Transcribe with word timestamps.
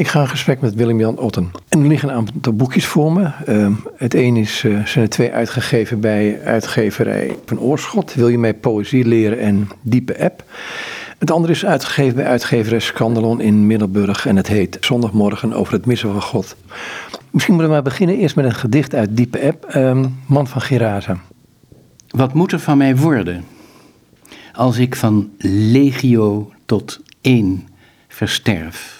Ik 0.00 0.08
ga 0.08 0.20
in 0.20 0.28
gesprek 0.28 0.60
met 0.60 0.74
Willem-Jan 0.74 1.18
Otten. 1.18 1.50
En 1.68 1.80
er 1.80 1.86
liggen 1.86 2.08
een 2.08 2.14
aantal 2.14 2.52
boekjes 2.52 2.86
voor 2.86 3.12
me. 3.12 3.30
Uh, 3.48 3.76
het 3.96 4.14
een 4.14 4.36
is, 4.36 4.62
uh, 4.62 4.86
zijn 4.86 5.04
er 5.04 5.10
twee 5.10 5.32
uitgegeven 5.32 6.00
bij 6.00 6.40
uitgeverij 6.44 7.36
van 7.46 7.60
Oorschot. 7.60 8.14
Wil 8.14 8.28
je 8.28 8.38
mij 8.38 8.54
poëzie 8.54 9.04
leren 9.04 9.38
en 9.38 9.68
diepe 9.82 10.24
app. 10.24 10.44
Het 11.18 11.30
andere 11.30 11.52
is 11.52 11.64
uitgegeven 11.64 12.14
bij 12.14 12.26
uitgeverij 12.26 12.78
Scandalon 12.78 13.40
in 13.40 13.66
Middelburg. 13.66 14.26
En 14.26 14.36
het 14.36 14.46
heet 14.46 14.76
Zondagmorgen 14.80 15.52
over 15.52 15.72
het 15.72 15.86
missen 15.86 16.12
van 16.12 16.22
God. 16.22 16.56
Misschien 17.30 17.54
moeten 17.54 17.72
we 17.72 17.78
maar 17.80 17.90
beginnen 17.90 18.16
eerst 18.16 18.36
met 18.36 18.44
een 18.44 18.54
gedicht 18.54 18.94
uit 18.94 19.16
diepe 19.16 19.42
app. 19.42 19.74
Uh, 19.76 20.04
Man 20.26 20.46
van 20.46 20.60
Gerasa. 20.60 21.20
Wat 22.08 22.34
moet 22.34 22.52
er 22.52 22.60
van 22.60 22.78
mij 22.78 22.96
worden 22.96 23.44
als 24.52 24.78
ik 24.78 24.96
van 24.96 25.30
legio 25.72 26.52
tot 26.66 27.00
één 27.20 27.68
versterf? 28.08 28.99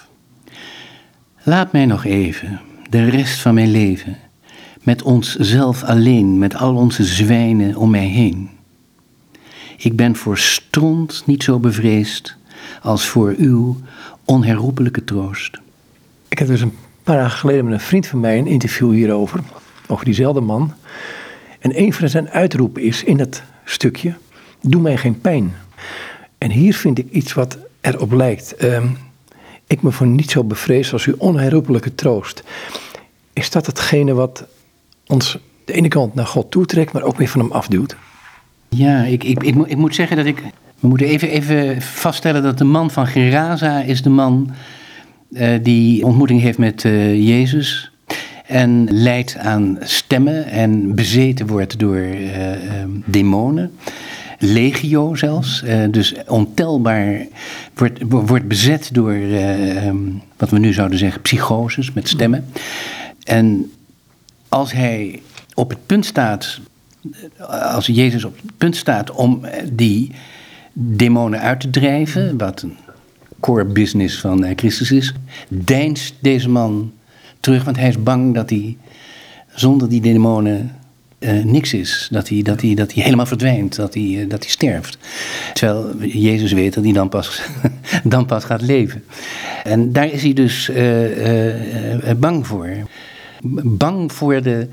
Laat 1.42 1.72
mij 1.72 1.86
nog 1.86 2.04
even, 2.04 2.60
de 2.90 3.04
rest 3.04 3.40
van 3.40 3.54
mijn 3.54 3.70
leven, 3.70 4.16
met 4.82 5.02
ons 5.02 5.34
zelf 5.34 5.82
alleen, 5.82 6.38
met 6.38 6.54
al 6.54 6.74
onze 6.74 7.04
zwijnen 7.04 7.76
om 7.76 7.90
mij 7.90 8.06
heen. 8.06 8.50
Ik 9.76 9.96
ben 9.96 10.16
voor 10.16 10.38
stront 10.38 11.22
niet 11.26 11.42
zo 11.42 11.58
bevreesd 11.58 12.36
als 12.82 13.08
voor 13.08 13.34
uw 13.38 13.76
onherroepelijke 14.24 15.04
troost. 15.04 15.60
Ik 16.28 16.38
heb 16.38 16.48
dus 16.48 16.60
een 16.60 16.76
paar 17.02 17.16
dagen 17.16 17.38
geleden 17.38 17.64
met 17.64 17.74
een 17.74 17.80
vriend 17.80 18.06
van 18.06 18.20
mij 18.20 18.38
een 18.38 18.46
interview 18.46 18.92
hierover, 18.92 19.40
over 19.86 20.04
diezelfde 20.04 20.40
man. 20.40 20.74
En 21.58 21.80
een 21.80 21.92
van 21.92 22.08
zijn 22.08 22.28
uitroepen 22.28 22.82
is 22.82 23.04
in 23.04 23.16
dat 23.16 23.42
stukje: 23.64 24.14
Doe 24.60 24.80
mij 24.80 24.96
geen 24.96 25.20
pijn. 25.20 25.54
En 26.38 26.50
hier 26.50 26.74
vind 26.74 26.98
ik 26.98 27.10
iets 27.10 27.32
wat 27.32 27.58
erop 27.80 28.12
lijkt. 28.12 28.64
Um, 28.64 28.96
ik 29.70 29.82
me 29.82 29.90
voor 29.92 30.06
niet 30.06 30.30
zo 30.30 30.44
bevreesd 30.44 30.92
als 30.92 31.04
uw 31.04 31.14
onherroepelijke 31.18 31.94
troost. 31.94 32.42
Is 33.32 33.50
dat 33.50 33.66
hetgene 33.66 34.14
wat 34.14 34.44
ons 35.06 35.38
de 35.64 35.72
ene 35.72 35.88
kant 35.88 36.14
naar 36.14 36.26
God 36.26 36.50
toetrekt, 36.50 36.92
maar 36.92 37.02
ook 37.02 37.16
weer 37.16 37.28
van 37.28 37.40
hem 37.40 37.52
afduwt? 37.52 37.96
Ja, 38.68 39.02
ik, 39.02 39.24
ik, 39.24 39.42
ik, 39.42 39.54
ik 39.66 39.76
moet 39.76 39.94
zeggen 39.94 40.16
dat 40.16 40.26
ik. 40.26 40.42
We 40.80 40.88
moeten 40.88 41.06
even, 41.06 41.28
even 41.28 41.82
vaststellen 41.82 42.42
dat 42.42 42.58
de 42.58 42.64
man 42.64 42.90
van 42.90 43.06
Gerasa 43.06 43.82
is 43.82 44.02
de 44.02 44.10
man 44.10 44.50
uh, 45.30 45.58
die 45.62 46.04
ontmoeting 46.04 46.40
heeft 46.40 46.58
met 46.58 46.84
uh, 46.84 47.28
Jezus. 47.28 47.90
En 48.46 48.88
leidt 48.90 49.36
aan 49.36 49.78
stemmen 49.80 50.46
en 50.46 50.94
bezeten 50.94 51.46
wordt 51.46 51.78
door 51.78 51.98
uh, 51.98 52.28
demonen 53.04 53.72
legio 54.42 55.14
zelfs. 55.14 55.62
Uh, 55.62 55.84
dus 55.90 56.14
ontelbaar 56.26 57.26
wordt, 57.74 57.98
wordt 58.08 58.48
bezet 58.48 58.88
door 58.92 59.12
uh, 59.12 59.86
um, 59.86 60.22
wat 60.36 60.50
we 60.50 60.58
nu 60.58 60.72
zouden 60.72 60.98
zeggen 60.98 61.20
psychoses 61.20 61.92
met 61.92 62.08
stemmen. 62.08 62.46
En 63.24 63.70
als 64.48 64.72
hij 64.72 65.22
op 65.54 65.70
het 65.70 65.86
punt 65.86 66.06
staat, 66.06 66.60
als 67.48 67.86
Jezus 67.86 68.24
op 68.24 68.36
het 68.42 68.56
punt 68.56 68.76
staat 68.76 69.10
om 69.10 69.40
die 69.72 70.10
demonen 70.72 71.40
uit 71.40 71.60
te 71.60 71.70
drijven, 71.70 72.38
wat 72.38 72.62
een 72.62 72.76
core 73.40 73.64
business 73.64 74.20
van 74.20 74.46
Christus 74.56 74.90
is, 74.90 75.14
deinst 75.48 76.14
deze 76.20 76.48
man 76.48 76.92
terug, 77.40 77.64
want 77.64 77.76
hij 77.76 77.88
is 77.88 78.02
bang 78.02 78.34
dat 78.34 78.50
hij 78.50 78.76
zonder 79.54 79.88
die 79.88 80.00
demonen 80.00 80.74
uh, 81.20 81.44
niks 81.44 81.72
is. 81.72 82.08
Dat 82.10 82.28
hij, 82.28 82.42
dat, 82.42 82.60
hij, 82.60 82.74
dat 82.74 82.92
hij 82.92 83.02
helemaal 83.02 83.26
verdwijnt, 83.26 83.76
dat 83.76 83.94
hij, 83.94 84.02
uh, 84.02 84.28
dat 84.28 84.42
hij 84.42 84.50
sterft. 84.50 84.98
Terwijl 85.52 85.96
Jezus 85.98 86.52
weet 86.52 86.74
dat 86.74 86.84
hij 86.84 86.92
dan 86.92 87.08
pas, 87.08 87.42
dan 88.04 88.26
pas 88.26 88.44
gaat 88.44 88.62
leven. 88.62 89.04
En 89.62 89.92
daar 89.92 90.12
is 90.12 90.22
hij 90.22 90.32
dus 90.32 90.68
uh, 90.68 92.10
bang 92.16 92.46
voor. 92.46 92.68
Bang 93.62 94.12
voor 94.12 94.42
de 94.42 94.68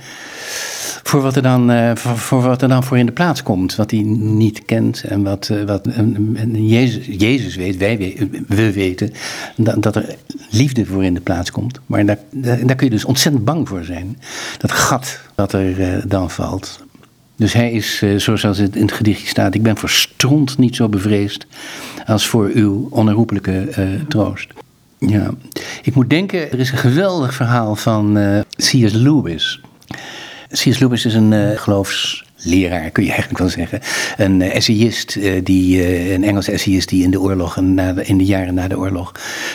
voor 1.07 1.21
wat, 1.21 1.35
er 1.35 1.41
dan, 1.41 1.71
uh, 1.71 1.95
voor, 1.95 2.41
wat 2.41 2.61
er 2.61 2.67
dan 2.67 2.83
voor 2.83 2.97
in 2.97 3.05
de 3.05 3.11
plaats 3.11 3.43
komt. 3.43 3.75
Wat 3.75 3.91
hij 3.91 3.99
niet 4.17 4.65
kent 4.65 5.03
en 5.03 5.23
wat, 5.23 5.49
uh, 5.51 5.63
wat 5.63 5.87
en 5.87 6.67
Jezus, 6.67 7.05
Jezus 7.05 7.55
weet, 7.55 7.77
wij 7.77 8.17
we 8.47 8.73
weten, 8.73 9.11
dat, 9.55 9.95
er 9.95 10.15
liefde 10.49 10.85
voor 10.85 11.03
in 11.03 11.13
de 11.13 11.21
plaats 11.21 11.51
komt. 11.51 11.79
Maar 11.85 12.05
daar, 12.05 12.17
daar, 12.31 12.75
kun 12.75 12.85
je 12.85 12.89
dus 12.89 13.05
ontzettend 13.05 13.45
bang 13.45 13.67
voor 13.67 13.83
zijn. 13.83 14.17
Dat 14.57 14.71
gat 14.71 15.19
dat 15.35 15.53
er 15.53 15.79
uh, 15.79 16.03
dan 16.07 16.29
valt. 16.29 16.85
Dus 17.35 17.53
hij 17.53 17.71
is, 17.71 18.03
zoals 18.17 18.57
het 18.57 18.75
in 18.75 18.81
het 18.81 18.91
gedichtje 18.91 19.27
staat, 19.27 19.55
ik 19.55 19.63
ben 19.63 19.77
voor 19.77 19.89
stront 19.89 20.57
niet 20.57 20.75
zo 20.75 20.89
bevreesd 20.89 21.47
als 22.05 22.27
voor 22.27 22.49
uw 22.53 22.87
onherroepelijke 22.89 23.69
troost. 24.07 24.47
Ja, 24.97 25.31
ik 25.81 25.95
moet 25.95 26.09
denken, 26.09 26.51
er 26.51 26.59
is 26.59 26.71
een 26.71 26.77
geweldig 26.77 27.33
verhaal 27.33 27.75
van 27.75 28.13
C.S. 28.55 28.93
Lewis. 28.93 29.61
C.S. 30.49 30.79
Lewis 30.79 31.05
is 31.05 31.13
een 31.13 31.31
uh, 31.31 31.49
geloofsleraar, 31.55 32.89
kun 32.89 33.03
je 33.03 33.09
eigenlijk 33.09 33.39
wel 33.39 33.49
zeggen. 33.49 33.79
Een 34.17 34.39
uh, 34.39 34.55
essayist, 34.55 35.15
uh, 35.15 35.43
die, 35.43 36.11
een 36.13 36.23
Engelse 36.23 36.51
essayist 36.51 36.89
die 36.89 37.03
in 37.03 37.11
de 37.11 37.21
oorlog 37.21 37.57
en 37.57 37.97
in 38.05 38.17
de 38.17 38.25
jaren 38.25 38.53
na 38.53 38.67
de 38.67 38.77
oorlog 38.77 39.11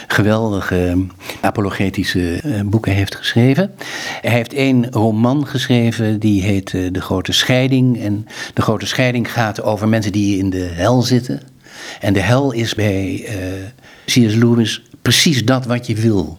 geweldige 0.07 1.07
apologetische 1.41 2.41
boeken 2.65 2.93
heeft 2.93 3.15
geschreven. 3.15 3.75
Hij 4.21 4.31
heeft 4.31 4.53
één 4.53 4.91
roman 4.91 5.47
geschreven 5.47 6.21
die 6.21 6.43
heet 6.43 6.71
De 6.71 7.01
Grote 7.01 7.33
Scheiding. 7.33 8.03
En 8.03 8.27
De 8.55 8.63
Grote 8.63 8.87
Scheiding 8.87 9.33
gaat 9.33 9.63
over 9.63 9.89
mensen 9.89 10.13
die 10.13 10.39
in 10.39 10.51
de 10.51 10.71
hel 10.73 11.03
zitten. 11.03 11.41
En 12.01 12.13
de 12.13 12.21
hel 12.21 12.53
is 12.53 12.75
bij 12.75 13.27
C.S. 14.05 14.35
Lewis 14.35 14.83
precies 15.03 15.45
dat 15.45 15.67
wat 15.67 15.87
je 15.87 15.95
wil. 15.95 16.39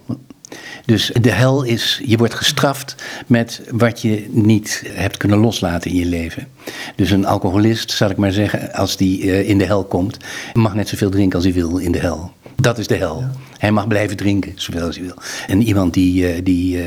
Dus 0.86 1.12
de 1.22 1.32
hel 1.32 1.64
is, 1.64 2.02
je 2.06 2.18
wordt 2.18 2.34
gestraft 2.34 2.96
met 3.28 3.62
wat 3.72 4.02
je 4.02 4.26
niet 4.30 4.84
hebt 4.88 5.18
kunnen 5.18 5.38
loslaten 5.38 5.92
in 5.92 5.98
je 5.98 6.06
leven. 6.06 6.48
Dus 6.96 7.12
een 7.12 7.26
alcoholist, 7.26 7.92
zal 7.92 8.10
ik 8.10 8.18
maar 8.18 8.32
zeggen, 8.32 8.74
als 8.74 8.98
die 8.98 9.24
uh, 9.24 9.50
in 9.50 9.58
de 9.58 9.66
hel 9.66 9.84
komt, 9.84 10.18
mag 10.54 10.74
net 10.76 10.90
zoveel 10.90 11.10
drinken 11.10 11.36
als 11.36 11.44
hij 11.44 11.54
wil 11.54 11.78
in 11.78 11.92
de 11.92 12.00
hel. 12.00 12.32
Dat 12.56 12.78
is 12.78 12.88
de 12.88 12.96
hel. 12.96 13.20
Ja. 13.20 13.32
Hij 13.58 13.72
mag 13.72 13.88
blijven 13.88 14.18
drinken, 14.18 14.52
zoveel 14.56 14.86
als 14.86 14.96
hij 14.96 15.06
wil. 15.06 15.16
En 15.48 15.62
iemand 15.62 15.94
die, 15.94 16.36
uh, 16.36 16.40
die 16.44 16.78
uh, 16.78 16.84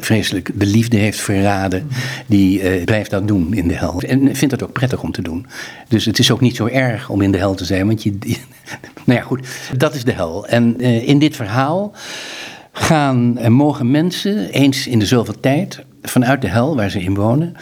vreselijk 0.00 0.50
de 0.54 0.66
liefde 0.66 0.96
heeft 0.96 1.20
verraden, 1.20 1.88
die 2.26 2.84
blijft 2.84 3.10
dat 3.10 3.28
doen 3.28 3.54
in 3.54 3.68
de 3.68 3.76
hel. 3.76 4.00
En 4.00 4.36
vindt 4.36 4.58
dat 4.58 4.62
ook 4.62 4.72
prettig 4.72 5.02
om 5.02 5.12
te 5.12 5.22
doen. 5.22 5.46
Dus 5.88 6.04
het 6.04 6.18
is 6.18 6.30
ook 6.30 6.40
niet 6.40 6.56
zo 6.56 6.66
erg 6.66 7.08
om 7.08 7.20
in 7.20 7.32
de 7.32 7.38
hel 7.38 7.54
te 7.54 7.64
zijn, 7.64 7.86
want 7.86 8.02
je. 8.02 8.18
nou 9.04 9.18
ja, 9.18 9.24
goed, 9.24 9.46
dat 9.76 9.94
is 9.94 10.04
de 10.04 10.12
hel. 10.12 10.46
En 10.46 10.80
in 10.80 11.18
dit 11.18 11.36
verhaal 11.36 11.94
gaan 12.76 13.38
en 13.38 13.52
mogen 13.52 13.90
mensen 13.90 14.50
eens 14.50 14.86
in 14.86 14.98
de 14.98 15.06
zoveel 15.06 15.40
tijd 15.40 15.84
vanuit 16.02 16.42
de 16.42 16.48
hel 16.48 16.76
waar 16.76 16.90
ze 16.90 17.00
in 17.00 17.14
wonen 17.14 17.56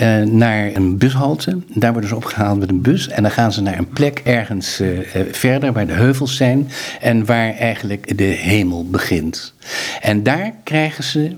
uh, 0.00 0.22
naar 0.22 0.74
een 0.74 0.98
bushalte. 0.98 1.58
Daar 1.74 1.92
worden 1.92 2.10
ze 2.10 2.16
opgehaald 2.16 2.58
met 2.58 2.68
een 2.68 2.80
bus 2.80 3.08
en 3.08 3.22
dan 3.22 3.32
gaan 3.32 3.52
ze 3.52 3.62
naar 3.62 3.78
een 3.78 3.88
plek 3.88 4.20
ergens 4.24 4.80
uh, 4.80 4.98
verder 5.30 5.72
waar 5.72 5.86
de 5.86 5.92
heuvels 5.92 6.36
zijn 6.36 6.68
en 7.00 7.24
waar 7.24 7.54
eigenlijk 7.54 8.18
de 8.18 8.24
hemel 8.24 8.86
begint. 8.90 9.54
En 10.00 10.22
daar 10.22 10.52
krijgen 10.64 11.04
ze 11.04 11.36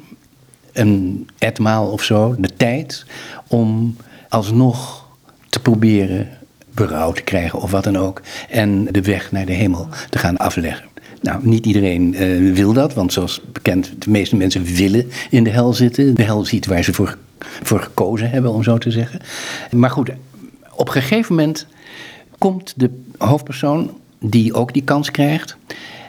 een 0.72 1.28
etmaal 1.38 1.90
of 1.90 2.02
zo 2.02 2.34
de 2.38 2.56
tijd 2.56 3.06
om 3.46 3.96
alsnog 4.28 5.06
te 5.48 5.60
proberen 5.60 6.28
berouw 6.74 7.12
te 7.12 7.22
krijgen 7.22 7.60
of 7.60 7.70
wat 7.70 7.84
dan 7.84 7.96
ook 7.96 8.22
en 8.48 8.84
de 8.84 9.02
weg 9.02 9.32
naar 9.32 9.46
de 9.46 9.52
hemel 9.52 9.88
te 10.10 10.18
gaan 10.18 10.36
afleggen. 10.36 10.93
Nou, 11.24 11.40
niet 11.42 11.66
iedereen 11.66 12.14
uh, 12.22 12.54
wil 12.54 12.72
dat, 12.72 12.94
want 12.94 13.12
zoals 13.12 13.40
bekend, 13.52 13.92
de 13.98 14.10
meeste 14.10 14.36
mensen 14.36 14.64
willen 14.64 15.10
in 15.30 15.44
de 15.44 15.50
hel 15.50 15.72
zitten. 15.72 16.14
De 16.14 16.22
hel 16.22 16.44
ziet 16.44 16.66
waar 16.66 16.82
ze 16.82 16.92
voor, 16.92 17.16
voor 17.38 17.80
gekozen 17.80 18.30
hebben, 18.30 18.50
om 18.52 18.62
zo 18.62 18.78
te 18.78 18.90
zeggen. 18.90 19.20
Maar 19.70 19.90
goed, 19.90 20.10
op 20.74 20.86
een 20.86 20.92
gegeven 20.92 21.34
moment 21.34 21.66
komt 22.38 22.72
de 22.76 22.90
hoofdpersoon, 23.18 23.90
die 24.20 24.54
ook 24.54 24.72
die 24.72 24.82
kans 24.82 25.10
krijgt, 25.10 25.56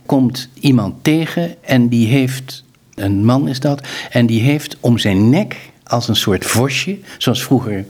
komt 0.06 0.50
iemand 0.60 1.04
tegen 1.04 1.56
en 1.62 1.88
die 1.88 2.08
heeft, 2.08 2.64
een 2.96 3.26
man 3.26 3.48
is 3.48 3.60
dat, 3.60 3.88
en 4.12 4.26
die 4.26 4.42
heeft 4.42 4.78
om 4.80 4.98
zijn 4.98 5.30
nek 5.30 5.58
als 5.84 6.08
een 6.08 6.16
soort 6.16 6.46
vosje, 6.46 6.98
zoals 7.18 7.44
vroeger 7.44 7.86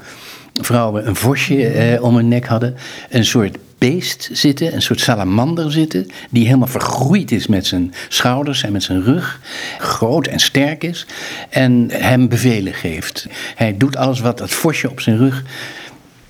vrouwen 0.54 1.08
een 1.08 1.16
vosje 1.16 1.68
eh, 1.68 2.04
om 2.04 2.16
hun 2.16 2.28
nek 2.28 2.46
hadden, 2.46 2.76
een 3.10 3.26
soort 3.26 3.58
beest 3.78 4.30
zitten, 4.32 4.74
een 4.74 4.82
soort 4.82 5.00
salamander 5.00 5.72
zitten, 5.72 6.08
die 6.30 6.46
helemaal 6.46 6.68
vergroeid 6.68 7.32
is 7.32 7.48
met 7.48 7.68
zijn 7.68 7.94
schouders 8.10 8.64
en 8.64 8.72
met 8.72 8.84
zijn 8.84 9.04
rug, 9.04 9.42
groot 9.80 10.28
en 10.28 10.40
sterk 10.40 10.84
is, 10.84 11.06
en 11.50 11.88
hem 11.92 12.28
bevelen 12.30 12.74
geeft. 12.74 13.28
Hij 13.56 13.78
doet 13.78 13.96
alles 13.96 14.20
wat 14.20 14.38
dat 14.38 14.52
vosje 14.52 14.90
op 14.90 15.00
zijn 15.00 15.18
rug. 15.18 15.44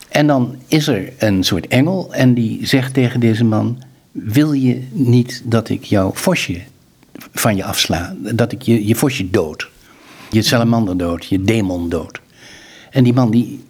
En 0.10 0.28
dan 0.28 0.56
is 0.68 0.88
er 0.88 1.14
een 1.18 1.44
soort 1.44 1.68
engel 1.68 2.14
en 2.14 2.34
die 2.34 2.68
zegt 2.68 2.94
tegen 2.94 3.20
deze 3.20 3.44
man: 3.44 3.82
Wil 4.12 4.52
je 4.52 4.84
niet 4.92 5.42
dat 5.44 5.70
ik 5.70 5.84
jouw 5.84 6.12
vosje 6.14 6.62
van 7.34 7.56
je 7.56 7.64
afsla? 7.64 8.16
Dat 8.18 8.52
ik 8.52 8.62
je, 8.62 8.88
je 8.88 8.96
vosje 8.96 9.30
dood? 9.30 9.70
Je 10.30 10.42
salamander 10.42 10.98
dood, 10.98 11.26
je 11.26 11.42
demon 11.42 11.90
dood? 11.90 12.20
En 12.92 13.04
die 13.04 13.14
man 13.14 13.32
die 13.32 13.64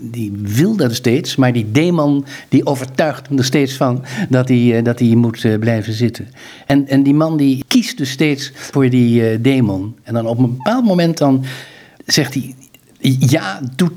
die 0.00 0.32
wil 0.42 0.76
dat 0.76 0.94
steeds, 0.94 1.36
maar 1.36 1.52
die 1.52 1.70
demon 1.70 2.24
die 2.48 2.66
overtuigt 2.66 3.28
hem 3.28 3.38
er 3.38 3.44
steeds 3.44 3.76
van 3.76 4.04
dat 4.28 4.48
hij, 4.48 4.76
eh, 4.76 4.84
dat 4.84 4.98
hij 4.98 5.08
moet 5.08 5.44
eh, 5.44 5.58
blijven 5.58 5.92
zitten. 5.92 6.28
En, 6.66 6.88
en 6.88 7.02
die 7.02 7.14
man 7.14 7.36
die 7.36 7.64
kiest 7.68 7.98
dus 7.98 8.10
steeds 8.10 8.52
voor 8.54 8.90
die 8.90 9.32
uh, 9.32 9.38
demon. 9.40 9.96
En 10.02 10.14
dan 10.14 10.26
op 10.26 10.38
een 10.38 10.56
bepaald 10.56 10.84
moment 10.84 11.18
dan 11.18 11.44
zegt 12.06 12.34
hij, 12.34 12.54
ja, 13.18 13.60
doe, 13.76 13.90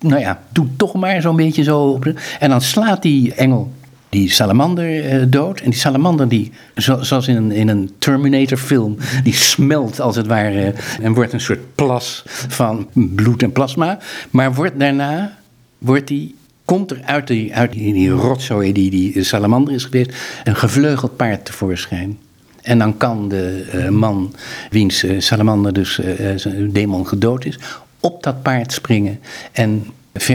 nou 0.00 0.20
ja, 0.20 0.42
doe 0.52 0.66
toch 0.76 0.94
maar 0.94 1.20
zo'n 1.20 1.36
beetje 1.36 1.62
zo. 1.62 1.98
En 2.38 2.48
dan 2.50 2.60
slaat 2.60 3.02
die 3.02 3.34
engel 3.34 3.72
die 4.16 4.30
salamander 4.30 5.20
uh, 5.20 5.24
dood. 5.28 5.60
En 5.60 5.70
die 5.70 5.78
salamander, 5.78 6.28
die, 6.28 6.52
zoals 6.74 7.28
in 7.28 7.36
een, 7.36 7.52
in 7.52 7.68
een 7.68 7.90
Terminator-film, 7.98 8.96
die 9.22 9.34
smelt 9.34 10.00
als 10.00 10.16
het 10.16 10.26
ware 10.26 10.74
en 11.00 11.14
wordt 11.14 11.32
een 11.32 11.40
soort 11.40 11.74
plas 11.74 12.22
van 12.48 12.88
bloed 12.92 13.42
en 13.42 13.52
plasma. 13.52 13.98
Maar 14.30 14.54
wordt 14.54 14.78
daarna, 14.78 15.38
wordt 15.78 16.06
die, 16.06 16.34
komt 16.64 16.90
er 16.90 17.00
uit 17.04 17.26
die, 17.26 17.54
uit 17.54 17.72
die, 17.72 17.92
die 17.92 18.10
rotzooi 18.10 18.72
die 18.72 18.90
die 18.90 19.24
salamander 19.24 19.74
is 19.74 19.84
geweest, 19.84 20.12
een 20.44 20.56
gevleugeld 20.56 21.16
paard 21.16 21.44
tevoorschijn. 21.44 22.18
En 22.62 22.78
dan 22.78 22.96
kan 22.96 23.28
de 23.28 23.70
uh, 23.74 23.88
man, 23.88 24.34
wiens 24.70 25.04
uh, 25.04 25.20
salamander 25.20 25.72
dus 25.72 26.00
zijn 26.36 26.72
demon 26.72 27.06
gedood 27.06 27.44
is, 27.44 27.58
op 28.00 28.22
dat 28.22 28.42
paard 28.42 28.72
springen 28.72 29.20
en 29.52 29.86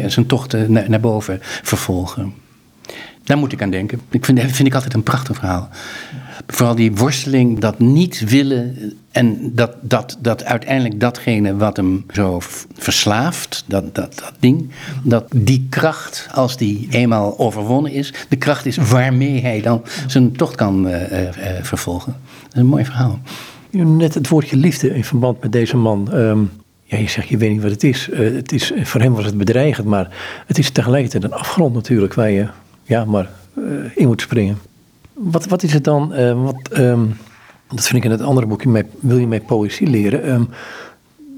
zijn 0.07 0.25
tochten 0.25 0.71
naar 0.71 0.99
boven 0.99 1.39
vervolgen. 1.41 2.33
Daar 3.31 3.39
moet 3.39 3.51
ik 3.51 3.61
aan 3.61 3.69
denken. 3.69 4.01
Ik 4.09 4.25
vind, 4.25 4.39
vind 4.39 4.67
ik 4.67 4.73
altijd 4.73 4.93
een 4.93 5.03
prachtig 5.03 5.35
verhaal. 5.35 5.69
Vooral 6.47 6.75
die 6.75 6.95
worsteling, 6.95 7.59
dat 7.59 7.79
niet 7.79 8.29
willen 8.29 8.93
en 9.11 9.51
dat, 9.55 9.75
dat, 9.81 10.17
dat 10.19 10.43
uiteindelijk 10.43 10.99
datgene 10.99 11.55
wat 11.55 11.77
hem 11.77 12.05
zo 12.13 12.39
verslaaft, 12.77 13.63
dat, 13.67 13.95
dat, 13.95 14.19
dat 14.19 14.33
ding, 14.39 14.69
dat 15.03 15.25
die 15.35 15.67
kracht, 15.69 16.27
als 16.33 16.57
die 16.57 16.87
eenmaal 16.89 17.39
overwonnen 17.39 17.91
is, 17.91 18.13
de 18.29 18.35
kracht 18.35 18.65
is 18.65 18.77
waarmee 18.77 19.41
hij 19.41 19.61
dan 19.61 19.81
zijn 20.07 20.31
tocht 20.31 20.55
kan 20.55 20.87
uh, 20.87 21.11
uh, 21.11 21.29
vervolgen. 21.61 22.15
Dat 22.43 22.53
is 22.53 22.59
een 22.59 22.65
mooi 22.65 22.85
verhaal. 22.85 23.19
Net 23.71 24.13
het 24.13 24.27
woordje 24.27 24.57
liefde 24.57 24.95
in 24.95 25.03
verband 25.03 25.41
met 25.41 25.51
deze 25.51 25.77
man. 25.77 26.13
Um, 26.13 26.51
ja, 26.83 26.97
je 26.97 27.09
zegt, 27.09 27.27
je 27.27 27.37
weet 27.37 27.51
niet 27.51 27.61
wat 27.61 27.71
het 27.71 27.83
is. 27.83 28.09
Het 28.13 28.51
is. 28.51 28.71
Voor 28.83 29.01
hem 29.01 29.13
was 29.13 29.25
het 29.25 29.37
bedreigend, 29.37 29.87
maar 29.87 30.07
het 30.47 30.57
is 30.57 30.69
tegelijkertijd 30.69 31.23
een 31.23 31.33
afgrond 31.33 31.73
natuurlijk 31.73 32.13
waar 32.13 32.29
je 32.29 32.47
ja, 32.91 33.05
maar 33.05 33.29
uh, 33.57 33.85
in 33.95 34.07
moet 34.07 34.21
springen. 34.21 34.57
Wat, 35.13 35.45
wat 35.45 35.63
is 35.63 35.73
het 35.73 35.83
dan? 35.83 36.13
Uh, 36.13 36.43
wat, 36.43 36.77
um, 36.77 37.17
dat 37.69 37.87
vind 37.87 37.97
ik 37.97 38.03
in 38.03 38.11
het 38.11 38.21
andere 38.21 38.47
boekje, 38.47 38.85
Wil 38.99 39.17
je 39.17 39.27
mee 39.27 39.39
poëzie 39.39 39.87
leren? 39.87 40.29
Um, 40.29 40.49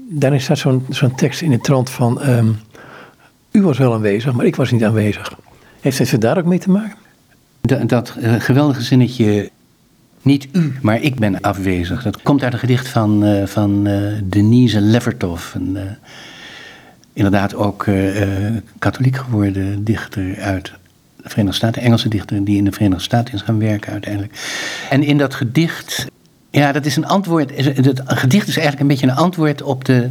daarin 0.08 0.40
staat 0.40 0.58
zo'n 0.88 1.14
tekst 1.16 1.42
in 1.42 1.50
de 1.50 1.58
trant 1.58 1.90
van... 1.90 2.28
Um, 2.28 2.56
u 3.50 3.62
was 3.62 3.78
wel 3.78 3.92
aanwezig, 3.92 4.32
maar 4.32 4.46
ik 4.46 4.56
was 4.56 4.70
niet 4.70 4.84
aanwezig. 4.84 5.32
Heeft 5.80 6.10
het 6.10 6.20
daar 6.20 6.38
ook 6.38 6.44
mee 6.44 6.58
te 6.58 6.70
maken? 6.70 6.96
Dat, 7.60 7.88
dat 7.88 8.16
uh, 8.18 8.34
geweldige 8.38 8.82
zinnetje... 8.82 9.50
Niet 10.22 10.48
u, 10.52 10.72
maar 10.82 11.02
ik 11.02 11.14
ben 11.14 11.40
afwezig. 11.40 12.02
Dat 12.02 12.22
komt 12.22 12.42
uit 12.42 12.52
een 12.52 12.58
gedicht 12.58 12.88
van, 12.88 13.42
van 13.46 13.88
Denise 14.24 14.80
Levertov. 14.80 15.54
Een, 15.54 15.78
inderdaad 17.12 17.54
ook 17.54 17.86
katholiek 18.78 19.16
geworden 19.16 19.84
dichter 19.84 20.40
uit 20.40 20.72
de 21.24 21.30
Verenigde 21.30 21.56
Staten, 21.56 21.82
Engelse 21.82 22.08
dichter 22.08 22.44
die 22.44 22.56
in 22.56 22.64
de 22.64 22.72
Verenigde 22.72 23.02
Staten 23.02 23.34
is 23.34 23.42
gaan 23.42 23.58
werken 23.58 23.92
uiteindelijk. 23.92 24.32
En 24.90 25.02
in 25.02 25.18
dat 25.18 25.34
gedicht, 25.34 26.06
ja, 26.50 26.72
dat 26.72 26.86
is 26.86 26.96
een 26.96 27.06
antwoord. 27.06 27.50
Het 27.56 28.00
gedicht 28.04 28.48
is 28.48 28.56
eigenlijk 28.56 28.80
een 28.80 28.86
beetje 28.86 29.06
een 29.06 29.22
antwoord 29.24 29.62
op 29.62 29.84
de 29.84 30.10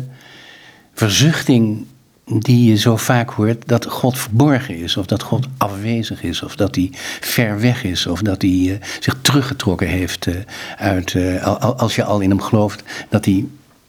verzuchting 0.94 1.86
die 2.26 2.70
je 2.70 2.78
zo 2.78 2.98
vaak 2.98 3.30
hoort, 3.30 3.68
dat 3.68 3.86
God 3.86 4.18
verborgen 4.18 4.78
is, 4.78 4.98
of 4.98 5.06
dat 5.06 5.24
God 5.24 5.48
afwezig 5.58 6.24
is, 6.24 6.44
of 6.44 6.56
dat 6.56 6.76
hij 6.76 6.90
ver 7.20 7.60
weg 7.60 7.84
is, 7.84 8.08
of 8.08 8.22
dat 8.22 8.42
hij 8.42 8.52
uh, 8.52 8.74
zich 9.00 9.18
teruggetrokken 9.22 9.88
heeft 9.88 10.26
uh, 10.26 10.36
uit, 10.78 11.14
uh, 11.14 11.46
als 11.60 11.96
je 11.96 12.04
al 12.04 12.20
in 12.20 12.30
hem 12.30 12.42
gelooft, 12.42 12.84
dat 13.10 13.26
hij, 13.26 13.46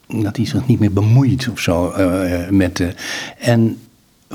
dat 0.07 0.35
hij 0.35 0.45
zich 0.45 0.67
niet 0.67 0.79
meer 0.79 0.93
bemoeit 0.93 1.49
of 1.51 1.59
zo 1.59 1.93
met. 2.49 2.83
en 3.39 3.77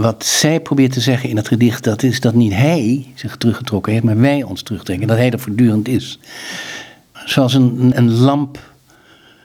wat 0.01 0.25
zij 0.25 0.61
probeert 0.61 0.93
te 0.93 1.01
zeggen 1.01 1.29
in 1.29 1.37
het 1.37 1.49
gedicht, 1.49 1.85
dat 1.85 2.03
is 2.03 2.21
dat 2.21 2.35
niet 2.35 2.53
hij 2.53 3.07
zich 3.15 3.37
teruggetrokken 3.37 3.93
heeft, 3.93 4.05
maar 4.05 4.21
wij 4.21 4.43
ons 4.43 4.63
terugtrekken. 4.63 5.07
Dat 5.07 5.17
hij 5.17 5.31
er 5.31 5.39
voortdurend 5.39 5.89
is. 5.89 6.19
Zoals 7.25 7.55
een, 7.55 7.93
een 7.95 8.11
lamp, 8.11 8.59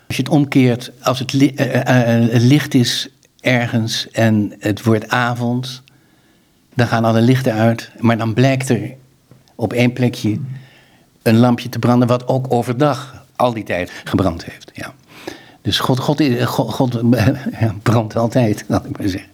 als 0.07 0.16
je 0.16 0.24
het 0.24 0.31
omkeert, 0.31 0.92
als 1.02 1.24
li 1.31 1.54
uh, 1.56 1.75
uh, 1.75 1.81
het 2.31 2.42
licht 2.42 2.74
is 2.74 3.10
ergens 3.42 4.10
en 4.12 4.54
het 4.60 4.84
wordt 4.84 5.10
avond, 5.10 5.81
dan 6.74 6.88
gaan 6.88 7.06
alle 7.06 7.22
lichten 7.22 7.54
uit, 7.54 7.92
maar 8.00 8.18
dan 8.18 8.34
blijkt 8.34 8.69
er 8.69 8.94
op 9.56 9.74
één 9.74 9.94
plekje 9.94 10.40
een 11.22 11.38
lampje 11.38 11.69
te 11.69 11.80
branden, 11.80 12.07
wat 12.07 12.28
ook 12.28 12.46
overdag 12.50 13.25
al 13.36 13.54
die 13.54 13.63
tijd 13.63 13.92
gebrand 14.04 14.46
heeft. 14.46 14.72
Ja. 14.74 14.94
Dus 15.66 15.80
God, 15.80 16.00
God, 16.00 16.22
God, 16.46 17.02
ja, 17.60 17.76
brandt 17.82 18.16
altijd, 18.16 18.66
laat 18.68 18.86
ik 18.86 18.98
maar 18.98 19.08
zeggen. 19.08 19.30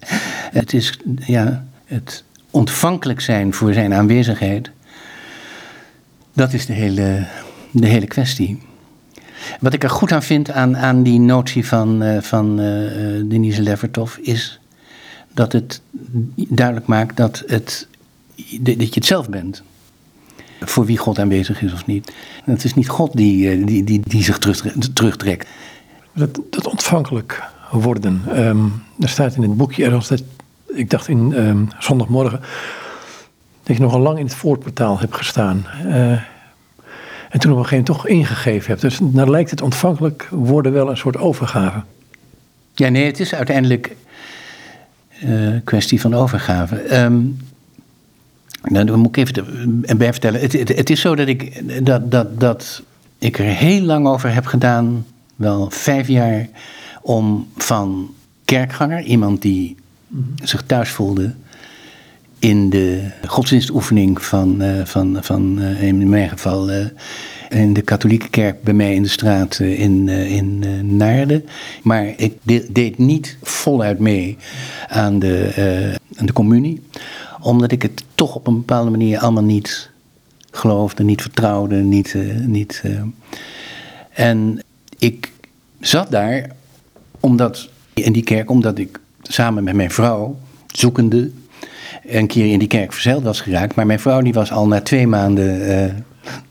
Het 0.51 0.73
is 0.73 0.99
ja, 1.25 1.65
het 1.85 2.23
ontvankelijk 2.51 3.21
zijn 3.21 3.53
voor 3.53 3.73
zijn 3.73 3.93
aanwezigheid. 3.93 4.71
Dat 6.33 6.53
is 6.53 6.65
de 6.65 6.73
hele, 6.73 7.25
de 7.71 7.87
hele 7.87 8.07
kwestie. 8.07 8.61
Wat 9.59 9.73
ik 9.73 9.83
er 9.83 9.89
goed 9.89 10.11
aan 10.11 10.23
vind 10.23 10.51
aan, 10.51 10.77
aan 10.77 11.03
die 11.03 11.19
notie 11.19 11.67
van, 11.67 12.03
uh, 12.03 12.21
van 12.21 12.59
uh, 12.59 13.23
Denise 13.25 13.61
Levertov 13.61 14.17
is 14.17 14.59
dat 15.33 15.51
het 15.51 15.81
duidelijk 16.35 16.87
maakt 16.87 17.17
dat, 17.17 17.43
het, 17.47 17.87
dat 18.59 18.77
je 18.77 18.89
het 18.93 19.05
zelf 19.05 19.29
bent. 19.29 19.63
Voor 20.59 20.85
wie 20.85 20.97
God 20.97 21.19
aanwezig 21.19 21.61
is 21.61 21.73
of 21.73 21.85
niet. 21.85 22.11
Het 22.43 22.63
is 22.63 22.73
niet 22.73 22.89
God 22.89 23.17
die, 23.17 23.65
die, 23.65 23.83
die, 23.83 24.01
die 24.07 24.23
zich 24.23 24.37
terug, 24.37 24.61
terugtrekt. 24.93 25.47
Dat, 26.13 26.39
dat 26.49 26.67
ontvankelijk 26.67 27.43
worden. 27.71 28.45
Um, 28.47 28.83
er 28.99 29.09
staat 29.09 29.35
in 29.35 29.41
het 29.41 29.57
boekje 29.57 29.85
ergens 29.85 30.07
dat 30.07 30.23
ik 30.67 30.89
dacht 30.89 31.07
in 31.07 31.47
um, 31.47 31.69
zondagmorgen 31.79 32.39
dat 33.63 33.75
je 33.75 33.81
nogal 33.81 33.99
lang 33.99 34.17
in 34.17 34.25
het 34.25 34.35
voorportaal 34.35 34.99
hebt 34.99 35.15
gestaan. 35.15 35.65
Uh, 35.85 36.11
en 37.29 37.39
toen 37.39 37.51
op 37.51 37.57
een 37.57 37.65
gegeven 37.65 37.85
moment 37.85 37.85
toch 37.85 38.07
ingegeven 38.07 38.67
hebt. 38.67 38.81
Dus 38.81 38.99
dan 39.01 39.29
lijkt 39.29 39.49
het 39.49 39.61
ontvankelijk 39.61 40.27
worden 40.31 40.71
wel 40.71 40.89
een 40.89 40.97
soort 40.97 41.17
overgave. 41.17 41.81
Ja, 42.73 42.89
nee, 42.89 43.05
het 43.05 43.19
is 43.19 43.33
uiteindelijk 43.33 43.95
een 45.21 45.53
uh, 45.53 45.59
kwestie 45.63 46.01
van 46.01 46.13
overgave. 46.13 47.03
Um, 47.03 47.37
nou, 48.63 48.85
dan 48.85 48.99
moet 48.99 49.17
ik 49.17 49.27
even 49.27 49.97
bij 49.97 50.11
vertellen. 50.11 50.41
Het, 50.41 50.53
het, 50.53 50.69
het, 50.69 50.89
is 50.89 51.01
zo 51.01 51.15
dat 51.15 51.27
ik, 51.27 51.61
dat, 51.85 52.11
dat, 52.11 52.39
dat 52.39 52.81
ik 53.17 53.39
er 53.39 53.45
heel 53.45 53.81
lang 53.81 54.07
over 54.07 54.33
heb 54.33 54.45
gedaan, 54.45 55.05
wel 55.41 55.69
vijf 55.69 56.07
jaar, 56.07 56.49
om 57.01 57.47
van 57.57 58.13
kerkganger, 58.45 59.03
iemand 59.03 59.41
die 59.41 59.75
zich 60.43 60.63
thuis 60.65 60.89
voelde 60.89 61.33
in 62.39 62.69
de 62.69 63.09
godsdienstoefening 63.27 64.23
van, 64.23 64.61
uh, 64.61 64.85
van, 64.85 65.17
van 65.21 65.59
uh, 65.59 65.83
in 65.83 66.09
mijn 66.09 66.29
geval 66.29 66.71
uh, 66.71 66.85
in 67.49 67.73
de 67.73 67.81
katholieke 67.81 68.29
kerk 68.29 68.63
bij 68.63 68.73
mij 68.73 68.93
in 68.93 69.03
de 69.03 69.09
straat 69.09 69.59
in, 69.59 70.09
in 70.09 70.63
Naarden. 70.97 71.45
Maar 71.83 72.13
ik 72.17 72.33
de, 72.41 72.67
deed 72.71 72.97
niet 72.97 73.37
voluit 73.41 73.99
mee 73.99 74.37
aan 74.87 75.19
de, 75.19 75.97
aan 76.15 76.25
de 76.25 76.33
communie, 76.33 76.81
omdat 77.41 77.71
ik 77.71 77.81
het 77.81 78.03
toch 78.15 78.35
op 78.35 78.47
een 78.47 78.57
bepaalde 78.57 78.89
manier 78.89 79.19
allemaal 79.19 79.43
niet 79.43 79.89
geloofde, 80.51 81.03
niet 81.03 81.21
vertrouwde, 81.21 81.75
niet. 81.75 82.15
niet 82.45 82.83
en 84.11 84.61
ik 85.01 85.31
zat 85.79 86.11
daar 86.11 86.49
omdat, 87.19 87.69
in 87.93 88.13
die 88.13 88.23
kerk 88.23 88.49
omdat 88.49 88.77
ik 88.77 88.99
samen 89.21 89.63
met 89.63 89.75
mijn 89.75 89.91
vrouw, 89.91 90.39
zoekende, 90.67 91.31
een 92.05 92.27
keer 92.27 92.51
in 92.51 92.59
die 92.59 92.67
kerk 92.67 92.93
verzeild 92.93 93.23
was 93.23 93.41
geraakt. 93.41 93.75
Maar 93.75 93.85
mijn 93.85 93.99
vrouw 93.99 94.21
die 94.21 94.33
was 94.33 94.51
al 94.51 94.67
na 94.67 94.81
twee 94.81 95.07
maanden 95.07 95.69
uh, 95.69 95.93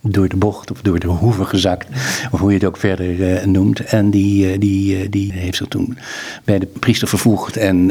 door 0.01 0.29
de 0.29 0.37
bocht 0.37 0.71
of 0.71 0.83
door 0.83 0.99
de 0.99 1.07
hoeven 1.07 1.47
gezakt. 1.47 1.87
Of 2.31 2.41
hoe 2.41 2.49
je 2.49 2.55
het 2.55 2.67
ook 2.67 2.77
verder 2.77 3.15
uh, 3.15 3.45
noemt. 3.45 3.81
En 3.81 4.11
die, 4.11 4.53
uh, 4.53 4.61
die, 4.61 5.09
die 5.09 5.33
heeft 5.33 5.57
zich 5.57 5.69
toen 5.69 5.99
bij 6.45 6.59
de 6.59 6.67
priester 6.67 7.09
vervoegd 7.09 7.57
en 7.57 7.91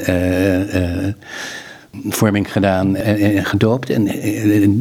vorming 2.10 2.52
gedaan 2.52 2.96
en, 2.96 3.46
gedoopt. 3.46 3.90
En, 3.90 4.08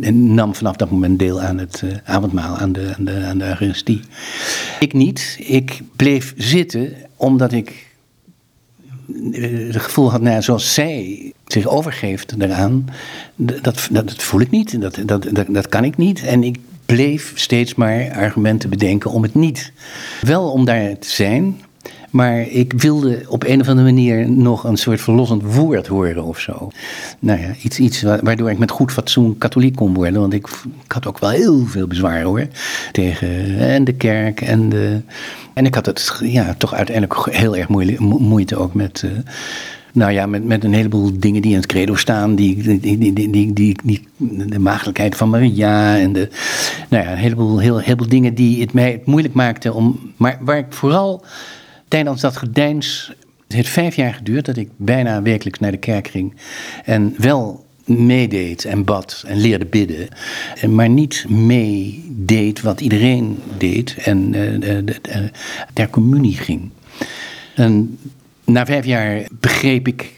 en, 0.03 0.35
nam 0.35 0.55
vanaf 0.55 0.77
dat 0.77 0.91
moment 0.91 1.19
deel 1.19 1.41
aan 1.41 1.59
het 1.59 1.83
avondmaal, 2.05 2.57
aan 2.57 2.73
de, 2.73 2.95
aan, 3.29 3.39
de, 3.39 3.45
Eucharistie. 3.45 4.01
Ik 4.81 4.93
niet. 4.93 5.37
Ik 5.41 5.81
bleef 5.97 6.35
zitten 6.37 6.93
omdat 7.17 7.53
ik 7.53 7.87
het 9.31 9.77
gevoel 9.77 10.11
had, 10.11 10.21
nou, 10.21 10.43
zoals 10.43 10.75
zij 10.75 11.33
zich 11.47 11.67
overgeeft 11.67 12.39
daaraan, 12.39 12.87
dat, 13.37 13.63
dat, 13.63 13.89
dat 13.91 14.15
voel 14.15 14.41
ik 14.41 14.51
niet, 14.51 14.81
dat, 14.81 15.01
dat, 15.05 15.29
dat, 15.33 15.47
dat 15.49 15.69
kan 15.69 15.85
ik 15.85 15.97
niet. 15.97 16.23
En 16.23 16.43
ik 16.45 16.57
bleef 16.87 17.33
steeds 17.35 17.75
maar 17.75 18.11
argumenten 18.13 18.71
bedenken 18.71 19.11
om 19.11 19.23
het 19.23 19.35
niet. 19.35 19.73
Wel 20.21 20.51
om 20.51 20.65
daar 20.65 20.99
te 20.99 21.11
zijn, 21.11 21.61
Maar 22.11 22.41
ik 22.41 22.73
wilde 22.73 23.25
op 23.29 23.45
een 23.45 23.61
of 23.61 23.69
andere 23.69 23.87
manier 23.87 24.31
nog 24.31 24.65
een 24.65 24.77
soort 24.77 25.01
verlossend 25.01 25.55
woord 25.55 25.87
horen 25.87 26.25
of 26.25 26.39
zo. 26.39 26.71
Nou 27.19 27.41
ja, 27.41 27.49
iets, 27.63 27.79
iets 27.79 28.03
waardoor 28.03 28.51
ik 28.51 28.59
met 28.59 28.71
goed 28.71 28.93
fatsoen 28.93 29.39
katholiek 29.39 29.77
kon 29.77 29.95
worden. 29.95 30.21
Want 30.21 30.33
ik, 30.33 30.47
ik 30.85 30.93
had 30.93 31.07
ook 31.07 31.19
wel 31.19 31.31
heel 31.31 31.67
veel 31.67 31.87
bezwaar 31.87 32.23
hoor. 32.23 32.47
Tegen 32.93 33.59
en 33.59 33.85
de 33.85 33.95
kerk 33.95 34.41
en 34.41 34.69
de. 34.69 35.01
En 35.55 35.67
ik 35.67 35.75
had 35.75 35.87
het 35.87 36.21
ja, 36.23 36.55
toch 36.59 36.75
uiteindelijk 36.75 37.27
heel 37.31 37.57
erg 37.57 37.69
moeite, 37.99 38.57
ook 38.57 38.75
met. 38.75 39.03
Uh, 39.05 39.11
nou 39.93 40.13
ja, 40.13 40.27
met, 40.27 40.45
met 40.45 40.65
een 40.65 40.73
heleboel 40.73 41.11
dingen 41.19 41.43
die 41.43 41.51
in 41.51 41.57
het 41.57 41.67
credo 41.67 41.95
staan. 41.95 42.35
Die, 42.35 42.63
die, 42.63 42.99
die, 42.99 43.13
die, 43.13 43.53
die, 43.53 43.77
die, 43.85 44.09
de 44.49 44.59
maagdelijkheid 44.59 45.17
van 45.17 45.31
Maria. 45.31 45.99
En 45.99 46.13
de, 46.13 46.29
nou 46.89 47.05
ja, 47.05 47.13
een 47.13 47.19
heleboel, 47.19 47.59
heel, 47.59 47.79
heleboel 47.79 48.09
dingen 48.09 48.35
die 48.35 48.61
het 48.61 48.73
mij 48.73 49.03
moeilijk 49.05 49.35
maakten 49.35 49.75
om. 49.75 50.13
Maar 50.17 50.39
waar 50.41 50.59
ik 50.59 50.67
vooral 50.69 51.25
tijdens 51.89 52.21
dat 52.21 52.37
gedeins. 52.37 53.13
Het 53.47 53.57
heeft 53.57 53.69
vijf 53.69 53.97
jaar 53.97 54.15
geduurd 54.15 54.45
dat 54.45 54.57
ik 54.57 54.69
bijna 54.77 55.23
wekelijks 55.23 55.59
naar 55.59 55.71
de 55.71 55.77
kerk 55.77 56.09
ging. 56.09 56.35
En 56.85 57.15
wel 57.19 57.67
meedeed 57.85 58.65
en 58.65 58.85
bad 58.85 59.25
en 59.27 59.41
leerde 59.41 59.67
bidden. 59.67 60.09
Maar 60.69 60.89
niet 60.89 61.25
meedeed 61.29 62.61
wat 62.61 62.81
iedereen 62.81 63.39
deed 63.59 63.97
en 63.99 64.35
uh, 64.35 64.95
ter 65.73 65.91
communie 65.91 66.37
ging. 66.37 66.71
En 67.55 67.99
na 68.45 68.67
vijf 68.67 68.85
jaar 68.85 69.27
begreep 69.41 69.89
ik 69.89 70.13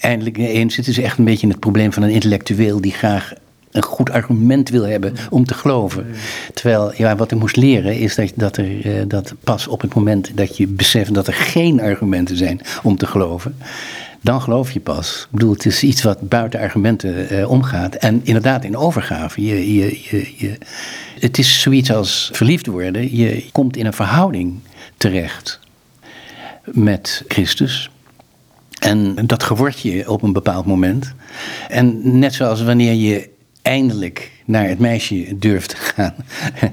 eindelijk 0.00 0.36
eens, 0.36 0.76
het 0.76 0.86
is 0.86 0.98
echt 0.98 1.18
een 1.18 1.24
beetje 1.24 1.48
het 1.48 1.60
probleem 1.60 1.92
van 1.92 2.02
een 2.02 2.10
intellectueel 2.10 2.80
die 2.80 2.92
graag 2.92 3.32
een 3.70 3.82
goed 3.82 4.10
argument 4.10 4.68
wil 4.68 4.82
hebben 4.82 5.14
om 5.30 5.44
te 5.44 5.54
geloven. 5.54 6.06
Terwijl, 6.54 6.92
ja, 6.96 7.16
wat 7.16 7.32
ik 7.32 7.38
moest 7.38 7.56
leren 7.56 7.98
is 7.98 8.14
dat, 8.14 8.32
dat, 8.34 8.56
er, 8.56 8.84
eh, 8.84 9.02
dat 9.08 9.34
pas 9.40 9.66
op 9.66 9.80
het 9.80 9.94
moment 9.94 10.36
dat 10.36 10.56
je 10.56 10.66
beseft 10.66 11.14
dat 11.14 11.26
er 11.26 11.34
geen 11.34 11.80
argumenten 11.80 12.36
zijn 12.36 12.60
om 12.82 12.96
te 12.96 13.06
geloven, 13.06 13.56
dan 14.20 14.40
geloof 14.40 14.70
je 14.70 14.80
pas. 14.80 15.22
Ik 15.22 15.30
bedoel, 15.30 15.52
het 15.52 15.66
is 15.66 15.82
iets 15.82 16.02
wat 16.02 16.28
buiten 16.28 16.60
argumenten 16.60 17.28
eh, 17.28 17.50
omgaat. 17.50 17.94
En 17.94 18.20
inderdaad, 18.24 18.64
in 18.64 18.76
overgave. 18.76 19.44
Je, 19.44 19.74
je, 19.74 20.00
je, 20.02 20.32
je, 20.36 20.58
het 21.18 21.38
is 21.38 21.60
zoiets 21.60 21.92
als 21.92 22.30
verliefd 22.32 22.66
worden. 22.66 23.16
Je 23.16 23.44
komt 23.52 23.76
in 23.76 23.86
een 23.86 23.92
verhouding 23.92 24.58
terecht 24.96 25.60
met 26.64 27.24
Christus. 27.28 27.90
En 28.80 29.26
dat 29.26 29.42
geword 29.42 29.80
je 29.80 30.10
op 30.10 30.22
een 30.22 30.32
bepaald 30.32 30.66
moment. 30.66 31.14
En 31.68 32.18
net 32.18 32.34
zoals 32.34 32.62
wanneer 32.62 32.92
je 32.92 33.28
eindelijk 33.70 34.30
naar 34.44 34.68
het 34.68 34.78
meisje 34.78 35.38
durft 35.38 35.68
te 35.68 35.76
gaan, 35.76 36.14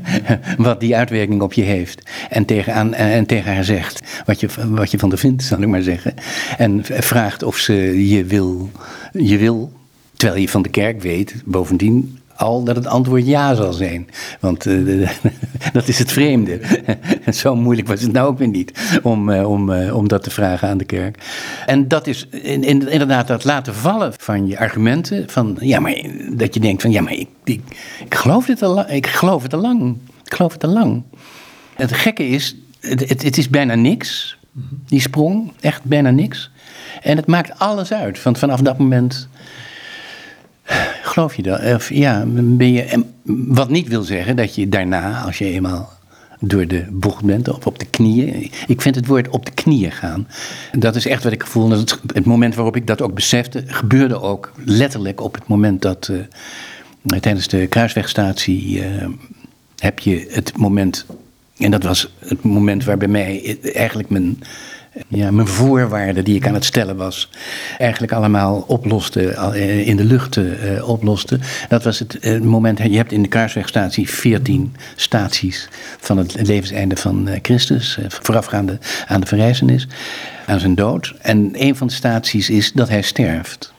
wat 0.68 0.80
die 0.80 0.96
uitwerking 0.96 1.42
op 1.42 1.54
je 1.54 1.62
heeft, 1.62 2.10
en 2.30 2.46
tegen, 2.46 2.74
aan, 2.74 2.94
en 2.94 3.25
tegen 3.25 3.54
haar 3.54 3.63
zegt. 3.63 4.24
Wat 4.25 4.39
je, 4.39 4.50
wat 4.68 4.92
je 4.92 5.00
van 5.00 5.10
de 5.10 5.18
vindt, 5.18 5.44
zal 5.44 5.62
ik 5.62 5.68
maar 5.68 5.82
zeggen, 5.82 6.13
en 6.58 6.82
vraagt 6.84 7.44
of 7.44 7.58
ze 7.58 8.08
je 8.10 8.24
wil, 8.24 8.72
je 9.12 9.38
wil, 9.38 9.72
terwijl 10.16 10.42
je 10.42 10.50
van 10.50 10.62
de 10.62 10.70
kerk 10.70 11.01
weet, 11.01 11.36
bovendien 11.46 12.20
al 12.38 12.63
dat 12.63 12.75
het 12.75 12.88
antwoord 12.88 13.25
ja 13.25 13.56
zal 13.56 13.74
zijn. 13.74 14.10
Want 14.39 14.65
uh, 14.65 15.10
dat 15.74 15.88
is 15.88 16.00
het 16.00 16.12
vreemde. 16.12 16.60
Zo 17.32 17.56
moeilijk 17.56 17.88
was 17.88 18.01
het 18.01 18.12
nou 18.12 18.27
ook 18.27 18.38
weer 18.38 18.48
niet 18.48 19.00
om, 19.03 19.29
uh, 19.29 19.50
om, 19.50 19.70
uh, 19.70 19.96
om 19.96 20.08
dat 20.08 20.24
te 20.24 20.29
vragen 20.29 20.67
aan 20.70 20.77
de 20.77 20.86
kerk. 20.86 21.17
En 21.65 21.88
dat 21.88 22.08
is 22.08 22.27
in, 22.29 22.63
in, 22.63 22.89
inderdaad 22.89 23.27
dat 23.27 23.44
laten 23.44 23.75
vallen 23.75 24.13
van 24.17 24.48
je 24.48 24.60
argumenten. 24.60 25.29
Van, 25.29 25.58
ja, 25.60 25.79
maar, 25.79 25.96
dat 26.32 26.53
je 26.53 26.60
denkt 26.60 26.82
van 26.82 26.91
ja, 26.91 27.01
maar 27.01 27.13
ik, 27.13 27.27
ik, 27.44 27.62
ik, 28.06 28.15
geloof, 28.15 28.46
dit 28.46 28.62
al, 28.62 28.89
ik 28.89 29.08
geloof 29.08 29.44
het 29.44 29.53
al 29.53 29.62
lang. 29.62 29.98
Ik 30.25 30.34
geloof 30.34 30.53
het 30.53 30.63
al 30.63 30.74
lang. 30.74 31.03
Het 31.75 31.94
gekke 31.94 32.27
is, 32.27 32.56
het, 32.79 33.10
het, 33.10 33.24
het 33.24 33.38
is 33.38 33.50
bijna 33.50 33.75
niks. 33.75 34.38
Die 34.86 35.01
sprong, 35.01 35.51
echt 35.60 35.84
bijna 35.84 36.10
niks. 36.10 36.51
En 37.01 37.17
het 37.17 37.27
maakt 37.27 37.60
alles 37.60 37.94
uit. 37.94 38.24
Want 38.24 38.38
vanaf 38.38 38.60
dat 38.60 38.77
moment 38.77 39.27
Geloof 41.08 41.36
je 41.36 41.42
dat? 41.42 41.64
Of, 41.64 41.90
ja, 41.90 42.24
ben 42.28 42.74
je, 42.74 43.04
wat 43.48 43.70
niet 43.70 43.88
wil 43.88 44.02
zeggen 44.02 44.36
dat 44.36 44.56
je 44.56 44.70
daarna, 44.70 45.22
als 45.22 45.38
je 45.38 45.46
eenmaal 45.46 45.90
door 46.40 46.68
de 46.68 46.86
bocht 46.90 47.24
bent, 47.24 47.50
of 47.50 47.68
op 47.68 47.80
de 47.80 47.86
knieën. 47.86 48.52
Ik 48.68 48.82
vind 48.82 48.96
het 48.96 49.08
woord 49.08 49.30
op 49.30 49.46
de 49.46 49.52
knieën 49.52 49.92
gaan. 49.92 50.28
Dat 50.72 50.96
is 50.96 51.06
echt 51.06 51.24
wat 51.24 51.34
ik. 51.34 51.46
Dat 51.54 51.80
het, 51.80 52.00
het 52.14 52.26
moment 52.26 52.56
waarop 52.56 52.76
ik 52.76 52.88
dat 52.88 53.02
ook 53.02 53.14
besefte, 53.14 53.64
gebeurde 53.68 54.22
ook 54.22 54.52
letterlijk 54.66 55.22
op 55.22 55.34
het 55.34 55.48
moment 55.48 55.82
dat 55.82 56.10
uh, 56.12 57.20
tijdens 57.20 57.48
de 57.48 57.68
kruiswegstatie 57.68 58.80
uh, 58.80 59.06
heb 59.78 60.00
je 60.00 60.28
het 60.30 60.58
moment. 60.58 61.06
En 61.58 61.72
dat 61.72 61.84
was 61.84 62.14
het 62.20 62.44
moment 62.44 62.84
waar 62.84 62.98
bij 62.98 63.08
mij 63.08 63.58
eigenlijk 63.74 64.10
mijn 64.10 64.40
ja, 65.08 65.32
mijn 65.32 65.48
voorwaarden 65.48 66.24
die 66.24 66.36
ik 66.36 66.48
aan 66.48 66.54
het 66.54 66.66
stellen 66.66 66.96
was, 66.96 67.30
eigenlijk 67.77 68.12
allemaal 68.12 68.63
oploste, 68.68 69.30
eh, 69.30 69.88
in 69.88 69.96
de 69.96 70.04
lucht 70.04 70.36
uh, 70.36 70.89
oploste. 70.89 71.39
Dat 71.70 71.84
was 71.84 72.00
het 72.00 72.18
uh, 72.22 72.42
moment, 72.42 72.77
je 72.77 72.98
hebt 72.98 73.12
in 73.12 73.22
de 73.22 73.27
Kaarswegstatie 73.27 74.10
14 74.10 74.75
staties 74.96 75.70
van 76.00 76.18
het 76.18 76.48
levenseinde 76.48 76.96
van 76.96 77.30
Christus, 77.42 78.00
voorafgaande 78.08 78.77
aan 79.08 79.22
de 79.22 79.27
verrijzenis, 79.27 79.88
aan 80.46 80.60
zijn 80.60 80.75
dood. 80.75 81.13
En 81.22 81.50
een 81.54 81.75
van 81.75 81.88
de 81.88 81.94
staties 81.94 82.50
is 82.50 82.72
dat 82.72 82.89
hij 82.89 83.01
sterft. 83.01 83.75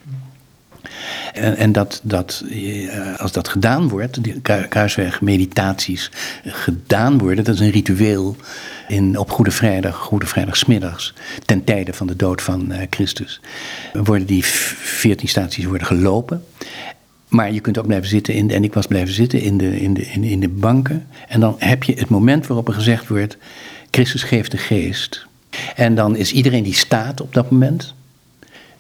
En, 1.33 1.57
en 1.57 1.73
dat, 1.73 2.01
dat, 2.03 2.45
als 3.17 3.33
dat 3.33 3.49
gedaan 3.49 3.89
wordt, 3.89 4.25
die 4.25 4.41
kruiswegmeditaties 4.69 6.11
gedaan 6.45 7.19
worden, 7.19 7.45
dat 7.45 7.55
is 7.55 7.61
een 7.61 7.71
ritueel 7.71 8.37
in, 8.89 9.19
op 9.19 9.31
Goede 9.31 9.51
Vrijdag, 9.51 9.97
Goede 9.97 10.27
Vrijdagsmiddags, 10.27 11.15
ten 11.45 11.65
tijde 11.65 11.93
van 11.93 12.07
de 12.07 12.17
dood 12.17 12.43
van 12.43 12.73
uh, 12.73 12.79
Christus, 12.91 13.41
worden 13.93 14.27
die 14.27 14.45
veertien 14.45 15.29
staties 15.29 15.65
worden 15.65 15.87
gelopen. 15.87 16.45
Maar 17.29 17.53
je 17.53 17.61
kunt 17.61 17.79
ook 17.79 17.87
blijven 17.87 18.09
zitten, 18.09 18.35
in 18.35 18.51
en 18.51 18.65
ik 18.65 18.75
was 18.75 18.87
blijven 18.87 19.15
zitten 19.15 19.41
in 19.41 19.59
de, 19.59 19.81
in, 19.81 19.95
de, 19.95 20.07
in 20.11 20.41
de 20.41 20.49
banken. 20.49 21.07
En 21.29 21.41
dan 21.41 21.55
heb 21.59 21.85
je 21.85 21.95
het 21.95 22.09
moment 22.09 22.47
waarop 22.47 22.69
er 22.69 22.75
gezegd 22.75 23.09
wordt, 23.09 23.37
Christus 23.91 24.23
geeft 24.23 24.51
de 24.51 24.57
geest. 24.57 25.27
En 25.75 25.95
dan 25.95 26.17
is 26.17 26.33
iedereen 26.33 26.63
die 26.63 26.75
staat 26.75 27.21
op 27.21 27.35
dat 27.35 27.51
moment, 27.51 27.95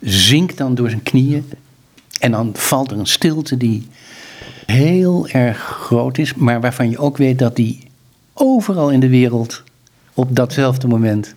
zinkt 0.00 0.56
dan 0.56 0.74
door 0.74 0.88
zijn 0.88 1.02
knieën. 1.02 1.50
En 2.18 2.30
dan 2.30 2.50
valt 2.54 2.90
er 2.90 2.98
een 2.98 3.06
stilte 3.06 3.56
die 3.56 3.88
heel 4.66 5.28
erg 5.28 5.58
groot 5.58 6.18
is, 6.18 6.34
maar 6.34 6.60
waarvan 6.60 6.90
je 6.90 6.98
ook 6.98 7.16
weet 7.16 7.38
dat 7.38 7.56
die 7.56 7.80
overal 8.34 8.90
in 8.90 9.00
de 9.00 9.08
wereld 9.08 9.62
op 10.14 10.36
datzelfde 10.36 10.86
moment 10.86 11.34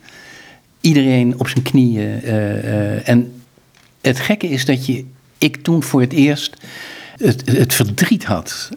iedereen 0.81 1.39
op 1.39 1.47
zijn 1.47 1.63
knieën. 1.63 2.21
Uh, 2.23 2.63
uh, 2.63 3.09
en 3.09 3.41
het 4.01 4.19
gekke 4.19 4.47
is 4.47 4.65
dat 4.65 4.85
je, 4.85 5.05
ik 5.37 5.63
toen 5.63 5.83
voor 5.83 6.01
het 6.01 6.13
eerst 6.13 6.57
het, 7.17 7.51
het 7.51 7.73
verdriet 7.73 8.25
had 8.25 8.69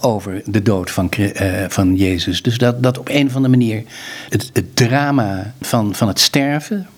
over 0.00 0.42
de 0.44 0.62
dood 0.62 0.90
van, 0.90 1.10
uh, 1.18 1.64
van 1.68 1.96
Jezus. 1.96 2.42
Dus 2.42 2.58
dat, 2.58 2.82
dat 2.82 2.98
op 2.98 3.08
een 3.08 3.26
of 3.26 3.34
andere 3.34 3.56
manier 3.56 3.82
het, 4.28 4.50
het 4.52 4.76
drama 4.76 5.54
van, 5.60 5.94
van 5.94 6.08
het 6.08 6.20
sterven 6.20 6.88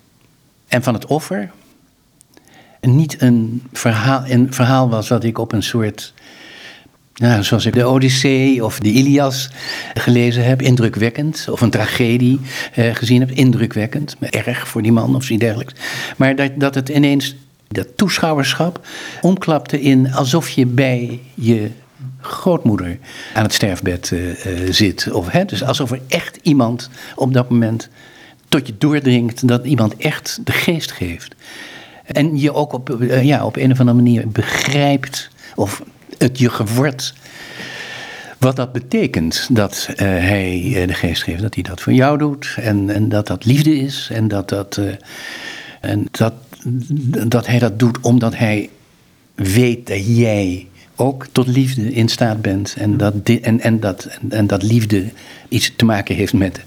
en 0.67 0.83
van 0.83 0.93
het 0.93 1.05
offer 1.05 1.51
niet 2.83 3.21
een 3.21 3.63
verhaal, 3.73 4.23
een 4.27 4.53
verhaal 4.53 4.89
was 4.89 5.07
wat 5.07 5.23
ik 5.23 5.37
op 5.37 5.51
een 5.51 5.63
soort 5.63 6.13
nou, 7.13 7.43
zoals 7.43 7.65
ik 7.65 7.73
de 7.73 7.87
Odyssee 7.87 8.65
of 8.65 8.79
de 8.79 8.89
Ilias 8.89 9.49
gelezen 9.93 10.45
heb, 10.45 10.61
indrukwekkend. 10.61 11.47
Of 11.49 11.61
een 11.61 11.69
tragedie 11.69 12.39
eh, 12.73 12.95
gezien 12.95 13.19
heb, 13.19 13.31
indrukwekkend. 13.31 14.15
Erg 14.19 14.67
voor 14.67 14.81
die 14.81 14.91
man 14.91 15.15
of 15.15 15.23
zoiets 15.23 15.45
dergelijks. 15.45 15.73
Maar 16.17 16.35
dat, 16.35 16.51
dat 16.55 16.75
het 16.75 16.89
ineens, 16.89 17.35
dat 17.67 17.87
toeschouwerschap, 17.95 18.87
omklapte 19.21 19.81
in 19.81 20.13
alsof 20.13 20.49
je 20.49 20.65
bij 20.65 21.19
je 21.33 21.69
grootmoeder 22.21 22.97
aan 23.33 23.43
het 23.43 23.53
sterfbed 23.53 24.11
uh, 24.13 24.45
uh, 24.45 24.71
zit. 24.71 25.11
Of, 25.11 25.29
hè, 25.29 25.45
dus 25.45 25.63
alsof 25.63 25.91
er 25.91 26.01
echt 26.07 26.39
iemand 26.41 26.89
op 27.15 27.33
dat 27.33 27.49
moment 27.49 27.89
tot 28.49 28.67
je 28.67 28.73
doordringt 28.77 29.47
dat 29.47 29.65
iemand 29.65 29.97
echt 29.97 30.39
de 30.43 30.51
geest 30.51 30.91
geeft. 30.91 31.35
En 32.03 32.39
je 32.39 32.53
ook 32.53 32.73
op, 32.73 32.97
uh, 32.99 33.23
ja, 33.23 33.45
op 33.45 33.55
een 33.55 33.71
of 33.71 33.79
andere 33.79 33.97
manier 33.97 34.27
begrijpt 34.27 35.29
of 35.55 35.83
het 36.17 36.39
je 36.39 36.49
geword. 36.49 37.13
Wat 38.37 38.55
dat 38.55 38.71
betekent 38.71 39.47
dat 39.51 39.87
uh, 39.89 39.97
hij 39.97 40.61
uh, 40.63 40.87
de 40.87 40.93
geest 40.93 41.23
geeft, 41.23 41.41
dat 41.41 41.53
hij 41.53 41.63
dat 41.63 41.81
voor 41.81 41.93
jou 41.93 42.17
doet. 42.17 42.55
En, 42.59 42.89
en 42.89 43.09
dat 43.09 43.27
dat 43.27 43.45
liefde 43.45 43.75
is. 43.75 44.09
En, 44.11 44.27
dat, 44.27 44.49
dat, 44.49 44.81
en 45.81 46.07
dat, 46.11 46.33
dat 47.27 47.47
hij 47.47 47.59
dat 47.59 47.79
doet 47.79 47.99
omdat 48.01 48.35
hij 48.37 48.69
weet 49.35 49.87
dat 49.87 50.17
jij 50.17 50.67
ook 50.95 51.27
tot 51.31 51.47
liefde 51.47 51.93
in 51.93 52.07
staat 52.07 52.41
bent. 52.41 52.75
En 52.77 52.97
dat, 52.97 53.13
en, 53.41 53.59
en, 53.59 53.79
dat, 53.79 54.19
en 54.29 54.47
dat 54.47 54.63
liefde 54.63 55.05
iets 55.47 55.73
te 55.75 55.85
maken 55.85 56.15
heeft 56.15 56.33
met 56.33 56.61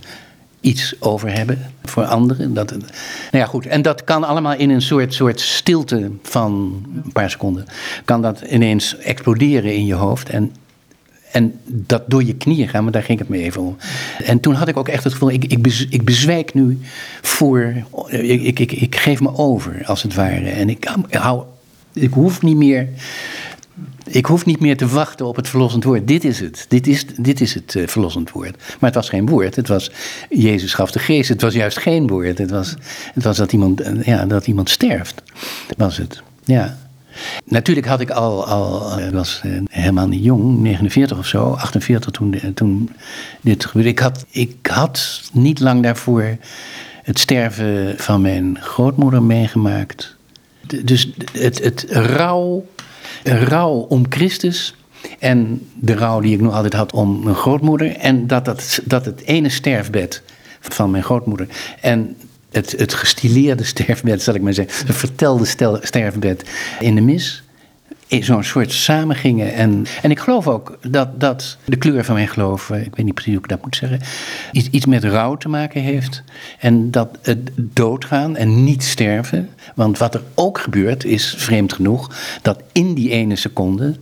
iets 0.67 0.95
over 1.01 1.33
hebben 1.33 1.59
voor 1.85 2.05
anderen. 2.05 2.55
Dat, 2.55 2.71
nou 2.71 2.83
ja, 3.31 3.45
goed. 3.45 3.67
En 3.67 3.83
dat 3.83 4.05
kan 4.05 4.25
allemaal 4.25 4.55
in 4.55 4.71
een 4.71 4.83
soort, 4.83 5.15
soort 5.15 5.41
stilte 5.41 6.11
van 6.23 6.83
een 7.05 7.13
paar 7.13 7.31
seconden. 7.31 7.67
Kan 8.05 8.23
dat 8.23 8.41
ineens 8.41 8.97
exploderen 8.97 9.75
in 9.75 9.87
je 9.87 9.95
hoofd. 9.95 10.29
En, 10.29 10.53
En 11.33 11.61
dat 11.65 12.03
door 12.07 12.25
je 12.25 12.35
knieën 12.35 12.69
gaan, 12.69 12.83
maar 12.83 12.93
daar 12.93 13.03
ging 13.03 13.19
het 13.19 13.29
me 13.29 13.39
even 13.39 13.63
om. 13.63 13.77
En 14.25 14.41
toen 14.41 14.55
had 14.55 14.69
ik 14.69 14.77
ook 14.77 14.89
echt 14.89 15.05
het 15.05 15.13
gevoel, 15.13 15.31
ik, 15.31 15.45
ik, 15.45 15.63
bez, 15.63 15.87
ik 15.89 16.05
bezwijk 16.05 16.55
nu 16.55 16.79
voor, 17.23 17.75
ik, 18.09 18.43
ik, 18.43 18.59
ik, 18.59 18.73
ik 18.73 18.97
geef 18.97 19.21
me 19.21 19.35
over, 19.35 19.83
als 19.85 20.03
het 20.03 20.15
ware. 20.15 20.49
En 20.49 20.69
ik, 20.69 20.89
hou, 21.11 21.43
ik 21.93 22.13
hoef 22.13 22.43
niet 22.43 22.57
meer 22.57 22.89
ik 24.07 24.27
hoef 24.27 24.45
niet 24.45 24.61
meer 24.61 24.77
te 24.77 24.87
wachten 24.87 25.27
op 25.27 25.37
het 25.37 25.49
verlossend 25.49 25.85
woord. 25.85 26.09
Dit 26.09 26.25
is 26.25 26.41
het. 26.41 26.67
Dit 26.69 26.87
is, 26.87 27.07
dit 27.07 27.41
is 27.41 27.55
het 27.55 27.75
uh, 27.75 27.87
verlossend 27.87 28.31
woord. 28.31 28.57
Maar 28.57 28.91
het 28.91 28.95
was 28.95 29.09
geen 29.09 29.27
woord. 29.27 29.57
Het 29.57 29.69
was 29.69 29.91
Jezus 30.31 30.75
gaf 30.75 30.91
de 30.91 30.99
geest. 30.99 31.29
Het 31.29 31.41
was 31.41 31.55
juist 31.55 31.79
geen 31.79 32.07
woord. 32.07 32.39
Het 32.39 32.51
was, 32.51 32.75
het 33.15 33.25
was 33.25 33.37
dat, 33.37 33.53
iemand, 33.53 33.81
uh, 33.81 34.03
ja, 34.03 34.27
dat 34.27 34.47
iemand 34.47 34.71
sterft. 34.71 35.23
Was 35.77 35.97
het. 35.97 36.23
Ja. 36.45 36.77
Natuurlijk 37.45 37.87
had 37.87 38.01
ik 38.01 38.11
al, 38.11 38.47
al 38.47 38.99
ik 38.99 39.13
was 39.13 39.43
helemaal 39.71 40.09
niet 40.09 40.25
jong, 40.25 40.59
49 40.59 41.19
of 41.19 41.27
zo, 41.27 41.51
48 41.51 42.11
toen, 42.11 42.41
toen 42.55 42.91
dit 43.41 43.65
gebeurde. 43.65 43.89
Ik 43.89 43.99
had, 43.99 44.25
ik 44.31 44.67
had 44.67 45.23
niet 45.33 45.61
lang 45.61 45.83
daarvoor 45.83 46.37
het 47.03 47.19
sterven 47.19 47.95
van 47.97 48.21
mijn 48.21 48.59
grootmoeder 48.61 49.23
meegemaakt. 49.23 50.17
Dus 50.85 51.11
het, 51.33 51.63
het 51.63 51.87
rouw 51.89 52.67
rouw 53.27 53.73
om 53.73 54.07
Christus 54.09 54.75
en 55.19 55.69
de 55.75 55.95
rouw 55.95 56.21
die 56.21 56.35
ik 56.35 56.41
nog 56.41 56.55
altijd 56.55 56.75
had 56.75 56.93
om 56.93 57.25
mijn 57.25 57.37
grootmoeder. 57.37 57.97
En 57.97 58.27
dat, 58.27 58.45
dat, 58.45 58.81
dat 58.85 59.05
het 59.05 59.21
ene 59.21 59.49
sterfbed 59.49 60.23
van 60.61 60.91
mijn 60.91 61.03
grootmoeder 61.03 61.49
en 61.81 62.17
het, 62.51 62.75
het 62.79 62.95
gestileerde 62.95 63.65
sterfbed, 63.75 64.23
zal 64.23 64.35
ik 64.35 64.43
maar 64.43 64.55
zeggen, 64.55 64.87
het 64.87 64.97
vertelde 64.97 65.45
sterfbed 65.81 66.45
in 66.81 66.95
de 66.95 67.01
mis, 67.01 67.43
zo'n 68.09 68.45
soort 68.45 68.73
samengingen. 68.73 69.55
En, 69.55 69.87
en 70.03 70.11
ik 70.11 70.19
geloof 70.19 70.49
ook 70.49 70.79
dat, 70.83 71.21
dat 71.21 71.57
de 71.65 71.77
kleur 71.77 72.05
van 72.05 72.15
mijn 72.15 72.29
geloof, 72.29 72.71
eh, 72.71 72.81
ik 72.81 72.97
weet 72.97 73.05
niet 73.05 73.15
precies 73.15 73.33
hoe 73.33 73.43
ik 73.43 73.49
dat 73.49 73.63
moet 73.63 73.77
zeggen, 73.77 74.01
iets, 74.53 74.69
iets 74.71 74.87
met 74.87 75.05
rouw 75.05 75.37
te 75.37 75.49
maken 75.49 75.81
heeft. 75.81 76.23
En 76.59 76.91
dat 76.91 77.19
het 77.23 77.51
doodgaan 77.57 78.37
en 78.37 78.65
niet 78.65 78.85
sterven. 78.85 79.51
Want 79.75 79.99
wat 79.99 80.15
er 80.15 80.23
ook 80.35 80.59
gebeurt, 80.59 81.05
is 81.05 81.35
vreemd 81.37 81.73
genoeg, 81.73 82.11
dat 82.43 82.63
in 82.73 82.95
die 82.95 83.11
ene 83.11 83.37
seconde 83.37 83.97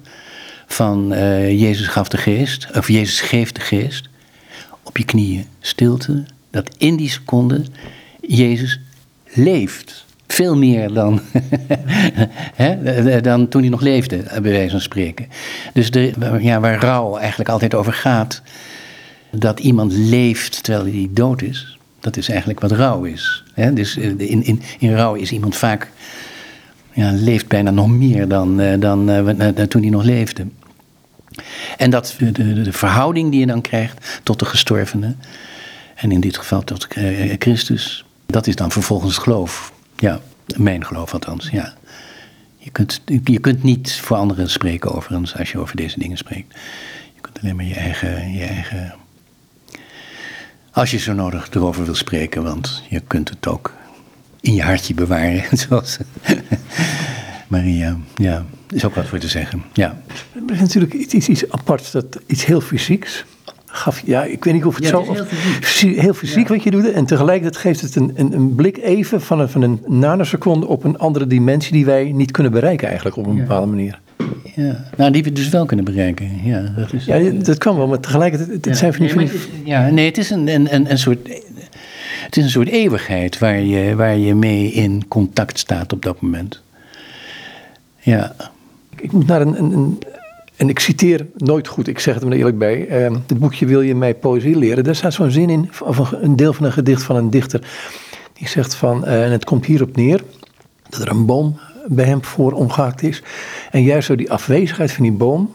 van 0.67 1.13
uh, 1.13 1.61
Jezus 1.61 1.87
gaf 1.87 2.09
de 2.09 2.17
geest, 2.17 2.69
of 2.77 2.89
Jezus 2.89 3.21
geeft 3.21 3.55
de 3.55 3.61
geest, 3.61 4.09
op 4.83 4.99
je 4.99 5.05
knieën, 5.05 5.47
stilte, 5.61 6.25
dat 6.51 6.75
in 6.79 6.97
die 6.97 7.11
seconde 7.11 7.65
Jezus 8.21 8.81
leeft. 9.35 10.05
Veel 10.35 10.57
meer 10.57 10.93
dan, 10.93 11.21
hè, 12.55 13.21
dan 13.21 13.49
toen 13.49 13.61
hij 13.61 13.71
nog 13.71 13.81
leefde, 13.81 14.17
bij 14.17 14.53
wijze 14.53 14.71
van 14.71 14.81
spreken. 14.81 15.29
Dus 15.73 15.91
de, 15.91 16.13
ja, 16.41 16.61
waar 16.61 16.81
rouw 16.81 17.17
eigenlijk 17.17 17.51
altijd 17.51 17.75
over 17.75 17.93
gaat, 17.93 18.43
dat 19.31 19.61
iemand 19.61 19.93
leeft 19.93 20.63
terwijl 20.63 20.85
hij 20.85 21.09
dood 21.11 21.43
is, 21.43 21.79
dat 22.01 22.17
is 22.17 22.29
eigenlijk 22.29 22.61
wat 22.61 22.73
rouw 22.73 23.05
is. 23.05 23.45
Hè? 23.55 23.73
Dus 23.73 23.97
eh, 23.97 24.09
in, 24.19 24.45
in, 24.45 24.63
in 24.79 24.95
rouw 24.95 25.15
is 25.15 25.33
iemand 25.33 25.57
vaak, 25.57 25.91
ja, 26.93 27.11
leeft 27.13 27.49
bijna 27.49 27.71
nog 27.71 27.89
meer 27.89 28.29
dan, 28.29 28.61
eh, 28.61 28.81
dan, 28.81 29.07
dan, 29.07 29.41
eh, 29.41 29.65
toen 29.65 29.83
hij 29.83 29.91
nog 29.91 30.05
leefde. 30.05 30.47
En 31.77 31.91
dat 31.91 32.15
de, 32.19 32.63
de, 32.63 32.73
verhouding 32.73 33.31
die 33.31 33.41
je 33.41 33.47
dan 33.47 33.61
krijgt 33.61 34.21
tot 34.23 34.39
de 34.39 34.45
gestorvene, 34.45 35.15
en 35.95 36.13
in 36.13 36.21
dit 36.21 36.39
geval 36.39 36.65
tot 36.65 36.87
Christus, 37.39 38.05
dat 38.27 38.47
is 38.47 38.57
dan 38.57 38.71
vervolgens 38.71 39.19
geloof. 39.19 39.73
Ja, 39.97 40.21
mijn 40.57 40.87
geloof 40.87 41.13
althans, 41.13 41.49
ja. 41.51 41.75
Je 42.57 42.71
kunt, 42.71 43.01
je 43.25 43.39
kunt 43.39 43.63
niet 43.63 43.93
voor 43.93 44.17
anderen 44.17 44.51
spreken 44.51 44.95
overigens 44.95 45.37
als 45.37 45.53
je 45.53 45.59
over 45.59 45.77
deze 45.77 45.99
dingen 45.99 46.17
spreekt. 46.17 46.55
Je 47.15 47.21
kunt 47.21 47.39
alleen 47.43 47.57
maar 47.57 47.65
je 47.65 47.75
eigen, 47.75 48.33
je 48.33 48.45
eigen. 48.45 48.95
Als 50.71 50.91
je 50.91 50.99
zo 50.99 51.13
nodig 51.13 51.51
erover 51.51 51.85
wil 51.85 51.95
spreken, 51.95 52.43
want 52.43 52.83
je 52.89 53.01
kunt 53.01 53.29
het 53.29 53.47
ook 53.47 53.75
in 54.41 54.55
je 54.55 54.63
hartje 54.63 54.95
bewaren, 54.95 55.59
zoals 55.59 55.99
Maria. 57.49 57.97
Ja, 58.15 58.45
is 58.71 58.85
ook 58.85 58.95
wat 58.95 59.07
voor 59.07 59.19
te 59.19 59.29
zeggen. 59.29 59.65
Ja. 59.73 60.03
Er 60.49 60.55
is 60.55 60.61
natuurlijk 60.61 60.93
iets, 60.93 61.29
iets 61.29 61.51
aparts, 61.51 61.91
dat, 61.91 62.19
iets 62.27 62.45
heel 62.45 62.61
fysieks 62.61 63.25
gaf, 63.75 64.03
ja, 64.05 64.25
ik 64.25 64.45
weet 64.45 64.55
niet 64.55 64.65
of 64.65 64.77
het 64.77 64.87
zo... 64.87 65.03
heel 65.03 65.25
fysiek, 65.61 66.01
heel 66.01 66.15
fysiek 66.15 66.49
wat 66.49 66.63
je 66.63 66.71
doet. 66.71 66.91
En 66.91 67.05
tegelijkertijd 67.05 67.57
geeft 67.57 67.81
het 67.81 67.97
een, 67.97 68.13
een, 68.15 68.33
een, 68.33 68.55
blik 68.55 68.79
even 68.79 69.21
van 69.21 69.41
een, 69.41 69.49
van 69.49 69.63
een 69.63 69.81
nanoseconde 69.87 70.67
op 70.67 70.85
een 70.85 70.99
andere 70.99 71.27
dimensie 71.27 71.73
die 71.73 71.85
wij 71.85 72.13
niet 72.13 72.31
kunnen 72.31 72.53
bereiken 72.53 72.87
eigenlijk 72.87 73.17
op 73.17 73.27
een 73.27 73.37
bepaalde 73.37 73.67
manier. 73.67 74.01
Ja, 74.55 74.85
nou 74.97 75.11
die 75.11 75.23
we 75.23 75.33
dus 75.33 75.49
wel 75.49 75.67
kunnen 75.67 75.85
bereiken. 75.85 76.45
Ja, 76.45 76.73
dat, 76.77 76.93
is, 76.93 77.05
ja, 77.05 77.31
dat 77.31 77.59
kan 77.59 77.77
wel, 77.77 77.87
maar 77.87 78.01
tegelijkertijd 78.01 78.65
het 78.65 78.77
zijn 78.77 78.95
van 78.95 79.07
die... 79.07 79.15
Nee, 79.15 79.27
het, 79.27 79.49
ja, 79.65 79.91
nee, 79.91 80.07
het 80.07 80.19
is 80.19 80.31
een, 80.31 80.49
een, 80.49 80.75
een, 80.75 80.91
een 80.91 80.99
soort... 80.99 81.19
Het 82.25 82.37
is 82.37 82.45
een 82.45 82.51
soort 82.51 82.69
eeuwigheid 82.69 83.39
waar 83.39 83.61
je, 83.61 83.95
waar 83.95 84.17
je 84.17 84.35
mee 84.35 84.73
in 84.73 85.09
contact 85.09 85.59
staat 85.59 85.93
op 85.93 86.03
dat 86.03 86.21
moment. 86.21 86.63
Ja. 88.01 88.35
Ik 88.97 89.13
moet 89.13 89.27
naar 89.27 89.41
een, 89.41 89.59
een, 89.59 89.99
en 90.57 90.69
ik 90.69 90.79
citeer 90.79 91.27
nooit 91.37 91.69
goed, 91.69 91.89
ik 91.89 91.99
zeg 91.99 92.15
het 92.15 92.23
er 92.23 92.33
eerlijk 92.33 92.59
bij. 92.59 93.07
Uh, 93.07 93.17
het 93.27 93.39
boekje 93.39 93.67
Wil 93.67 93.81
je 93.81 93.95
mij 93.95 94.15
poëzie 94.15 94.57
leren? 94.57 94.85
Daar 94.85 94.95
staat 94.95 95.13
zo'n 95.13 95.31
zin 95.31 95.51
in, 95.51 95.71
of 95.83 96.13
een 96.13 96.37
deel 96.37 96.53
van 96.53 96.65
een 96.65 96.73
gedicht 96.73 97.03
van 97.03 97.17
een 97.17 97.31
dichter. 97.31 97.61
Die 98.33 98.49
zegt 98.49 98.75
van, 98.75 99.05
uh, 99.05 99.25
en 99.25 99.31
het 99.31 99.45
komt 99.45 99.67
hierop 99.67 99.97
neer, 99.97 100.25
dat 100.89 101.01
er 101.01 101.11
een 101.11 101.27
boom 101.27 101.59
bij 101.87 102.05
hem 102.05 102.25
voor 102.25 102.53
omgehaakt 102.53 103.03
is. 103.03 103.23
En 103.71 103.83
juist 103.83 104.09
door 104.09 104.17
die 104.17 104.31
afwezigheid 104.31 104.93
van 104.93 105.03
die 105.03 105.13
boom, 105.13 105.55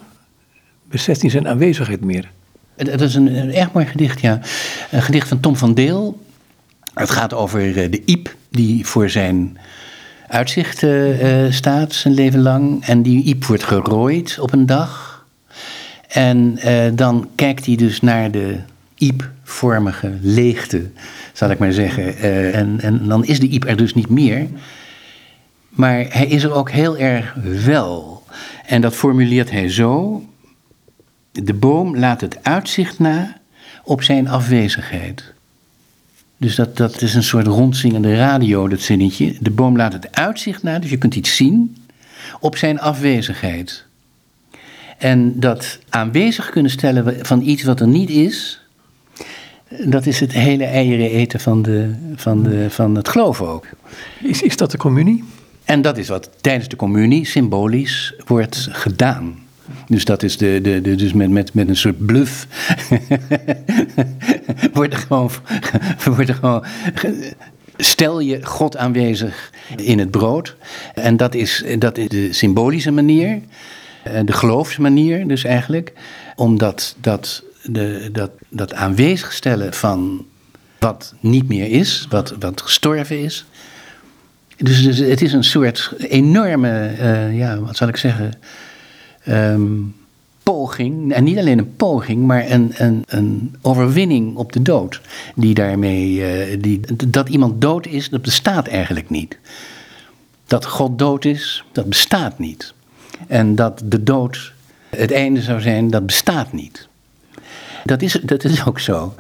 beseft 0.83 1.21
hij 1.21 1.29
zijn 1.29 1.47
aanwezigheid 1.47 2.03
meer. 2.03 2.31
Het 2.75 3.01
is 3.01 3.15
een, 3.15 3.35
een 3.35 3.53
erg 3.53 3.71
mooi 3.71 3.85
gedicht, 3.85 4.21
ja. 4.21 4.39
Een 4.91 5.01
gedicht 5.01 5.27
van 5.27 5.39
Tom 5.39 5.55
van 5.55 5.73
Deel. 5.73 6.19
Het 6.93 7.09
gaat 7.09 7.33
over 7.33 7.77
eh, 7.77 7.91
de 7.91 8.01
iep 8.05 8.35
die 8.49 8.85
voor 8.85 9.09
zijn 9.09 9.57
uitzicht 10.29 10.83
uh, 10.83 11.51
staat 11.51 11.93
zijn 11.93 12.13
leven 12.13 12.41
lang. 12.41 12.85
En 12.85 13.01
die 13.01 13.23
iep 13.23 13.45
wordt 13.45 13.63
gerooid 13.63 14.39
op 14.39 14.53
een 14.53 14.65
dag. 14.65 15.25
En 16.07 16.59
uh, 16.65 16.83
dan 16.93 17.29
kijkt 17.35 17.65
hij 17.65 17.75
dus 17.75 18.01
naar 18.01 18.31
de 18.31 18.57
iepvormige 18.95 20.17
leegte, 20.21 20.89
zal 21.33 21.49
ik 21.49 21.59
maar 21.59 21.73
zeggen. 21.73 22.17
en, 22.53 22.79
en 22.81 23.07
dan 23.07 23.25
is 23.25 23.39
de 23.39 23.47
iep 23.47 23.67
er 23.67 23.77
dus 23.77 23.93
niet 23.93 24.09
meer. 24.09 24.47
Maar 25.69 26.05
hij 26.09 26.25
is 26.25 26.43
er 26.43 26.53
ook 26.53 26.71
heel 26.71 26.97
erg 26.97 27.35
wel. 27.65 28.23
En 28.65 28.81
dat 28.81 28.95
formuleert 28.95 29.51
hij 29.51 29.69
zo. 29.69 30.23
De 31.31 31.53
boom 31.53 31.97
laat 31.97 32.21
het 32.21 32.43
uitzicht 32.43 32.99
na 32.99 33.37
op 33.83 34.03
zijn 34.03 34.27
afwezigheid. 34.27 35.33
Dus 36.39 36.55
dat, 36.55 36.77
dat 36.77 37.01
is 37.01 37.13
een 37.13 37.23
soort 37.23 37.47
rondzingende 37.47 38.15
radio, 38.15 38.67
dat 38.67 38.79
zinnetje. 38.79 39.35
De 39.39 39.51
boom 39.51 39.77
laat 39.77 39.93
het 39.93 40.15
uitzicht 40.15 40.63
na, 40.63 40.79
dus 40.79 40.89
je 40.89 40.97
kunt 40.97 41.15
iets 41.15 41.35
zien 41.35 41.77
op 42.39 42.57
zijn 42.57 42.79
afwezigheid. 42.79 43.85
En 44.97 45.39
dat 45.39 45.79
aanwezig 45.89 46.49
kunnen 46.49 46.71
stellen 46.71 47.25
van 47.25 47.41
iets 47.41 47.63
wat 47.63 47.79
er 47.79 47.87
niet 47.87 48.09
is, 48.09 48.61
dat 49.85 50.05
is 50.05 50.19
het 50.19 50.31
hele 50.31 50.63
eieren 50.63 51.09
eten 51.09 51.39
van, 51.39 51.61
de, 51.61 51.93
van, 52.15 52.43
de, 52.43 52.69
van 52.69 52.95
het 52.95 53.09
geloof 53.09 53.41
ook. 53.41 53.67
Is, 54.23 54.41
is 54.41 54.57
dat 54.57 54.71
de 54.71 54.77
communie? 54.77 55.23
En 55.63 55.81
dat 55.81 55.97
is 55.97 56.07
wat 56.07 56.29
tijdens 56.41 56.67
de 56.67 56.75
communie 56.75 57.25
symbolisch 57.25 58.13
wordt 58.25 58.67
gedaan. 58.71 59.37
Dus 59.87 60.05
dat 60.05 60.23
is 60.23 60.37
de, 60.37 60.59
de, 60.61 60.81
de, 60.81 60.95
dus 60.95 61.13
met, 61.13 61.29
met, 61.29 61.53
met 61.53 61.69
een 61.69 61.75
soort 61.75 62.05
bluff. 62.05 62.47
wordt 64.73 64.93
er 64.93 64.99
gewoon. 64.99 65.31
Wordt 66.15 66.29
er 66.29 66.35
gewoon 66.35 66.65
stel 67.79 68.19
je 68.19 68.45
God 68.45 68.77
aanwezig 68.77 69.51
in 69.75 69.99
het 69.99 70.11
brood. 70.11 70.55
En 70.93 71.17
dat 71.17 71.35
is, 71.35 71.63
dat 71.79 71.97
is 71.97 72.07
de 72.07 72.33
symbolische 72.33 72.91
manier, 72.91 73.41
eh, 74.03 74.19
de 74.25 74.33
geloofsmanier 74.33 75.27
dus 75.27 75.43
eigenlijk. 75.43 75.93
Omdat 76.35 76.95
dat, 77.01 77.43
de, 77.63 78.09
dat, 78.11 78.31
dat 78.49 78.73
aanwezig 78.73 79.33
stellen 79.33 79.73
van 79.73 80.25
wat 80.79 81.13
niet 81.19 81.47
meer 81.47 81.67
is, 81.71 82.07
wat, 82.09 82.35
wat 82.39 82.61
gestorven 82.61 83.19
is. 83.19 83.45
Dus, 84.57 84.83
dus 84.83 84.97
het 84.97 85.21
is 85.21 85.33
een 85.33 85.43
soort 85.43 85.93
enorme, 85.97 86.91
uh, 86.99 87.37
ja, 87.37 87.59
wat 87.59 87.77
zal 87.77 87.87
ik 87.87 87.97
zeggen, 87.97 88.31
um, 89.29 89.95
poging, 90.43 91.13
en 91.13 91.23
niet 91.23 91.37
alleen 91.37 91.57
een 91.57 91.75
poging, 91.75 92.25
maar 92.25 92.49
een, 92.49 92.71
een, 92.75 93.03
een 93.07 93.55
overwinning 93.61 94.35
op 94.35 94.51
de 94.51 94.61
dood. 94.61 95.01
Die 95.35 95.53
daarmee, 95.53 96.13
uh, 96.13 96.61
die, 96.61 96.79
dat 97.07 97.29
iemand 97.29 97.61
dood 97.61 97.85
is, 97.85 98.09
dat 98.09 98.21
bestaat 98.21 98.67
eigenlijk 98.67 99.09
niet. 99.09 99.37
Dat 100.47 100.65
God 100.65 100.99
dood 100.99 101.25
is, 101.25 101.63
dat 101.71 101.85
bestaat 101.85 102.39
niet. 102.39 102.73
En 103.27 103.55
dat 103.55 103.81
de 103.85 104.03
dood 104.03 104.53
het 104.89 105.11
einde 105.11 105.41
zou 105.41 105.61
zijn, 105.61 105.89
dat 105.89 106.05
bestaat 106.05 106.53
niet. 106.53 106.88
Dat 107.89 108.01
is, 108.01 108.19
dat 108.23 108.43
is 108.43 108.65
ook 108.65 108.79
zo. 108.79 109.13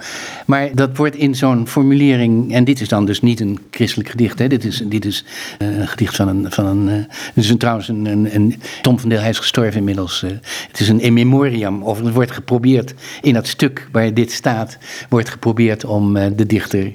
Maar 0.45 0.69
dat 0.75 0.97
wordt 0.97 1.15
in 1.15 1.35
zo'n 1.35 1.67
formulering. 1.67 2.53
En 2.53 2.63
dit 2.63 2.81
is 2.81 2.87
dan 2.87 3.05
dus 3.05 3.21
niet 3.21 3.39
een 3.39 3.59
christelijk 3.71 4.09
gedicht. 4.09 4.39
Hè? 4.39 4.47
Dit 4.47 4.65
is, 4.65 4.81
dit 4.85 5.05
is 5.05 5.25
eh, 5.57 5.77
een 5.77 5.87
gedicht 5.87 6.15
van 6.15 6.27
een. 6.27 6.51
Van 6.51 6.65
een 6.65 6.87
uh, 6.87 6.95
dit 7.33 7.43
is 7.43 7.49
een, 7.49 7.57
trouwens 7.57 7.87
een, 7.87 8.61
Tom 8.81 8.99
van 8.99 9.09
Deel, 9.09 9.19
hij 9.19 9.29
is 9.29 9.39
gestorven 9.39 9.77
inmiddels. 9.79 10.23
Uh, 10.23 10.31
het 10.67 10.79
is 10.79 10.89
een 10.89 10.99
in 10.99 11.13
memoriam. 11.13 11.83
Of 11.83 11.99
het 11.99 12.13
wordt 12.13 12.31
geprobeerd 12.31 12.93
in 13.21 13.33
dat 13.33 13.47
stuk 13.47 13.87
waar 13.91 14.13
dit 14.13 14.31
staat. 14.31 14.77
Wordt 15.09 15.29
geprobeerd 15.29 15.85
om 15.85 16.13
de 16.13 16.45
dichter 16.45 16.93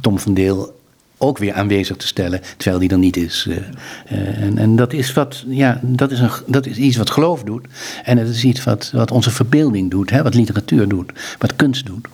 Tom 0.00 0.18
van 0.18 0.34
Deel 0.34 0.80
ook 1.22 1.38
weer 1.38 1.52
aanwezig 1.52 1.96
te 1.96 2.06
stellen, 2.06 2.40
terwijl 2.56 2.78
die 2.78 2.90
er 2.90 2.98
niet 2.98 3.16
is. 3.16 3.46
Uh, 3.48 3.56
uh, 3.56 4.42
en, 4.42 4.58
en, 4.58 4.76
dat 4.76 4.92
is, 4.92 5.12
wat, 5.12 5.44
ja, 5.48 5.80
dat, 5.82 6.10
is 6.10 6.20
een, 6.20 6.30
dat 6.46 6.66
is 6.66 6.76
iets 6.76 6.96
wat 6.96 7.10
geloof 7.10 7.42
doet. 7.42 7.66
En 8.04 8.18
het 8.18 8.28
is 8.28 8.44
iets 8.44 8.64
wat, 8.64 8.90
wat 8.94 9.10
onze 9.10 9.30
verbeelding 9.30 9.90
doet, 9.90 10.10
hè, 10.10 10.22
wat 10.22 10.34
literatuur 10.34 10.88
doet, 10.88 11.12
wat 11.38 11.56
kunst 11.56 11.86
doet. 11.86 12.08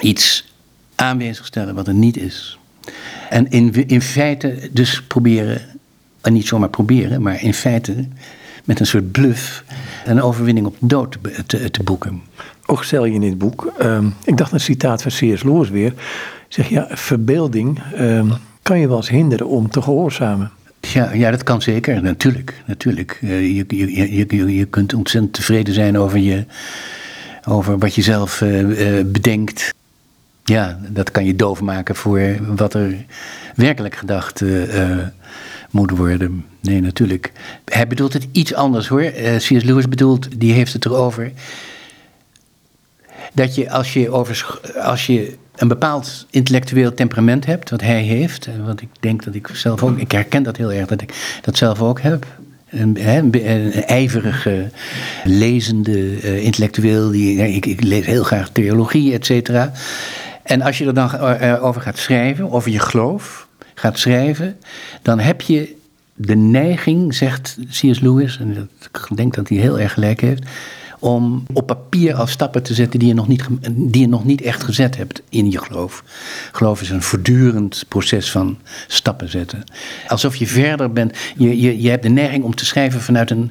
Iets 0.00 0.52
aanwezig 0.94 1.46
stellen 1.46 1.74
wat 1.74 1.86
er 1.86 1.94
niet 1.94 2.16
is. 2.16 2.58
En 3.30 3.50
in, 3.50 3.88
in 3.88 4.02
feite 4.02 4.68
dus 4.72 5.02
proberen, 5.02 5.62
en 6.20 6.32
niet 6.32 6.46
zomaar 6.46 6.68
proberen, 6.68 7.22
maar 7.22 7.42
in 7.42 7.54
feite 7.54 8.08
met 8.64 8.80
een 8.80 8.86
soort 8.86 9.12
bluff 9.12 9.64
een 10.04 10.22
overwinning 10.22 10.66
op 10.66 10.76
de 10.78 10.86
dood 10.86 11.16
te, 11.46 11.70
te, 11.70 11.82
boeken. 11.82 12.22
Ook 12.66 12.84
stel 12.84 13.04
je 13.04 13.14
in 13.14 13.20
dit 13.20 13.38
boek, 13.38 13.72
um, 13.82 14.14
ik 14.24 14.36
dacht 14.36 14.52
een 14.52 14.60
citaat 14.60 15.02
van 15.02 15.10
C.S. 15.10 15.42
Lewis 15.42 15.70
weer, 15.70 15.94
zeg 16.54 16.68
ja, 16.68 16.86
verbeelding 16.90 17.82
um, 17.98 18.32
kan 18.62 18.78
je 18.78 18.88
wel 18.88 18.96
eens 18.96 19.08
hinderen 19.08 19.46
om 19.46 19.70
te 19.70 19.82
gehoorzamen. 19.82 20.50
Ja, 20.80 21.12
ja, 21.12 21.30
dat 21.30 21.42
kan 21.42 21.62
zeker, 21.62 22.02
natuurlijk. 22.02 22.62
natuurlijk. 22.66 23.18
Uh, 23.22 23.56
je, 23.56 23.64
je, 23.68 24.36
je, 24.36 24.54
je 24.54 24.64
kunt 24.64 24.94
ontzettend 24.94 25.32
tevreden 25.32 25.74
zijn 25.74 25.98
over, 25.98 26.18
je, 26.18 26.44
over 27.48 27.78
wat 27.78 27.94
je 27.94 28.02
zelf 28.02 28.40
uh, 28.40 28.60
uh, 28.60 29.04
bedenkt. 29.04 29.74
Ja, 30.44 30.78
dat 30.88 31.10
kan 31.10 31.24
je 31.24 31.36
doof 31.36 31.60
maken 31.60 31.96
voor 31.96 32.20
wat 32.56 32.74
er 32.74 33.04
werkelijk 33.54 33.94
gedacht 33.94 34.42
moet 35.70 35.90
worden. 35.90 36.44
Nee, 36.60 36.80
natuurlijk. 36.80 37.32
Hij 37.64 37.86
bedoelt 37.86 38.12
het 38.12 38.26
iets 38.32 38.54
anders 38.54 38.88
hoor. 38.88 39.10
C.S. 39.36 39.48
Lewis 39.48 39.88
bedoelt, 39.88 40.40
die 40.40 40.52
heeft 40.52 40.72
het 40.72 40.84
erover. 40.84 41.32
Dat 43.32 43.54
je 43.54 43.70
als 43.70 43.92
je, 43.92 44.10
over, 44.10 44.60
als 44.76 45.06
je 45.06 45.36
een 45.56 45.68
bepaald 45.68 46.26
intellectueel 46.30 46.94
temperament 46.94 47.46
hebt, 47.46 47.70
wat 47.70 47.80
hij 47.80 48.02
heeft, 48.02 48.46
en 48.46 48.64
wat 48.64 48.80
ik 48.80 48.88
denk 49.00 49.24
dat 49.24 49.34
ik 49.34 49.48
zelf 49.52 49.82
ook, 49.82 49.98
ik 49.98 50.12
herken 50.12 50.42
dat 50.42 50.56
heel 50.56 50.72
erg, 50.72 50.86
dat 50.86 51.02
ik 51.02 51.38
dat 51.42 51.56
zelf 51.56 51.82
ook 51.82 52.00
heb. 52.00 52.26
Een, 52.68 53.08
een, 53.08 53.72
ijverige, 53.72 54.70
lezende 55.24 56.22
uh, 56.22 56.44
intellectueel, 56.44 57.10
die, 57.10 57.54
ik, 57.54 57.66
ik, 57.66 57.82
lees 57.82 58.06
heel 58.06 58.24
graag 58.24 58.48
theologie, 58.48 59.12
et 59.12 59.26
cetera. 59.26 59.72
En 60.42 60.62
als 60.62 60.78
je 60.78 60.86
er 60.86 60.94
dan 60.94 61.10
uh, 61.14 61.64
over 61.64 61.80
gaat 61.80 61.98
schrijven, 61.98 62.50
over 62.50 62.70
je 62.70 62.78
geloof 62.78 63.48
gaat 63.74 63.98
schrijven, 63.98 64.56
dan 65.02 65.18
heb 65.18 65.40
je 65.40 65.74
de 66.14 66.36
neiging, 66.36 67.14
zegt 67.14 67.58
C.S. 67.70 68.00
Lewis, 68.00 68.38
en 68.38 68.70
ik 68.80 69.16
denk 69.16 69.34
dat 69.34 69.48
hij 69.48 69.58
heel 69.58 69.80
erg 69.80 69.92
gelijk 69.92 70.20
heeft, 70.20 70.42
om 71.04 71.42
op 71.52 71.66
papier 71.66 72.14
al 72.14 72.26
stappen 72.26 72.62
te 72.62 72.74
zetten 72.74 72.98
die 72.98 73.08
je 73.08 73.14
nog 73.14 73.28
niet, 73.28 73.46
die 73.70 74.00
je 74.00 74.08
nog 74.08 74.24
niet 74.24 74.40
echt 74.40 74.62
gezet 74.62 74.96
hebt 74.96 75.22
in 75.28 75.50
je 75.50 75.58
geloof. 75.58 76.04
Geloof 76.52 76.80
is 76.80 76.90
een 76.90 77.02
voortdurend 77.02 77.84
proces 77.88 78.30
van 78.30 78.58
stappen 78.86 79.30
zetten. 79.30 79.64
Alsof 80.06 80.36
je 80.36 80.46
verder 80.46 80.92
bent. 80.92 81.16
Je, 81.36 81.60
je, 81.60 81.82
je 81.82 81.90
hebt 81.90 82.02
de 82.02 82.08
neiging 82.08 82.44
om 82.44 82.54
te 82.54 82.64
schrijven 82.64 83.00
vanuit 83.00 83.30
een. 83.30 83.50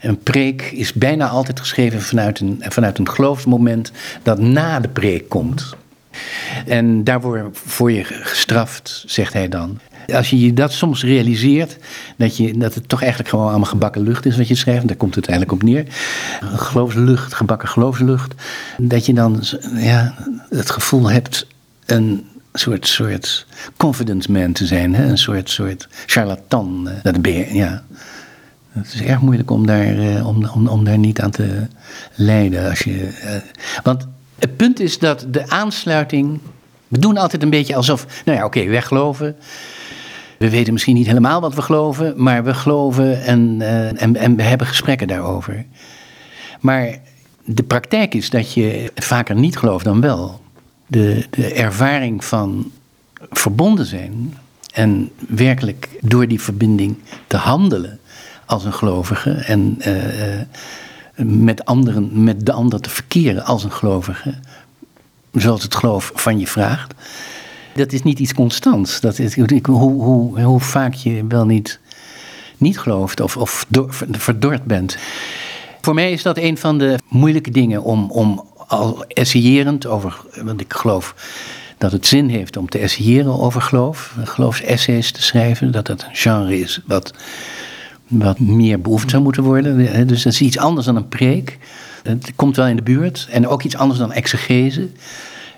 Een 0.00 0.18
preek 0.18 0.62
is 0.62 0.92
bijna 0.92 1.28
altijd 1.28 1.60
geschreven 1.60 2.02
vanuit 2.02 2.40
een, 2.40 2.62
vanuit 2.68 2.98
een 2.98 3.08
geloofsmoment 3.08 3.92
dat 4.22 4.38
na 4.38 4.80
de 4.80 4.88
preek 4.88 5.28
komt. 5.28 5.76
En 6.66 7.04
daar 7.04 7.20
word 7.20 7.94
je 7.94 8.04
gestraft, 8.04 9.04
zegt 9.06 9.32
hij 9.32 9.48
dan. 9.48 9.78
Als 10.12 10.30
je 10.30 10.52
dat 10.52 10.72
soms 10.72 11.04
realiseert, 11.04 11.76
dat, 12.16 12.36
je, 12.36 12.58
dat 12.58 12.74
het 12.74 12.88
toch 12.88 13.00
eigenlijk 13.00 13.30
gewoon 13.30 13.48
allemaal 13.48 13.68
gebakken 13.68 14.02
lucht 14.02 14.26
is 14.26 14.36
wat 14.36 14.48
je 14.48 14.54
schrijft, 14.54 14.88
daar 14.88 14.96
komt 14.96 15.14
het 15.14 15.28
eigenlijk 15.28 15.62
op 15.62 15.68
neer. 15.68 15.84
Geloofslucht, 16.40 17.34
gebakken 17.34 17.68
geloofslucht. 17.68 18.34
Dat 18.78 19.06
je 19.06 19.14
dan 19.14 19.42
ja, 19.74 20.14
het 20.48 20.70
gevoel 20.70 21.10
hebt 21.10 21.46
een 21.86 22.24
soort, 22.52 22.86
soort 22.86 23.46
confidence 23.76 24.32
man 24.32 24.52
te 24.52 24.66
zijn, 24.66 24.94
hè? 24.94 25.04
een 25.04 25.18
soort, 25.18 25.50
soort 25.50 25.88
charlatan. 26.06 26.88
Eh, 26.88 26.94
dat 27.02 27.22
ben 27.22 27.32
je, 27.32 27.54
ja. 27.54 27.82
Het 28.72 28.94
is 28.94 29.02
erg 29.02 29.20
moeilijk 29.20 29.50
om 29.50 29.66
daar, 29.66 29.98
eh, 29.98 30.26
om, 30.26 30.48
om, 30.54 30.68
om 30.68 30.84
daar 30.84 30.98
niet 30.98 31.20
aan 31.20 31.30
te 31.30 31.66
lijden. 32.14 32.68
Als 32.70 32.78
je, 32.78 33.20
uh, 33.24 33.82
want 33.82 34.06
het 34.38 34.56
punt 34.56 34.80
is 34.80 34.98
dat 34.98 35.26
de 35.28 35.48
aansluiting. 35.48 36.40
We 36.88 36.98
doen 36.98 37.16
altijd 37.16 37.42
een 37.42 37.50
beetje 37.50 37.76
alsof. 37.76 38.06
Nou 38.24 38.38
ja, 38.38 38.44
oké, 38.44 38.58
okay, 38.58 38.70
weggeloven. 38.70 39.36
We 40.40 40.50
weten 40.50 40.72
misschien 40.72 40.94
niet 40.94 41.06
helemaal 41.06 41.40
wat 41.40 41.54
we 41.54 41.62
geloven, 41.62 42.14
maar 42.16 42.44
we 42.44 42.54
geloven 42.54 43.22
en, 43.22 43.56
uh, 43.60 44.02
en, 44.02 44.16
en 44.16 44.36
we 44.36 44.42
hebben 44.42 44.66
gesprekken 44.66 45.06
daarover. 45.06 45.64
Maar 46.60 46.98
de 47.44 47.62
praktijk 47.62 48.14
is 48.14 48.30
dat 48.30 48.52
je 48.52 48.92
vaker 48.94 49.34
niet 49.34 49.56
gelooft 49.56 49.84
dan 49.84 50.00
wel. 50.00 50.40
De, 50.86 51.26
de 51.30 51.52
ervaring 51.52 52.24
van 52.24 52.70
verbonden 53.30 53.86
zijn 53.86 54.36
en 54.72 55.10
werkelijk 55.28 55.88
door 56.00 56.28
die 56.28 56.40
verbinding 56.40 56.96
te 57.26 57.36
handelen 57.36 57.98
als 58.46 58.64
een 58.64 58.74
gelovige 58.74 59.30
en 59.30 59.76
uh, 59.78 60.38
uh, 60.38 60.40
met, 61.16 61.64
anderen, 61.64 62.22
met 62.22 62.46
de 62.46 62.52
ander 62.52 62.80
te 62.80 62.90
verkeren 62.90 63.44
als 63.44 63.64
een 63.64 63.72
gelovige, 63.72 64.34
zoals 65.32 65.62
het 65.62 65.74
geloof 65.74 66.12
van 66.14 66.38
je 66.38 66.46
vraagt 66.46 66.94
dat 67.74 67.92
is 67.92 68.02
niet 68.02 68.18
iets 68.18 68.34
constants. 68.34 69.00
Dat 69.00 69.18
is, 69.18 69.34
hoe, 69.34 69.62
hoe, 69.62 70.40
hoe 70.40 70.60
vaak 70.60 70.94
je 70.94 71.24
wel 71.28 71.46
niet, 71.46 71.80
niet 72.56 72.78
gelooft 72.78 73.20
of, 73.20 73.36
of 73.36 73.66
verdord 74.10 74.64
bent. 74.64 74.96
Voor 75.80 75.94
mij 75.94 76.12
is 76.12 76.22
dat 76.22 76.38
een 76.38 76.58
van 76.58 76.78
de 76.78 76.98
moeilijke 77.08 77.50
dingen 77.50 77.82
om, 77.82 78.10
om 78.10 78.44
al 78.66 79.04
essayerend 79.04 79.86
over. 79.86 80.20
Want 80.42 80.60
ik 80.60 80.72
geloof 80.72 81.14
dat 81.78 81.92
het 81.92 82.06
zin 82.06 82.28
heeft 82.28 82.56
om 82.56 82.68
te 82.68 82.78
essayeren 82.78 83.40
over 83.40 83.62
geloof. 83.62 84.16
Geloofsessays 84.24 85.12
te 85.12 85.22
schrijven. 85.22 85.72
Dat 85.72 85.86
dat 85.86 86.02
een 86.02 86.14
genre 86.14 86.58
is 86.58 86.80
wat, 86.86 87.14
wat 88.06 88.38
meer 88.38 88.80
beoefend 88.80 89.10
zou 89.10 89.22
moeten 89.22 89.42
worden. 89.42 90.06
Dus 90.06 90.22
dat 90.22 90.32
is 90.32 90.40
iets 90.40 90.58
anders 90.58 90.86
dan 90.86 90.96
een 90.96 91.08
preek. 91.08 91.58
Het 92.02 92.32
komt 92.36 92.56
wel 92.56 92.66
in 92.66 92.76
de 92.76 92.82
buurt. 92.82 93.26
En 93.30 93.48
ook 93.48 93.62
iets 93.62 93.76
anders 93.76 93.98
dan 94.00 94.12
exegese. 94.12 94.88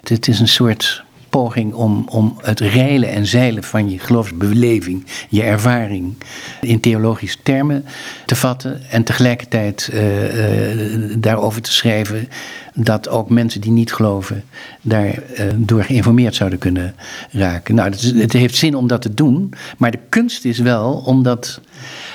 Het 0.03 0.29
is 0.29 0.41
een 0.41 0.49
soort 0.49 1.05
poging 1.33 1.75
om, 1.75 2.05
om 2.09 2.39
het 2.43 2.61
reilen 2.61 3.09
en 3.09 3.27
zeilen 3.27 3.63
van 3.63 3.91
je 3.91 3.99
geloofsbeleving, 3.99 5.05
je 5.29 5.43
ervaring 5.43 6.15
in 6.61 6.81
theologische 6.81 7.39
termen 7.43 7.85
te 8.27 8.37
vatten 8.37 8.81
en 8.91 9.05
tegelijkertijd 9.05 9.91
uh, 9.93 11.05
uh, 11.05 11.15
daarover 11.19 11.63
te 11.63 11.73
schrijven 11.73 12.29
dat 12.75 13.09
ook 13.09 13.31
mensen 13.31 13.61
die 13.61 13.71
niet 13.71 13.93
geloven 13.93 14.45
daardoor 14.83 15.23
uh, 15.39 15.47
door 15.57 15.85
geïnformeerd 15.85 16.35
zouden 16.35 16.59
kunnen 16.59 16.95
raken. 17.31 17.75
Nou, 17.75 17.93
het, 18.17 18.33
heeft 18.33 18.57
zin 18.57 18.77
om 18.77 18.87
dat 18.87 19.03
te 19.03 19.15
doen, 19.15 19.53
maar 19.79 19.91
de 19.91 20.01
kunst 20.09 20.45
is 20.45 20.59
wel 20.59 21.03
omdat 21.07 21.61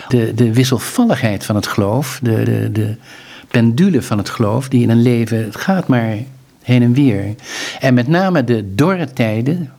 de, 0.07 0.33
de 0.33 0.53
wisselvalligheid 0.53 1.45
van 1.45 1.55
het 1.55 1.67
geloof, 1.67 2.19
de, 2.23 2.43
de, 2.43 2.71
de 2.71 2.95
pendule 3.47 4.01
van 4.01 4.17
het 4.17 4.29
geloof, 4.29 4.69
die 4.69 4.81
in 4.81 4.89
een 4.89 5.01
leven, 5.01 5.43
het 5.43 5.55
gaat 5.55 5.87
maar 5.87 6.17
heen 6.67 6.81
en 6.81 6.93
weer. 6.93 7.35
En 7.79 7.93
met 7.93 8.07
name 8.07 8.43
de 8.43 8.73
dorre 8.75 9.13
tijden, 9.13 9.71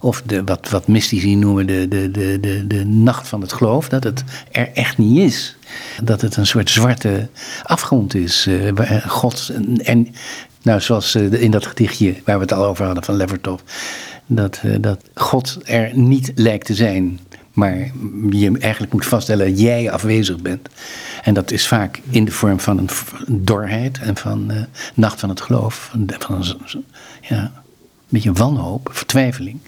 of 0.00 0.22
de, 0.22 0.44
wat, 0.44 0.68
wat 0.68 0.88
mystici 0.88 1.36
noemen 1.36 1.66
de, 1.66 1.88
de, 1.88 2.10
de, 2.10 2.38
de, 2.40 2.66
de 2.66 2.84
nacht 2.84 3.28
van 3.28 3.40
het 3.40 3.52
geloof, 3.52 3.88
dat 3.88 4.04
het 4.04 4.24
er 4.50 4.70
echt 4.74 4.98
niet 4.98 5.18
is. 5.18 5.56
Dat 6.02 6.20
het 6.20 6.36
een 6.36 6.46
soort 6.46 6.70
zwarte 6.70 7.28
afgrond 7.62 8.14
is. 8.14 8.46
Uh, 8.46 9.06
God 9.06 9.52
en, 9.82 10.08
nou, 10.62 10.80
zoals 10.80 11.14
uh, 11.14 11.42
in 11.42 11.50
dat 11.50 11.66
gedichtje 11.66 12.14
waar 12.24 12.36
we 12.36 12.42
het 12.42 12.52
al 12.52 12.64
over 12.64 12.84
hadden 12.84 13.04
van 13.04 13.16
Levertov, 13.16 13.60
dat, 14.26 14.60
dat 14.80 15.00
God 15.14 15.58
er 15.64 15.90
niet 15.94 16.32
lijkt 16.34 16.66
te 16.66 16.74
zijn. 16.74 17.20
Maar 17.52 17.90
je 18.30 18.58
eigenlijk 18.58 18.92
moet 18.92 19.06
vaststellen 19.06 19.48
dat 19.48 19.60
jij 19.60 19.90
afwezig 19.90 20.40
bent. 20.42 20.68
En 21.22 21.34
dat 21.34 21.50
is 21.50 21.66
vaak 21.66 22.00
in 22.10 22.24
de 22.24 22.30
vorm 22.30 22.60
van 22.60 22.78
een 22.78 22.88
dorheid 23.28 23.98
en 23.98 24.16
van 24.16 24.50
uh, 24.50 24.62
nacht 24.94 25.20
van 25.20 25.28
het 25.28 25.40
geloof. 25.40 25.88
Van 25.90 26.08
een, 26.28 26.84
ja, 27.20 27.52
beetje 28.08 28.32
wanhoop, 28.32 28.88
vertwijfeling. 28.92 29.58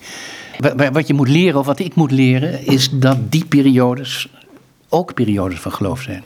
Wat 0.92 1.06
je 1.06 1.14
moet 1.14 1.28
leren, 1.28 1.60
of 1.60 1.66
wat 1.66 1.78
ik 1.78 1.94
moet 1.94 2.10
leren, 2.10 2.66
is 2.66 2.90
dat 2.90 3.32
die 3.32 3.44
periodes 3.44 4.28
ook 4.88 5.14
periodes 5.14 5.60
van 5.60 5.72
geloof 5.72 6.02
zijn. 6.02 6.22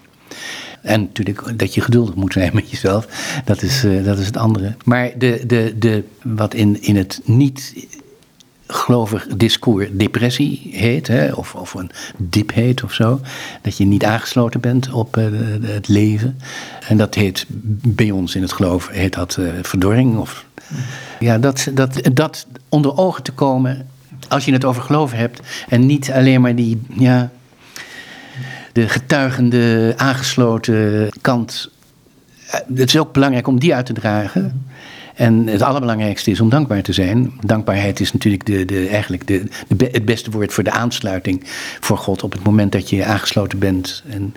En 0.83 1.01
natuurlijk 1.01 1.59
dat 1.59 1.75
je 1.75 1.81
geduldig 1.81 2.14
moet 2.14 2.33
zijn 2.33 2.51
met 2.55 2.71
jezelf, 2.71 3.09
dat 3.45 3.62
is, 3.62 3.85
uh, 3.85 4.05
dat 4.05 4.19
is 4.19 4.27
het 4.27 4.37
andere. 4.37 4.75
Maar 4.85 5.12
de, 5.19 5.42
de, 5.47 5.75
de, 5.79 6.05
wat 6.23 6.55
in, 6.55 6.83
in 6.83 6.97
het 6.97 7.21
niet 7.25 7.87
gelovig 8.67 9.27
discours 9.37 9.89
depressie 9.93 10.69
heet, 10.73 11.07
hè, 11.07 11.33
of, 11.33 11.55
of 11.55 11.75
een 11.75 11.91
dip 12.17 12.53
heet 12.53 12.85
of 12.85 12.93
zo. 12.93 13.21
Dat 13.63 13.77
je 13.77 13.85
niet 13.85 14.05
aangesloten 14.05 14.61
bent 14.61 14.93
op 14.93 15.17
uh, 15.17 15.25
het 15.63 15.89
leven. 15.89 16.39
En 16.89 16.97
dat 16.97 17.15
heet 17.15 17.45
bij 17.83 18.11
ons 18.11 18.35
in 18.35 18.43
het 18.43 18.53
geloof 18.53 18.89
heet 18.89 19.15
dat 19.15 19.37
uh, 19.41 19.51
verdorring. 19.63 20.19
Of, 20.19 20.45
ja, 21.19 21.39
dat, 21.39 21.69
dat, 21.75 22.01
dat 22.13 22.47
onder 22.69 22.97
ogen 22.97 23.23
te 23.23 23.33
komen 23.33 23.87
als 24.29 24.45
je 24.45 24.53
het 24.53 24.65
over 24.65 24.83
geloven 24.83 25.19
hebt. 25.19 25.41
En 25.69 25.87
niet 25.87 26.11
alleen 26.11 26.41
maar 26.41 26.55
die, 26.55 26.83
ja, 26.89 27.31
de 28.73 28.89
getuigende, 28.89 29.95
aangesloten 29.97 31.09
kant. 31.21 31.71
Het 32.75 32.89
is 32.89 32.99
ook 32.99 33.13
belangrijk 33.13 33.47
om 33.47 33.59
die 33.59 33.75
uit 33.75 33.87
te 33.87 33.93
dragen. 33.93 34.66
En 35.17 35.47
het 35.47 35.63
allerbelangrijkste 35.63 36.31
is 36.31 36.41
om 36.41 36.49
dankbaar 36.49 36.83
te 36.83 36.93
zijn. 36.93 37.33
Dankbaarheid 37.41 38.01
is 38.01 38.13
natuurlijk 38.13 38.47
de, 38.47 38.65
de, 38.65 38.89
eigenlijk 38.89 39.27
de, 39.27 39.49
het 39.77 40.05
beste 40.05 40.31
woord 40.31 40.53
voor 40.53 40.65
de 40.65 40.71
aansluiting 40.71 41.43
voor 41.81 41.99
God. 41.99 42.23
Op 42.23 42.33
het 42.33 42.45
moment 42.45 42.73
dat 42.73 42.91
je 42.91 43.05
aangesloten 43.05 43.59
bent 43.59 44.03
en 44.09 44.35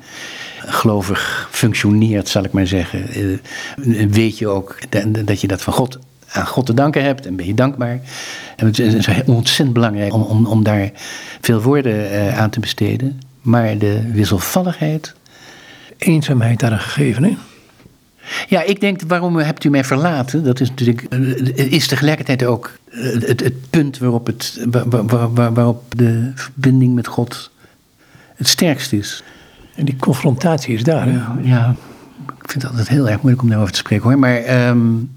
gelovig 0.57 1.47
functioneert, 1.51 2.27
zal 2.27 2.43
ik 2.43 2.51
maar 2.51 2.67
zeggen. 2.67 3.07
Eh, 3.07 4.07
weet 4.09 4.37
je 4.37 4.47
ook 4.47 4.77
dat 5.25 5.41
je 5.41 5.47
dat 5.47 5.61
van 5.61 5.73
God 5.73 5.99
aan 6.31 6.47
God 6.47 6.65
te 6.65 6.73
danken 6.73 7.03
hebt 7.03 7.25
en 7.25 7.35
ben 7.35 7.45
je 7.45 7.53
dankbaar. 7.53 7.99
En 8.55 8.65
het 8.65 8.79
is 8.79 9.07
ontzettend 9.25 9.73
belangrijk 9.73 10.13
om, 10.13 10.45
om, 10.45 10.63
daar 10.63 10.91
veel 11.41 11.61
woorden 11.61 12.11
uh, 12.11 12.39
aan 12.39 12.49
te 12.49 12.59
besteden. 12.59 13.21
Maar 13.41 13.77
de 13.77 14.11
wisselvalligheid. 14.11 15.13
Eenzaamheid 15.97 16.59
daar 16.59 16.71
een 16.71 16.79
gegeven, 16.79 17.23
hè? 17.23 17.37
Ja, 18.47 18.63
ik 18.63 18.81
denk, 18.81 19.01
waarom 19.07 19.35
hebt 19.37 19.63
u 19.63 19.69
mij 19.69 19.83
verlaten? 19.83 20.43
Dat 20.43 20.59
is 20.59 20.69
natuurlijk, 20.69 21.03
eh, 21.03 21.71
is 21.71 21.87
tegelijkertijd 21.87 22.43
ook 22.43 22.71
eh, 22.91 23.01
het, 23.01 23.39
het 23.39 23.69
punt 23.69 23.97
waarop, 23.97 24.25
het, 24.25 24.65
waar, 24.69 25.05
waar, 25.33 25.53
waarop 25.53 25.83
de 25.95 26.31
verbinding 26.35 26.95
met 26.95 27.07
God 27.07 27.51
het 28.35 28.47
sterkst 28.47 28.93
is. 28.93 29.23
En 29.75 29.85
die 29.85 29.95
confrontatie 29.95 30.73
is 30.73 30.83
daar. 30.83 31.11
Ja, 31.11 31.37
ja, 31.41 31.75
ik 32.27 32.49
vind 32.49 32.61
het 32.61 32.71
altijd 32.71 32.87
heel 32.87 33.09
erg 33.09 33.17
moeilijk 33.17 33.41
om 33.41 33.49
daarover 33.49 33.73
te 33.73 33.79
spreken 33.79 34.09
hoor. 34.09 34.19
Maar 34.19 34.67
um, 34.67 35.11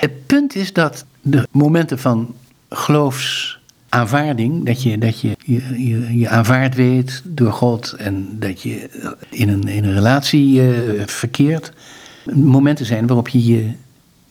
het 0.00 0.26
punt 0.26 0.54
is 0.54 0.72
dat 0.72 1.04
de 1.22 1.48
momenten 1.50 1.98
van 1.98 2.34
geloofsaanvaarding, 2.68 4.66
dat 4.66 4.82
je, 4.82 4.98
dat 4.98 5.20
je, 5.20 5.36
je, 5.44 5.88
je, 5.88 6.18
je 6.18 6.28
aanvaard 6.28 6.74
weet 6.74 7.22
door 7.24 7.52
God 7.52 7.92
en 7.92 8.36
dat 8.38 8.62
je 8.62 8.88
in 9.30 9.48
een, 9.48 9.68
in 9.68 9.84
een 9.84 9.94
relatie 9.94 10.62
uh, 10.62 11.02
verkeert, 11.06 11.72
momenten 12.34 12.86
zijn 12.86 13.06
waarop 13.06 13.28
je 13.28 13.44
je 13.44 13.72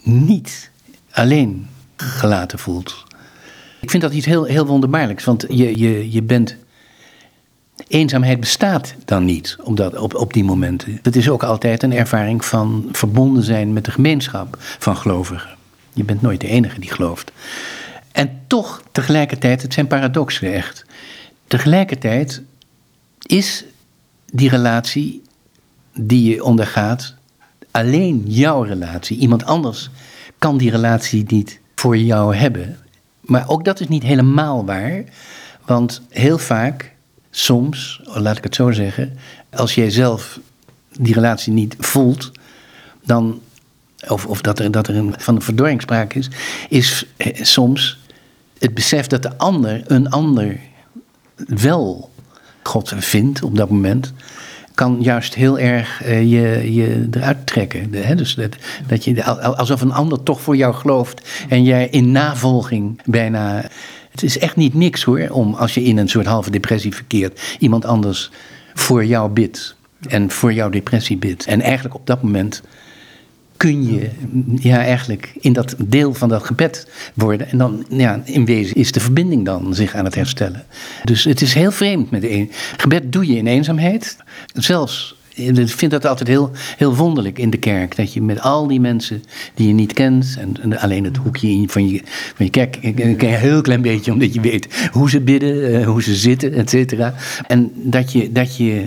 niet 0.04 0.72
alleen 1.12 1.68
gelaten 1.96 2.60
voelt. 2.60 3.06
Ik 3.82 3.90
vind 3.90 4.04
dat 4.04 4.14
iets 4.14 4.26
heel, 4.26 4.44
heel 4.44 4.66
wonderbaarlijks, 4.66 5.24
want 5.24 5.46
je, 5.50 5.80
je, 5.80 6.12
je 6.12 6.22
bent. 6.22 6.56
Eenzaamheid 7.88 8.40
bestaat 8.40 8.96
dan 9.06 9.26
niet 9.26 9.56
op, 9.64 9.78
dat, 9.78 9.98
op, 9.98 10.16
op 10.16 10.34
die 10.34 10.44
momenten. 10.44 11.00
Het 11.02 11.16
is 11.16 11.30
ook 11.30 11.44
altijd 11.44 11.84
een 11.84 11.94
ervaring 11.94 12.46
van 12.46 12.90
verbonden 12.92 13.44
zijn 13.44 13.74
met 13.74 13.86
de 13.86 13.92
gemeenschap 13.92 14.58
van 14.60 14.98
gelovigen. 14.98 15.56
Je 15.94 16.04
bent 16.04 16.22
nooit 16.22 16.42
de 16.42 16.48
enige 16.48 16.80
die 16.80 16.92
gelooft. 16.92 17.32
En 18.12 18.42
toch, 18.48 18.82
tegelijkertijd, 18.92 19.62
het 19.62 19.74
zijn 19.74 19.88
paradoxen 19.88 20.54
echt. 20.54 20.86
Tegelijkertijd 21.48 22.42
is 23.22 23.66
die 24.26 24.50
relatie 24.50 25.22
die 25.94 26.30
je 26.30 26.44
ondergaat 26.44 27.17
alleen 27.78 28.24
jouw 28.26 28.62
relatie. 28.62 29.18
Iemand 29.18 29.46
anders 29.46 29.90
kan 30.38 30.58
die 30.58 30.72
relatie 30.72 31.24
niet 31.28 31.60
voor 31.76 31.98
jou 31.98 32.36
hebben. 32.36 32.78
Maar 33.22 33.50
ook 33.50 33.66
dat 33.66 33.80
is 33.80 33.88
niet 33.88 34.04
helemaal 34.04 34.66
waar. 34.66 35.04
Want 35.66 36.02
heel 36.10 36.38
vaak, 36.38 36.94
soms, 37.32 38.02
laat 38.04 38.38
ik 38.38 38.44
het 38.44 38.56
zo 38.56 38.72
zeggen, 38.72 39.18
als 39.50 39.76
jij 39.76 39.90
zelf 39.90 40.40
die 41.00 41.14
relatie 41.14 41.54
niet 41.54 41.76
voelt, 41.80 42.32
dan, 43.04 43.42
of, 44.08 44.26
of 44.26 44.42
dat 44.42 44.60
er, 44.60 44.72
dat 44.72 44.88
er 44.88 44.96
een, 44.96 45.14
van 45.18 45.36
een 45.36 45.42
verdorring 45.42 45.82
sprake 45.82 46.18
is, 46.18 46.30
is 46.70 47.06
eh, 47.18 47.44
soms 47.44 48.00
het 48.60 48.74
besef 48.74 49.08
dat 49.08 49.22
de 49.22 49.38
ander, 49.38 49.84
een 49.88 50.10
ander, 50.10 50.60
wel 51.36 52.12
God 52.64 52.94
vindt 52.98 53.44
op 53.44 53.56
dat 53.56 53.70
moment, 53.70 54.14
kan 54.78 54.98
juist 55.02 55.36
heel 55.36 55.60
erg 55.60 56.06
uh, 56.06 56.22
je, 56.22 56.74
je 56.74 57.08
eruit 57.12 57.46
trekken. 57.46 57.94
hè? 57.94 58.16
Dus 58.16 58.36
dat, 58.36 58.56
dat 58.88 59.04
je, 59.04 59.24
alsof 59.24 59.82
een 59.82 59.92
ander 59.92 60.24
toch 60.24 60.42
voor 60.42 60.56
jou 60.56 60.74
gelooft 60.74 61.30
en 61.50 61.64
jij 61.64 61.88
in 61.88 62.12
navolging 62.12 63.02
bijna. 63.06 63.66
Het 64.12 64.24
is 64.24 64.38
echt 64.38 64.56
niet 64.56 64.74
niks 64.74 65.04
hoor, 65.04 65.28
om 65.30 65.54
als 65.54 65.74
je 65.74 65.84
in 65.84 65.98
een 65.98 66.10
soort 66.10 66.26
halve 66.26 66.52
depressie 66.52 66.96
verkeert, 66.96 67.58
iemand 67.60 67.86
anders 67.86 68.32
voor 68.74 69.06
jou 69.06 69.30
bidt 69.30 69.76
en 70.08 70.32
voor 70.32 70.54
jouw 70.54 70.70
depressie 70.70 71.18
bidt. 71.18 71.46
En 71.46 71.62
eigenlijk 71.62 71.96
op 71.96 72.08
dat 72.08 72.22
moment 72.22 72.62
kun 73.58 73.94
je 73.94 74.10
ja, 74.60 74.78
eigenlijk 74.78 75.34
in 75.40 75.54
dat 75.54 75.76
deel 75.78 76.14
van 76.14 76.30
dat 76.30 76.44
gebed 76.44 76.88
worden. 77.14 77.50
En 77.50 77.58
dan, 77.58 77.86
ja, 77.90 78.22
in 78.24 78.46
wezen 78.46 78.76
is 78.76 78.92
de 78.92 79.00
verbinding 79.00 79.46
dan 79.46 79.74
zich 79.74 79.96
aan 79.96 80.06
het 80.06 80.16
herstellen. 80.16 80.66
Dus 81.04 81.24
het 81.24 81.42
is 81.42 81.54
heel 81.54 81.72
vreemd 81.72 82.12
met 82.12 82.24
een 82.24 82.52
gebed 82.78 83.12
doe 83.12 83.28
je 83.28 83.36
in 83.36 83.48
eenzaamheid. 83.48 84.18
Zelfs, 84.54 85.16
ik 85.34 85.70
vind 85.70 85.92
dat 85.92 86.06
altijd 86.06 86.30
heel, 86.30 86.52
heel 86.78 86.96
wonderlijk 86.96 87.40
in 87.40 87.50
de 87.50 87.58
kerk. 87.58 87.96
Dat 87.96 88.14
je 88.14 88.22
met 88.22 88.42
al 88.42 88.68
die 88.68 88.80
mensen 88.80 89.24
die 89.54 89.68
je 89.68 89.74
niet 89.74 89.94
kent. 89.94 90.38
En, 90.62 90.80
alleen 90.80 91.04
het 91.04 91.18
hoekje 91.18 91.64
van 91.68 91.90
je, 91.90 92.02
van 92.36 92.46
je 92.46 92.52
kerk 92.52 92.72
ken 92.72 92.96
je 92.96 93.28
een 93.28 93.36
heel 93.36 93.62
klein 93.62 93.82
beetje. 93.82 94.12
Omdat 94.12 94.34
je 94.34 94.42
weet 94.42 94.90
hoe 94.92 95.10
ze 95.10 95.22
bidden, 95.22 95.80
eh, 95.80 95.86
hoe 95.86 96.04
ze 96.04 96.16
zitten, 96.16 96.54
et 96.54 96.70
cetera. 96.70 97.14
En 97.48 97.72
dat 97.76 98.12
je, 98.12 98.32
dat 98.32 98.58
je 98.58 98.86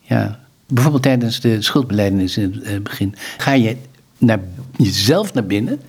ja, 0.00 0.40
bijvoorbeeld 0.66 1.02
tijdens 1.02 1.40
de 1.40 1.62
schuldbeleidenis 1.62 2.36
in 2.36 2.60
het 2.62 2.82
begin, 2.82 3.14
ga 3.36 3.52
je 3.52 3.76
naar 4.20 4.40
jezelf 4.76 5.34
naar 5.34 5.46
binnen, 5.46 5.80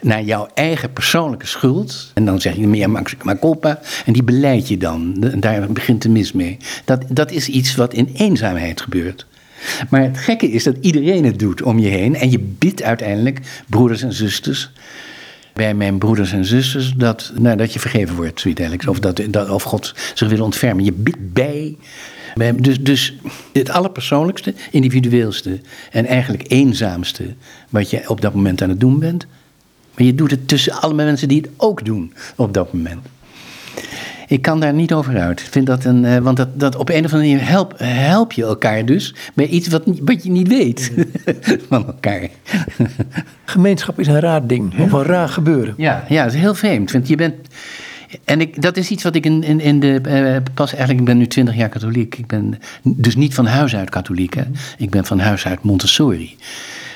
naar 0.00 0.22
jouw 0.22 0.48
eigen 0.54 0.92
persoonlijke 0.92 1.46
schuld. 1.46 2.10
En 2.14 2.24
dan 2.24 2.40
zeg 2.40 2.56
je, 2.56 2.68
ja, 2.70 2.88
maar 2.88 3.38
culpa. 3.38 3.80
En 4.06 4.12
die 4.12 4.22
beleid 4.22 4.68
je 4.68 4.76
dan. 4.76 5.16
En 5.32 5.40
daar 5.40 5.72
begint 5.72 6.02
de 6.02 6.08
mis 6.08 6.32
mee. 6.32 6.56
Dat, 6.84 7.04
dat 7.08 7.30
is 7.30 7.48
iets 7.48 7.74
wat 7.74 7.94
in 7.94 8.10
eenzaamheid 8.14 8.80
gebeurt. 8.80 9.26
Maar 9.88 10.02
het 10.02 10.18
gekke 10.18 10.50
is 10.50 10.64
dat 10.64 10.76
iedereen 10.80 11.24
het 11.24 11.38
doet 11.38 11.62
om 11.62 11.78
je 11.78 11.88
heen. 11.88 12.16
En 12.16 12.30
je 12.30 12.38
bidt 12.38 12.82
uiteindelijk, 12.82 13.40
broeders 13.66 14.02
en 14.02 14.12
zusters, 14.12 14.70
bij 15.52 15.74
mijn 15.74 15.98
broeders 15.98 16.32
en 16.32 16.44
zusters, 16.44 16.92
dat, 16.96 17.32
nou, 17.34 17.56
dat 17.56 17.72
je 17.72 17.80
vergeven 17.80 18.16
wordt, 18.16 18.40
zoiets 18.40 18.86
Of, 18.86 19.00
dat, 19.00 19.20
dat, 19.30 19.50
of 19.50 19.62
God 19.62 19.94
zich 20.14 20.28
wil 20.28 20.44
ontfermen. 20.44 20.84
Je 20.84 20.92
bidt 20.92 21.32
bij 21.32 21.76
dus, 22.56 22.80
dus 22.80 23.16
het 23.52 23.70
allerpersoonlijkste, 23.70 24.54
individueelste 24.70 25.60
en 25.90 26.06
eigenlijk 26.06 26.44
eenzaamste 26.48 27.34
wat 27.68 27.90
je 27.90 28.08
op 28.08 28.20
dat 28.20 28.34
moment 28.34 28.62
aan 28.62 28.68
het 28.68 28.80
doen 28.80 28.98
bent. 28.98 29.26
Maar 29.94 30.06
je 30.06 30.14
doet 30.14 30.30
het 30.30 30.48
tussen 30.48 30.72
alle 30.72 30.94
mensen 30.94 31.28
die 31.28 31.40
het 31.40 31.50
ook 31.56 31.84
doen 31.84 32.12
op 32.36 32.54
dat 32.54 32.72
moment. 32.72 33.06
Ik 34.28 34.42
kan 34.42 34.60
daar 34.60 34.74
niet 34.74 34.92
over 34.92 35.18
uit. 35.18 35.40
Ik 35.40 35.46
vind 35.50 35.66
dat 35.66 35.84
een, 35.84 36.04
uh, 36.04 36.16
want 36.16 36.36
dat, 36.36 36.60
dat 36.60 36.76
op 36.76 36.88
een 36.88 37.04
of 37.04 37.12
andere 37.12 37.32
manier 37.32 37.48
help, 37.48 37.74
help 37.76 38.32
je 38.32 38.42
elkaar 38.42 38.84
dus 38.84 39.14
bij 39.34 39.46
iets 39.46 39.68
wat, 39.68 39.82
wat 40.00 40.24
je 40.24 40.30
niet 40.30 40.48
weet 40.48 40.92
van 41.68 41.86
elkaar. 41.86 42.28
Gemeenschap 43.44 44.00
is 44.00 44.06
een 44.06 44.20
raar 44.20 44.46
ding, 44.46 44.78
of 44.80 44.92
een 44.92 45.02
raar 45.02 45.28
gebeuren. 45.28 45.74
Ja, 45.76 46.04
ja, 46.08 46.24
dat 46.24 46.34
is 46.34 46.40
heel 46.40 46.54
vreemd. 46.54 46.92
Want 46.92 47.08
je 47.08 47.16
bent, 47.16 47.34
en 48.24 48.40
ik, 48.40 48.62
dat 48.62 48.76
is 48.76 48.90
iets 48.90 49.02
wat 49.02 49.14
ik 49.14 49.24
in, 49.24 49.42
in, 49.42 49.60
in 49.60 49.80
de. 49.80 50.00
Uh, 50.06 50.36
pas 50.54 50.70
eigenlijk, 50.70 51.00
ik 51.00 51.06
ben 51.06 51.16
nu 51.18 51.26
twintig 51.26 51.56
jaar 51.56 51.68
katholiek. 51.68 52.14
Ik 52.18 52.26
ben 52.26 52.58
dus 52.82 53.16
niet 53.16 53.34
van 53.34 53.46
huis 53.46 53.76
uit 53.76 53.90
katholiek. 53.90 54.34
Hè. 54.34 54.42
Ik 54.78 54.90
ben 54.90 55.04
van 55.04 55.18
huis 55.18 55.46
uit 55.46 55.62
Montessori. 55.62 56.36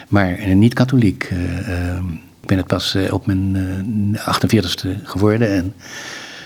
Maar 0.09 0.39
uh, 0.39 0.55
niet 0.55 0.75
katholiek. 0.75 1.31
Uh, 1.33 1.97
ik 2.41 2.49
ben 2.49 2.57
het 2.57 2.67
pas 2.67 2.97
op 3.11 3.27
mijn 3.27 4.19
48ste 4.19 5.03
geworden. 5.03 5.55
En 5.57 5.75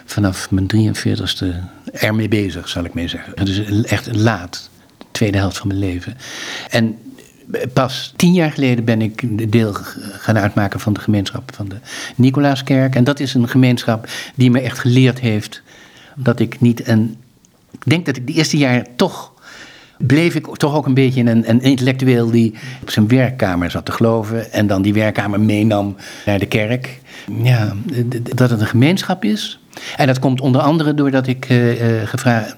vanaf 0.05 0.51
mijn 0.51 0.67
43ste 0.77 1.47
ermee 1.93 2.29
bezig, 2.29 2.69
zal 2.69 2.85
ik 2.85 2.95
mee 2.95 3.09
zeggen. 3.09 3.45
Dus 3.45 3.83
echt 3.83 4.17
laat. 4.17 4.71
De 4.99 5.05
tweede 5.11 5.39
helft 5.39 5.59
van 5.59 5.69
mijn 5.69 5.81
leven. 5.81 6.17
En 6.71 6.99
Pas 7.73 8.13
tien 8.17 8.33
jaar 8.33 8.53
geleden 8.53 8.85
ben 8.85 9.03
ik 9.03 9.53
deel 9.53 9.73
gaan 10.13 10.39
uitmaken 10.39 10.81
van 10.81 10.93
de 10.93 11.01
gemeenschap 11.01 11.51
van 11.55 11.69
de 11.69 11.77
Nicolaaskerk. 12.17 12.95
En 12.95 13.05
dat 13.05 13.21
is 13.21 13.35
een 13.35 13.49
gemeenschap 13.49 14.09
die 14.35 14.51
me 14.51 14.61
echt 14.61 14.79
geleerd 14.79 15.21
heeft 15.21 15.63
dat 16.15 16.41
ik 16.41 16.61
niet 16.61 16.89
een. 16.89 17.17
Ik 17.71 17.83
denk 17.85 18.07
dat 18.07 18.17
ik 18.17 18.27
de 18.27 18.33
eerste 18.33 18.57
jaar 18.57 18.87
toch. 18.97 19.33
bleef 19.99 20.35
ik 20.35 20.57
toch 20.57 20.75
ook 20.75 20.87
een 20.87 20.95
beetje 20.95 21.21
een, 21.21 21.51
een 21.51 21.61
intellectueel 21.61 22.31
die 22.31 22.55
op 22.83 22.91
zijn 22.91 23.09
werkkamer 23.09 23.71
zat 23.71 23.85
te 23.85 23.93
geloven. 23.93 24.53
en 24.53 24.67
dan 24.67 24.83
die 24.83 24.95
werkkamer 24.95 25.41
meenam 25.41 25.97
naar 26.27 26.39
de 26.39 26.47
kerk. 26.47 27.01
Ja, 27.43 27.75
dat 28.35 28.51
het 28.51 28.61
een 28.61 28.67
gemeenschap 28.67 29.25
is. 29.25 29.61
En 29.97 30.07
dat 30.07 30.19
komt 30.19 30.41
onder 30.41 30.61
andere 30.61 30.95
doordat 30.95 31.27
ik 31.27 31.49
uh, 31.49 32.03
gevraagd 32.05 32.57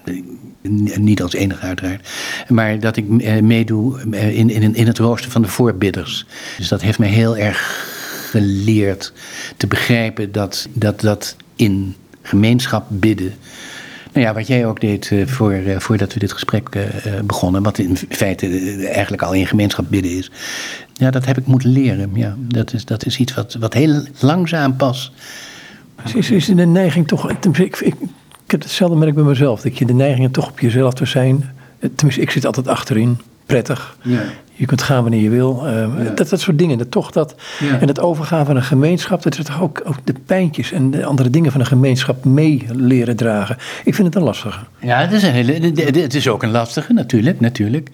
niet 0.97 1.21
als 1.21 1.33
enige 1.33 1.65
uiteraard. 1.65 2.09
Maar 2.47 2.79
dat 2.79 2.97
ik 2.97 3.21
eh, 3.21 3.41
meedoe 3.41 3.99
eh, 4.11 4.37
in, 4.37 4.49
in, 4.49 4.75
in 4.75 4.87
het 4.87 4.97
rooster 4.97 5.31
van 5.31 5.41
de 5.41 5.47
voorbidders. 5.47 6.25
Dus 6.57 6.67
dat 6.67 6.81
heeft 6.81 6.99
mij 6.99 7.09
heel 7.09 7.37
erg 7.37 7.87
geleerd 8.29 9.13
te 9.57 9.67
begrijpen 9.67 10.31
dat, 10.31 10.67
dat, 10.73 11.01
dat 11.01 11.35
in 11.55 11.95
gemeenschap 12.21 12.85
bidden. 12.89 13.33
Nou 14.13 14.25
ja, 14.25 14.33
wat 14.33 14.47
jij 14.47 14.65
ook 14.65 14.81
deed 14.81 15.09
uh, 15.09 15.27
voor, 15.27 15.61
voordat 15.77 16.13
we 16.13 16.19
dit 16.19 16.31
gesprek 16.31 16.69
begonnen, 17.25 17.63
wat 17.63 17.77
in 17.77 17.97
feite 18.09 18.47
eigenlijk 18.87 19.21
al 19.21 19.33
in 19.33 19.47
gemeenschap 19.47 19.85
bidden 19.89 20.11
is. 20.11 20.31
Ja, 20.93 21.11
dat 21.11 21.25
heb 21.25 21.37
ik 21.37 21.45
moeten 21.45 21.69
leren. 21.69 22.11
Ja, 22.13 22.35
dat, 22.37 22.73
is, 22.73 22.85
dat 22.85 23.05
is 23.05 23.17
iets 23.17 23.33
wat, 23.33 23.53
wat 23.59 23.73
heel 23.73 24.03
langzaam 24.19 24.75
pas. 24.75 25.11
Is, 26.15 26.31
is 26.31 26.45
de 26.45 26.65
neiging 26.65 27.07
toch. 27.07 27.31
Ik, 27.31 27.79
ik, 27.79 27.95
ik 28.49 28.55
heb 28.55 28.63
hetzelfde 28.63 28.97
merk 28.97 29.15
bij 29.15 29.23
mezelf, 29.23 29.61
dat 29.61 29.77
je 29.77 29.85
de 29.85 29.93
neiging 29.93 30.33
toch 30.33 30.49
op 30.49 30.59
jezelf 30.59 30.93
te 30.93 31.05
zijn. 31.05 31.49
Tenminste, 31.95 32.21
ik 32.21 32.31
zit 32.31 32.45
altijd 32.45 32.67
achterin, 32.67 33.17
prettig. 33.45 33.97
Ja. 34.01 34.21
Je 34.53 34.65
kunt 34.65 34.81
gaan 34.81 35.01
wanneer 35.01 35.21
je 35.21 35.29
wil. 35.29 35.61
Uh, 35.65 35.73
ja. 35.73 36.09
dat, 36.15 36.29
dat 36.29 36.39
soort 36.39 36.57
dingen. 36.57 36.77
Dat, 36.77 36.91
toch 36.91 37.11
dat, 37.11 37.35
ja. 37.59 37.79
En 37.79 37.87
het 37.87 37.99
overgaan 37.99 38.45
van 38.45 38.55
een 38.55 38.63
gemeenschap, 38.63 39.23
dat 39.23 39.37
is 39.37 39.45
toch 39.45 39.61
ook, 39.61 39.81
ook 39.83 39.95
de 40.03 40.13
pijntjes 40.25 40.71
en 40.71 40.91
de 40.91 41.05
andere 41.05 41.29
dingen 41.29 41.51
van 41.51 41.59
een 41.59 41.67
gemeenschap 41.67 42.25
mee 42.25 42.65
leren 42.71 43.15
dragen. 43.15 43.57
Ik 43.83 43.95
vind 43.95 44.07
het 44.07 44.15
een 44.15 44.23
lastige. 44.23 44.59
Ja, 44.79 44.99
het 44.99 45.11
is, 45.11 45.23
een 45.23 45.31
hele, 45.31 45.53
het 46.01 46.15
is 46.15 46.27
ook 46.27 46.43
een 46.43 46.51
lastige, 46.51 46.93
natuurlijk. 46.93 47.39
natuurlijk. 47.39 47.89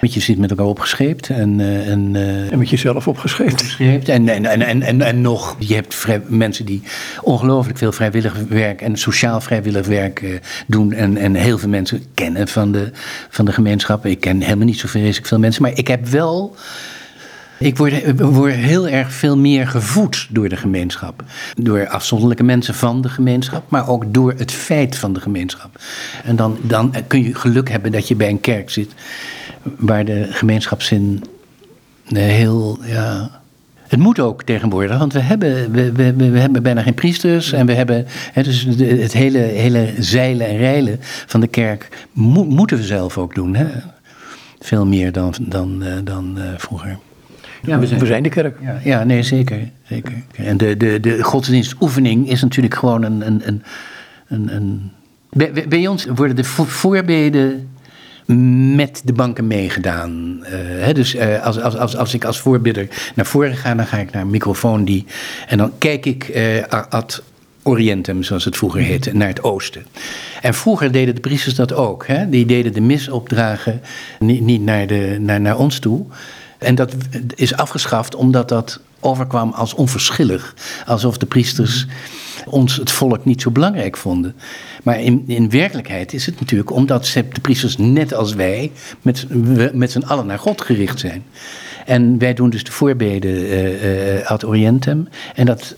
Want 0.00 0.14
je 0.14 0.20
zit 0.20 0.38
met 0.38 0.50
elkaar 0.50 0.66
opgescheept 0.66 1.28
en... 1.28 1.58
Uh, 1.58 1.88
en, 1.88 2.14
uh, 2.14 2.52
en 2.52 2.58
met 2.58 2.70
jezelf 2.70 3.08
opgescheept. 3.08 3.76
En, 3.78 4.28
en, 4.28 4.28
en, 4.28 4.62
en, 4.62 4.82
en, 4.82 5.02
en 5.02 5.20
nog, 5.20 5.56
je 5.58 5.74
hebt 5.74 5.94
vrij, 5.94 6.20
mensen 6.26 6.64
die 6.64 6.82
ongelooflijk 7.22 7.78
veel 7.78 7.92
vrijwillig 7.92 8.34
werk 8.48 8.80
en 8.80 8.96
sociaal 8.96 9.40
vrijwillig 9.40 9.86
werk 9.86 10.22
uh, 10.22 10.38
doen. 10.66 10.92
En, 10.92 11.16
en 11.16 11.34
heel 11.34 11.58
veel 11.58 11.68
mensen 11.68 12.04
kennen 12.14 12.48
van 12.48 12.72
de, 12.72 12.90
van 13.30 13.44
de 13.44 13.52
gemeenschap. 13.52 14.06
Ik 14.06 14.20
ken 14.20 14.40
helemaal 14.40 14.66
niet 14.66 14.78
zo 14.78 14.88
vreselijk 14.88 15.26
veel 15.26 15.38
mensen, 15.38 15.62
maar 15.62 15.72
ik 15.74 15.88
heb 15.88 16.06
wel... 16.06 16.56
Ik 17.58 17.76
word, 17.76 18.20
word, 18.20 18.54
heel 18.54 18.88
erg 18.88 19.12
veel 19.12 19.36
meer 19.36 19.68
gevoed 19.68 20.26
door 20.30 20.48
de 20.48 20.56
gemeenschap. 20.56 21.22
Door 21.54 21.88
afzonderlijke 21.88 22.42
mensen 22.42 22.74
van 22.74 23.00
de 23.00 23.08
gemeenschap, 23.08 23.70
maar 23.70 23.88
ook 23.88 24.14
door 24.14 24.34
het 24.36 24.52
feit 24.52 24.96
van 24.96 25.12
de 25.12 25.20
gemeenschap. 25.20 25.80
En 26.24 26.36
dan, 26.36 26.58
dan 26.62 26.94
kun 27.06 27.22
je 27.22 27.34
geluk 27.34 27.70
hebben 27.70 27.92
dat 27.92 28.08
je 28.08 28.16
bij 28.16 28.28
een 28.28 28.40
kerk 28.40 28.70
zit 28.70 28.94
waar 29.62 30.04
de 30.04 30.26
gemeenschapszin 30.30 31.24
heel. 32.04 32.78
Ja, 32.84 33.40
het 33.88 33.98
moet 33.98 34.20
ook 34.20 34.42
tegenwoordig, 34.42 34.98
want 34.98 35.12
we 35.12 35.20
hebben, 35.20 35.72
we, 35.72 36.12
we, 36.12 36.38
hebben 36.38 36.62
bijna 36.62 36.82
geen 36.82 36.94
priesters. 36.94 37.52
En 37.52 37.66
we 37.66 37.72
hebben 37.72 38.06
hè, 38.32 38.42
dus 38.42 38.64
het 38.78 39.12
hele, 39.12 39.38
hele 39.38 39.94
zeilen 39.98 40.46
en 40.46 40.56
reilen 40.56 40.98
van 41.00 41.40
de 41.40 41.46
kerk 41.46 42.06
mo 42.12 42.44
moeten 42.44 42.76
we 42.76 42.82
zelf 42.82 43.18
ook 43.18 43.34
doen. 43.34 43.54
Hè? 43.54 43.66
Veel 44.60 44.86
meer 44.86 45.12
dan, 45.12 45.34
dan, 45.40 45.82
uh, 45.82 45.92
dan 46.04 46.34
uh, 46.38 46.44
vroeger. 46.56 46.98
Ja, 47.62 47.78
we 47.78 47.86
zijn, 47.86 48.00
we 48.00 48.06
zijn 48.06 48.22
de 48.22 48.28
kerk. 48.28 48.58
Ja, 48.62 48.80
ja, 48.84 49.04
nee, 49.04 49.22
zeker. 49.22 49.70
zeker. 49.82 50.12
En 50.36 50.56
de, 50.56 50.76
de, 50.76 51.00
de 51.00 51.22
godsdienstoefening 51.22 52.28
is 52.28 52.42
natuurlijk 52.42 52.74
gewoon 52.74 53.02
een. 53.02 53.26
een, 53.26 53.42
een, 53.46 53.62
een, 54.28 54.54
een 54.54 54.90
bij, 55.30 55.68
bij 55.68 55.86
ons 55.86 56.06
worden 56.14 56.36
de 56.36 56.44
voorbeden 56.44 57.68
met 58.74 59.02
de 59.04 59.12
banken 59.12 59.46
meegedaan. 59.46 60.38
Uh, 60.40 60.48
hè, 60.84 60.92
dus 60.92 61.14
uh, 61.14 61.44
als, 61.44 61.60
als, 61.60 61.76
als, 61.76 61.96
als 61.96 62.14
ik 62.14 62.24
als 62.24 62.40
voorbidder 62.40 62.88
naar 63.14 63.26
voren 63.26 63.56
ga, 63.56 63.74
dan 63.74 63.86
ga 63.86 63.98
ik 63.98 64.10
naar 64.10 64.22
een 64.22 64.30
microfoon 64.30 64.84
die. 64.84 65.04
En 65.48 65.58
dan 65.58 65.72
kijk 65.78 66.06
ik 66.06 66.28
uh, 66.36 66.62
ad 66.88 67.22
Orientem, 67.62 68.22
zoals 68.22 68.44
het 68.44 68.56
vroeger 68.56 68.80
heette, 68.80 69.14
naar 69.14 69.28
het 69.28 69.42
oosten. 69.42 69.86
En 70.42 70.54
vroeger 70.54 70.92
deden 70.92 71.14
de 71.14 71.20
priesters 71.20 71.54
dat 71.54 71.72
ook. 71.72 72.06
Hè? 72.06 72.28
Die 72.28 72.46
deden 72.46 72.72
de 72.72 72.80
mis 72.80 73.08
opdragen 73.08 73.80
niet, 74.18 74.40
niet 74.40 74.62
naar, 74.62 74.86
de, 74.86 75.16
naar, 75.20 75.40
naar 75.40 75.58
ons 75.58 75.78
toe. 75.78 76.06
En 76.58 76.74
dat 76.74 76.94
is 77.34 77.56
afgeschaft 77.56 78.14
omdat 78.14 78.48
dat 78.48 78.80
overkwam 79.00 79.52
als 79.52 79.74
onverschillig. 79.74 80.54
Alsof 80.86 81.18
de 81.18 81.26
priesters 81.26 81.86
ons, 82.46 82.76
het 82.76 82.90
volk, 82.90 83.24
niet 83.24 83.42
zo 83.42 83.50
belangrijk 83.50 83.96
vonden. 83.96 84.34
Maar 84.82 85.00
in, 85.00 85.24
in 85.26 85.50
werkelijkheid 85.50 86.12
is 86.12 86.26
het 86.26 86.40
natuurlijk 86.40 86.70
omdat 86.70 87.04
de 87.14 87.40
priesters, 87.40 87.76
net 87.76 88.14
als 88.14 88.34
wij, 88.34 88.72
met, 89.02 89.26
met 89.74 89.90
z'n 89.90 90.02
allen 90.02 90.26
naar 90.26 90.38
God 90.38 90.60
gericht 90.60 90.98
zijn. 90.98 91.24
En 91.86 92.18
wij 92.18 92.34
doen 92.34 92.50
dus 92.50 92.64
de 92.64 92.72
voorbeden 92.72 93.30
uh, 93.30 94.14
uh, 94.14 94.26
ad 94.26 94.44
orientem. 94.44 95.08
En 95.34 95.46
dat, 95.46 95.76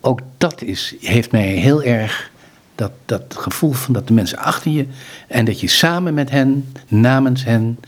ook 0.00 0.20
dat 0.38 0.62
is, 0.62 0.94
heeft 1.00 1.32
mij 1.32 1.46
heel 1.46 1.82
erg 1.82 2.30
dat, 2.74 2.92
dat 3.04 3.24
gevoel 3.28 3.72
van 3.72 3.94
dat 3.94 4.06
de 4.06 4.14
mensen 4.14 4.38
achter 4.38 4.70
je 4.70 4.86
en 5.28 5.44
dat 5.44 5.60
je 5.60 5.68
samen 5.68 6.14
met 6.14 6.30
hen, 6.30 6.72
namens 6.88 7.44
hen, 7.44 7.78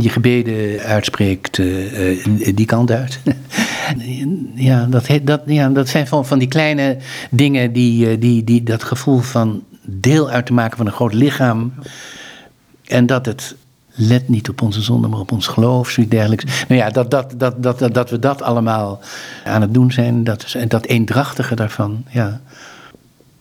je 0.00 0.08
gebeden 0.08 0.80
uitspreekt 0.80 1.58
uh, 1.58 2.16
uh, 2.16 2.56
die 2.56 2.66
kant 2.66 2.90
uit. 2.90 3.20
ja, 4.54 4.86
dat, 4.86 5.08
dat, 5.22 5.42
ja, 5.46 5.68
dat 5.68 5.88
zijn 5.88 6.06
van, 6.06 6.26
van 6.26 6.38
die 6.38 6.48
kleine 6.48 6.96
dingen 7.30 7.72
die, 7.72 8.18
die, 8.18 8.44
die 8.44 8.62
dat 8.62 8.84
gevoel 8.84 9.18
van 9.18 9.62
deel 9.82 10.30
uit 10.30 10.46
te 10.46 10.52
maken 10.52 10.76
van 10.76 10.86
een 10.86 10.92
groot 10.92 11.14
lichaam. 11.14 11.72
En 12.86 13.06
dat 13.06 13.26
het 13.26 13.56
let 13.94 14.28
niet 14.28 14.48
op 14.48 14.62
onze 14.62 14.82
zonde, 14.82 15.08
maar 15.08 15.20
op 15.20 15.32
ons 15.32 15.46
geloof, 15.46 15.90
zoiets 15.90 16.12
dergelijks. 16.12 16.64
Nou 16.68 16.80
ja, 16.80 16.90
dat, 16.90 17.10
dat, 17.10 17.34
dat, 17.36 17.62
dat, 17.62 17.78
dat, 17.78 17.94
dat 17.94 18.10
we 18.10 18.18
dat 18.18 18.42
allemaal 18.42 19.00
aan 19.44 19.60
het 19.60 19.74
doen 19.74 19.92
zijn, 19.92 20.24
dat, 20.24 20.56
dat 20.68 20.86
eendrachtige 20.86 21.54
daarvan, 21.54 22.04
ja. 22.10 22.40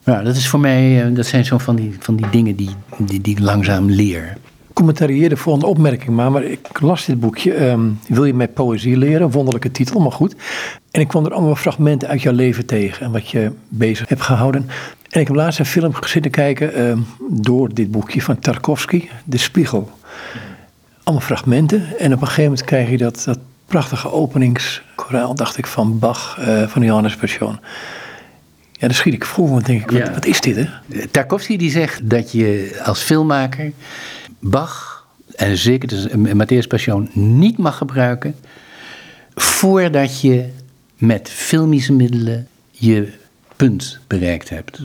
Ja, 0.03 0.21
dat 0.21 0.35
is 0.35 0.47
voor 0.47 0.59
mij, 0.59 1.13
dat 1.13 1.25
zijn 1.25 1.45
zo 1.45 1.57
van 1.57 1.75
die, 1.75 1.95
van 1.99 2.15
die 2.15 2.29
dingen 2.29 2.55
die, 2.55 2.69
die, 2.97 3.21
die 3.21 3.35
ik 3.35 3.39
langzaam 3.39 3.89
leer 3.89 4.37
commentarieer 4.75 5.29
de 5.29 5.37
volgende 5.37 5.67
opmerking 5.67 6.09
maar. 6.09 6.31
Maar 6.31 6.43
ik 6.43 6.79
las 6.79 7.05
dit 7.05 7.19
boekje. 7.19 7.69
Um, 7.69 7.99
wil 8.07 8.25
je 8.25 8.33
mij 8.33 8.47
poëzie 8.47 8.97
leren? 8.97 9.31
Wonderlijke 9.31 9.71
titel, 9.71 9.99
maar 9.99 10.11
goed. 10.11 10.35
En 10.91 11.01
ik 11.01 11.07
kwam 11.07 11.25
er 11.25 11.33
allemaal 11.33 11.55
fragmenten 11.55 12.07
uit 12.07 12.21
jouw 12.21 12.33
leven 12.33 12.65
tegen. 12.65 13.05
En 13.05 13.11
wat 13.11 13.29
je 13.29 13.51
bezig 13.67 14.09
hebt 14.09 14.21
gehouden. 14.21 14.69
En 15.09 15.19
ik 15.21 15.27
heb 15.27 15.35
laatst 15.35 15.59
een 15.59 15.65
film 15.65 15.93
zitten 16.05 16.31
kijken. 16.31 16.81
Um, 16.81 17.05
door 17.29 17.73
dit 17.73 17.91
boekje 17.91 18.21
van 18.21 18.39
Tarkovsky. 18.39 19.09
De 19.23 19.37
Spiegel. 19.37 19.91
Allemaal 21.03 21.25
fragmenten. 21.25 21.99
En 21.99 22.13
op 22.13 22.21
een 22.21 22.27
gegeven 22.27 22.43
moment 22.43 22.63
krijg 22.63 22.89
je 22.89 22.97
dat, 22.97 23.21
dat 23.25 23.39
prachtige 23.65 24.11
openingskoraal. 24.11 25.35
Dacht 25.35 25.57
ik 25.57 25.67
van 25.67 25.99
Bach. 25.99 26.37
Uh, 26.39 26.67
van 26.67 26.81
Johannes 26.83 27.15
Passion. 27.15 27.59
Ja, 28.71 28.87
dan 28.87 28.93
schiet 28.93 29.13
ik 29.13 29.25
voor, 29.25 29.49
want 29.49 29.65
denk 29.65 29.81
ik, 29.81 29.91
wat, 29.91 30.07
ja. 30.07 30.13
wat 30.13 30.25
is 30.25 30.41
dit 30.41 30.55
hè? 30.55 30.67
Tarkovsky 31.11 31.57
die 31.57 31.71
zegt 31.71 32.09
dat 32.09 32.31
je 32.31 32.79
als 32.83 33.01
filmmaker 33.01 33.71
Bach, 34.39 35.07
en 35.35 35.57
zeker 35.57 35.87
de 35.87 36.33
Matthäus 36.35 36.67
Passion, 36.67 37.09
niet 37.13 37.57
mag 37.57 37.77
gebruiken 37.77 38.35
voordat 39.35 40.21
je 40.21 40.49
met 40.97 41.29
filmische 41.29 41.93
middelen 41.93 42.47
je 42.71 43.13
punt 43.55 43.99
bereikt 44.07 44.49
hebt. 44.49 44.79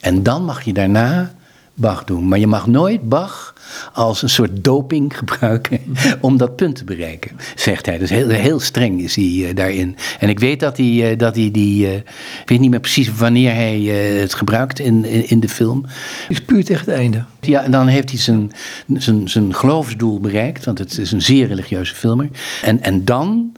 En 0.00 0.22
dan 0.22 0.44
mag 0.44 0.62
je 0.62 0.72
daarna 0.72 1.34
Bach 1.78 2.04
doen. 2.04 2.28
Maar 2.28 2.38
je 2.38 2.46
mag 2.46 2.66
nooit 2.66 3.08
Bach 3.08 3.54
als 3.92 4.22
een 4.22 4.28
soort 4.28 4.64
doping 4.64 5.16
gebruiken 5.16 5.80
om 6.20 6.36
dat 6.36 6.56
punt 6.56 6.76
te 6.76 6.84
bereiken, 6.84 7.30
zegt 7.54 7.86
hij. 7.86 7.98
Dus 7.98 8.10
heel, 8.10 8.28
heel 8.28 8.60
streng 8.60 9.00
is 9.00 9.16
hij 9.16 9.24
uh, 9.24 9.54
daarin. 9.54 9.96
En 10.18 10.28
ik 10.28 10.38
weet 10.38 10.60
dat 10.60 10.76
hij, 10.76 11.10
uh, 11.10 11.18
dat 11.18 11.34
hij 11.36 11.50
die, 11.50 11.86
uh, 11.86 11.94
ik 11.94 12.42
weet 12.44 12.60
niet 12.60 12.70
meer 12.70 12.80
precies 12.80 13.14
wanneer 13.14 13.54
hij 13.54 13.80
het 14.20 14.34
gebruikt 14.34 14.78
in, 14.78 15.04
in, 15.04 15.28
in, 15.28 15.40
de 15.40 15.48
film. 15.48 15.84
is 16.28 16.40
puur 16.40 16.64
tegen 16.64 16.84
het 16.84 16.94
einde. 16.94 17.24
Ja, 17.40 17.62
en 17.62 17.70
dan 17.70 17.86
heeft 17.86 18.10
hij 18.10 18.18
zijn, 18.18 18.52
zijn, 18.94 19.28
zijn 19.28 19.54
geloofsdoel 19.54 20.20
bereikt, 20.20 20.64
want 20.64 20.78
het 20.78 20.98
is 20.98 21.12
een 21.12 21.22
zeer 21.22 21.46
religieuze 21.46 21.94
filmer. 21.94 22.28
En, 22.62 22.82
en 22.82 23.04
dan, 23.04 23.52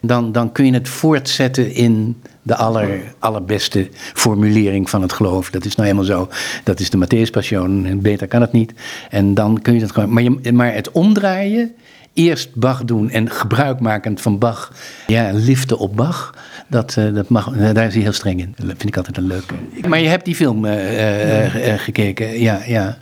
dan, 0.00 0.32
dan 0.32 0.52
kun 0.52 0.66
je 0.66 0.72
het 0.72 0.88
voortzetten 0.88 1.74
in 1.74 2.22
de 2.42 2.56
aller, 2.56 3.00
allerbeste 3.18 3.88
formulering 3.94 4.90
van 4.90 5.02
het 5.02 5.12
geloof. 5.12 5.50
Dat 5.50 5.64
is 5.64 5.74
nou 5.74 5.88
helemaal 5.88 6.08
zo. 6.08 6.28
Dat 6.64 6.80
is 6.80 6.90
de 6.90 7.06
Matthäus 7.06 7.30
Passion. 7.30 8.00
Beter 8.00 8.28
kan 8.28 8.40
het 8.40 8.52
niet. 8.52 8.72
En 9.10 9.34
dan 9.34 9.62
kun 9.62 9.74
je 9.74 9.80
dat 9.80 9.92
gewoon. 9.92 10.12
Maar, 10.12 10.54
maar 10.54 10.74
het 10.74 10.90
omdraaien. 10.90 11.72
Eerst 12.14 12.54
Bach 12.54 12.84
doen 12.84 13.10
en 13.10 13.30
gebruikmakend 13.30 14.20
van 14.20 14.38
Bach. 14.38 14.72
Ja, 15.06 15.30
liefde 15.32 15.78
op 15.78 15.96
Bach. 15.96 16.34
Dat, 16.68 16.96
uh, 16.98 17.14
dat 17.14 17.28
mag, 17.28 17.50
daar 17.52 17.86
is 17.86 17.94
hij 17.94 18.02
heel 18.02 18.12
streng 18.12 18.40
in. 18.40 18.54
Dat 18.56 18.66
vind 18.66 18.84
ik 18.84 18.96
altijd 18.96 19.16
een 19.16 19.26
leuke. 19.26 19.54
Maar 19.88 20.00
je 20.00 20.08
hebt 20.08 20.24
die 20.24 20.34
film 20.34 20.64
uh, 20.64 21.44
uh, 21.44 21.74
gekeken. 21.76 22.40
Ja, 22.40 22.60
ja. 22.66 22.98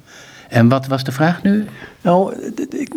En 0.49 0.69
wat 0.69 0.87
was 0.87 1.05
de 1.05 1.13
vraag 1.13 1.43
nu? 1.43 1.65
Nou, 2.01 2.35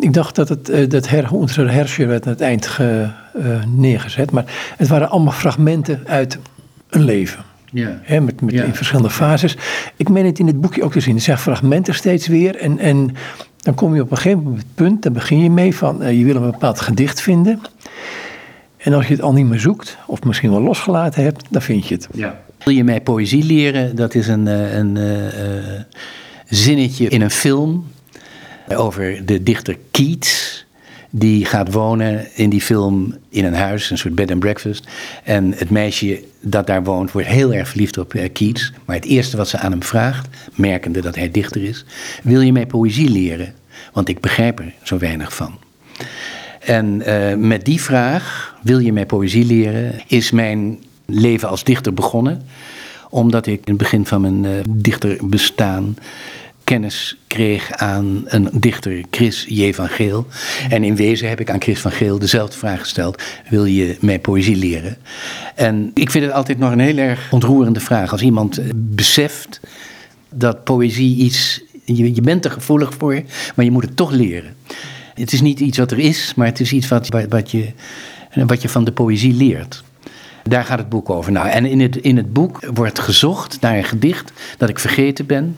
ik 0.00 0.12
dacht 0.12 0.34
dat 0.34 0.48
het 0.48 0.90
dat 0.90 1.08
her, 1.08 1.32
onze 1.32 1.64
werd 1.96 2.26
aan 2.26 2.32
het 2.32 2.40
eind 2.40 2.66
ge, 2.66 3.10
uh, 3.36 3.64
neergezet. 3.66 4.30
Maar 4.30 4.44
het 4.76 4.88
waren 4.88 5.10
allemaal 5.10 5.32
fragmenten 5.32 6.02
uit 6.06 6.38
een 6.88 7.04
leven. 7.04 7.44
Ja. 7.70 8.00
He, 8.02 8.20
met, 8.20 8.40
met 8.40 8.54
ja. 8.54 8.64
in 8.64 8.74
verschillende 8.74 9.10
fases. 9.10 9.56
Ik 9.96 10.08
meen 10.08 10.26
het 10.26 10.38
in 10.38 10.46
dit 10.46 10.60
boekje 10.60 10.82
ook 10.82 10.92
te 10.92 11.00
zien. 11.00 11.14
Er 11.14 11.20
zijn 11.20 11.38
fragmenten 11.38 11.94
steeds 11.94 12.26
weer. 12.26 12.56
En, 12.56 12.78
en 12.78 13.16
dan 13.56 13.74
kom 13.74 13.94
je 13.94 14.02
op 14.02 14.10
een 14.10 14.16
gegeven 14.16 14.42
moment 14.42 14.62
op 14.62 14.66
het 14.68 14.74
punt, 14.74 15.02
dan 15.02 15.12
begin 15.12 15.42
je 15.42 15.50
mee 15.50 15.76
van 15.76 16.02
uh, 16.02 16.18
je 16.18 16.24
wil 16.24 16.36
een 16.36 16.50
bepaald 16.50 16.80
gedicht 16.80 17.20
vinden. 17.20 17.60
En 18.76 18.92
als 18.92 19.06
je 19.06 19.12
het 19.12 19.22
al 19.22 19.32
niet 19.32 19.46
meer 19.46 19.60
zoekt, 19.60 19.96
of 20.06 20.24
misschien 20.24 20.50
wel 20.50 20.62
losgelaten 20.62 21.22
hebt, 21.22 21.44
dan 21.50 21.62
vind 21.62 21.86
je 21.86 21.94
het. 21.94 22.08
Ja. 22.14 22.40
Wil 22.64 22.74
je 22.74 22.84
mij 22.84 23.00
poëzie 23.00 23.44
leren? 23.44 23.96
Dat 23.96 24.14
is 24.14 24.28
een, 24.28 24.46
een, 24.46 24.96
een 24.96 25.84
zinnetje 26.48 27.08
in 27.08 27.20
een 27.20 27.30
film 27.30 27.86
over 28.68 29.26
de 29.26 29.42
dichter 29.42 29.76
Keats 29.90 30.64
die 31.14 31.44
gaat 31.44 31.72
wonen 31.72 32.26
in 32.34 32.50
die 32.50 32.60
film 32.60 33.16
in 33.28 33.44
een 33.44 33.54
huis, 33.54 33.90
een 33.90 33.98
soort 33.98 34.14
bed 34.14 34.30
and 34.30 34.40
breakfast. 34.40 34.88
En 35.24 35.52
het 35.56 35.70
meisje 35.70 36.22
dat 36.40 36.66
daar 36.66 36.84
woont 36.84 37.12
wordt 37.12 37.28
heel 37.28 37.54
erg 37.54 37.68
verliefd 37.68 37.98
op 37.98 38.14
uh, 38.14 38.28
Keats. 38.32 38.72
Maar 38.84 38.96
het 38.96 39.04
eerste 39.04 39.36
wat 39.36 39.48
ze 39.48 39.58
aan 39.58 39.70
hem 39.70 39.82
vraagt, 39.82 40.28
merkende 40.54 41.00
dat 41.00 41.14
hij 41.14 41.30
dichter 41.30 41.64
is, 41.64 41.84
wil 42.22 42.40
je 42.40 42.52
mij 42.52 42.66
poëzie 42.66 43.10
leren? 43.10 43.54
Want 43.92 44.08
ik 44.08 44.20
begrijp 44.20 44.58
er 44.58 44.72
zo 44.82 44.98
weinig 44.98 45.34
van. 45.34 45.58
En 46.60 47.02
uh, 47.06 47.34
met 47.34 47.64
die 47.64 47.80
vraag, 47.80 48.54
wil 48.62 48.78
je 48.78 48.92
mij 48.92 49.06
poëzie 49.06 49.44
leren, 49.44 50.00
is 50.06 50.30
mijn 50.30 50.78
leven 51.06 51.48
als 51.48 51.64
dichter 51.64 51.94
begonnen. 51.94 52.42
Omdat 53.10 53.46
ik 53.46 53.58
in 53.58 53.62
het 53.64 53.76
begin 53.76 54.06
van 54.06 54.20
mijn 54.20 54.44
uh, 54.44 54.50
dichterbestaan 54.68 55.96
kennis 56.64 57.16
kreeg 57.26 57.72
aan 57.72 58.22
een 58.24 58.48
dichter, 58.52 59.04
Chris 59.10 59.46
J. 59.48 59.72
van 59.72 59.88
Geel. 59.88 60.26
En 60.68 60.84
in 60.84 60.96
wezen 60.96 61.28
heb 61.28 61.40
ik 61.40 61.50
aan 61.50 61.60
Chris 61.60 61.80
van 61.80 61.90
Geel 61.90 62.18
dezelfde 62.18 62.58
vraag 62.58 62.80
gesteld: 62.80 63.22
Wil 63.48 63.64
je 63.64 63.96
mij 64.00 64.18
poëzie 64.18 64.56
leren? 64.56 64.96
En 65.54 65.90
ik 65.94 66.10
vind 66.10 66.24
het 66.24 66.32
altijd 66.32 66.58
nog 66.58 66.72
een 66.72 66.78
heel 66.78 66.96
erg 66.96 67.32
ontroerende 67.32 67.80
vraag. 67.80 68.12
Als 68.12 68.22
iemand 68.22 68.60
beseft 68.74 69.60
dat 70.30 70.64
poëzie 70.64 71.16
iets. 71.16 71.62
Je, 71.84 72.14
je 72.14 72.20
bent 72.20 72.44
er 72.44 72.50
gevoelig 72.50 72.94
voor, 72.98 73.22
maar 73.54 73.64
je 73.64 73.70
moet 73.70 73.84
het 73.84 73.96
toch 73.96 74.10
leren. 74.10 74.56
Het 75.14 75.32
is 75.32 75.40
niet 75.40 75.60
iets 75.60 75.78
wat 75.78 75.90
er 75.90 75.98
is, 75.98 76.32
maar 76.36 76.46
het 76.46 76.60
is 76.60 76.72
iets 76.72 76.88
wat, 76.88 77.08
wat, 77.28 77.50
je, 77.50 77.72
wat 78.34 78.62
je 78.62 78.68
van 78.68 78.84
de 78.84 78.92
poëzie 78.92 79.34
leert. 79.34 79.82
Daar 80.42 80.64
gaat 80.64 80.78
het 80.78 80.88
boek 80.88 81.10
over. 81.10 81.32
Nou, 81.32 81.48
en 81.48 81.66
in 81.66 81.80
het, 81.80 81.96
in 81.96 82.16
het 82.16 82.32
boek 82.32 82.66
wordt 82.74 82.98
gezocht 82.98 83.60
naar 83.60 83.76
een 83.76 83.84
gedicht 83.84 84.32
dat 84.58 84.68
ik 84.68 84.78
vergeten 84.78 85.26
ben. 85.26 85.56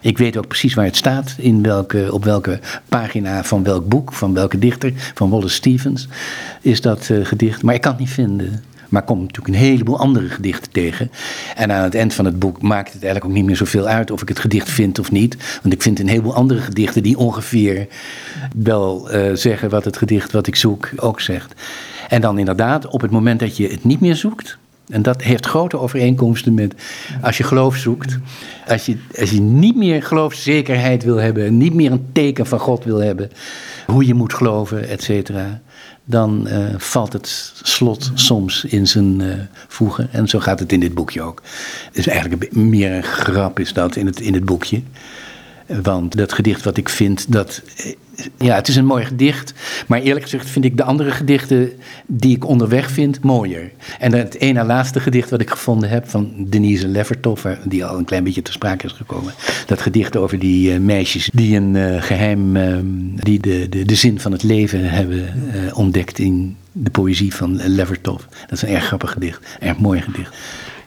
Ik 0.00 0.18
weet 0.18 0.36
ook 0.36 0.46
precies 0.46 0.74
waar 0.74 0.84
het 0.84 0.96
staat, 0.96 1.34
in 1.38 1.62
welke, 1.62 2.08
op 2.12 2.24
welke 2.24 2.60
pagina 2.88 3.44
van 3.44 3.62
welk 3.62 3.88
boek, 3.88 4.12
van 4.12 4.34
welke 4.34 4.58
dichter, 4.58 4.92
van 5.14 5.30
Wallace 5.30 5.54
Stevens 5.54 6.08
is 6.60 6.80
dat 6.80 7.08
uh, 7.08 7.26
gedicht. 7.26 7.62
Maar 7.62 7.74
ik 7.74 7.80
kan 7.80 7.90
het 7.90 8.00
niet 8.00 8.10
vinden. 8.10 8.62
Maar 8.88 9.00
ik 9.00 9.06
kom 9.06 9.20
natuurlijk 9.20 9.48
een 9.48 9.60
heleboel 9.60 9.98
andere 9.98 10.28
gedichten 10.28 10.72
tegen. 10.72 11.10
En 11.56 11.72
aan 11.72 11.82
het 11.82 11.94
eind 11.94 12.14
van 12.14 12.24
het 12.24 12.38
boek 12.38 12.62
maakt 12.62 12.92
het 12.92 13.02
eigenlijk 13.02 13.24
ook 13.24 13.38
niet 13.38 13.44
meer 13.44 13.56
zoveel 13.56 13.86
uit 13.86 14.10
of 14.10 14.22
ik 14.22 14.28
het 14.28 14.38
gedicht 14.38 14.70
vind 14.70 14.98
of 14.98 15.10
niet. 15.10 15.58
Want 15.62 15.74
ik 15.74 15.82
vind 15.82 15.98
een 15.98 16.08
heleboel 16.08 16.34
andere 16.34 16.60
gedichten 16.60 17.02
die 17.02 17.18
ongeveer 17.18 17.86
wel 18.54 19.14
uh, 19.14 19.34
zeggen 19.34 19.70
wat 19.70 19.84
het 19.84 19.96
gedicht 19.96 20.32
wat 20.32 20.46
ik 20.46 20.56
zoek 20.56 20.90
ook 20.96 21.20
zegt. 21.20 21.54
En 22.08 22.20
dan 22.20 22.38
inderdaad, 22.38 22.86
op 22.86 23.00
het 23.00 23.10
moment 23.10 23.40
dat 23.40 23.56
je 23.56 23.68
het 23.68 23.84
niet 23.84 24.00
meer 24.00 24.16
zoekt, 24.16 24.58
en 24.90 25.02
dat 25.02 25.22
heeft 25.22 25.46
grote 25.46 25.78
overeenkomsten 25.78 26.54
met 26.54 26.74
als 27.22 27.36
je 27.36 27.42
geloof 27.42 27.76
zoekt. 27.76 28.18
Als 28.66 28.86
je, 28.86 28.96
als 29.18 29.30
je 29.30 29.40
niet 29.40 29.76
meer 29.76 30.02
geloofszekerheid 30.02 31.04
wil 31.04 31.16
hebben, 31.16 31.56
niet 31.56 31.74
meer 31.74 31.92
een 31.92 32.08
teken 32.12 32.46
van 32.46 32.58
God 32.58 32.84
wil 32.84 32.98
hebben, 32.98 33.30
hoe 33.86 34.06
je 34.06 34.14
moet 34.14 34.34
geloven, 34.34 34.88
et 34.88 35.02
cetera, 35.02 35.60
dan 36.04 36.48
uh, 36.48 36.74
valt 36.76 37.12
het 37.12 37.52
slot 37.62 38.10
soms 38.14 38.64
in 38.64 38.86
zijn 38.86 39.20
uh, 39.20 39.34
voegen. 39.68 40.08
En 40.12 40.28
zo 40.28 40.38
gaat 40.38 40.60
het 40.60 40.72
in 40.72 40.80
dit 40.80 40.94
boekje 40.94 41.22
ook. 41.22 41.42
Het 41.86 41.98
is 41.98 42.06
eigenlijk 42.06 42.54
meer 42.54 42.92
een 42.92 43.02
grap 43.02 43.58
is 43.60 43.72
dat 43.72 43.96
in 43.96 44.06
het, 44.06 44.20
in 44.20 44.34
het 44.34 44.44
boekje. 44.44 44.82
Want 45.82 46.16
dat 46.16 46.32
gedicht 46.32 46.64
wat 46.64 46.76
ik 46.76 46.88
vind, 46.88 47.32
dat 47.32 47.62
ja, 48.38 48.54
het 48.54 48.68
is 48.68 48.76
een 48.76 48.86
mooi 48.86 49.04
gedicht. 49.04 49.54
Maar 49.86 50.00
eerlijk 50.00 50.24
gezegd 50.24 50.50
vind 50.50 50.64
ik 50.64 50.76
de 50.76 50.84
andere 50.84 51.10
gedichten 51.10 51.72
die 52.06 52.36
ik 52.36 52.46
onderweg 52.46 52.90
vind 52.90 53.22
mooier. 53.22 53.70
En 53.98 54.12
het 54.12 54.34
ene 54.34 54.64
laatste 54.64 55.00
gedicht 55.00 55.30
wat 55.30 55.40
ik 55.40 55.50
gevonden 55.50 55.88
heb 55.88 56.08
van 56.08 56.32
Denise 56.38 56.88
Levertov, 56.88 57.44
die 57.64 57.84
al 57.84 57.98
een 57.98 58.04
klein 58.04 58.24
beetje 58.24 58.42
te 58.42 58.52
sprake 58.52 58.86
is 58.86 58.92
gekomen. 58.92 59.34
Dat 59.66 59.80
gedicht 59.80 60.16
over 60.16 60.38
die 60.38 60.72
uh, 60.72 60.78
meisjes 60.78 61.30
die 61.32 61.56
een 61.56 61.74
uh, 61.74 62.02
geheim, 62.02 62.56
uh, 62.56 62.78
die 63.14 63.40
de, 63.40 63.66
de, 63.68 63.84
de 63.84 63.94
zin 63.94 64.20
van 64.20 64.32
het 64.32 64.42
leven 64.42 64.90
hebben 64.90 65.28
ontdekt 65.74 66.18
in 66.18 66.56
de 66.72 66.90
poëzie 66.90 67.34
van 67.34 67.60
Levertov. 67.66 68.22
Dat 68.40 68.52
is 68.52 68.62
een 68.62 68.74
erg 68.74 68.84
grappig 68.84 69.12
gedicht, 69.12 69.56
erg 69.60 69.78
mooi 69.78 70.00
gedicht. 70.00 70.36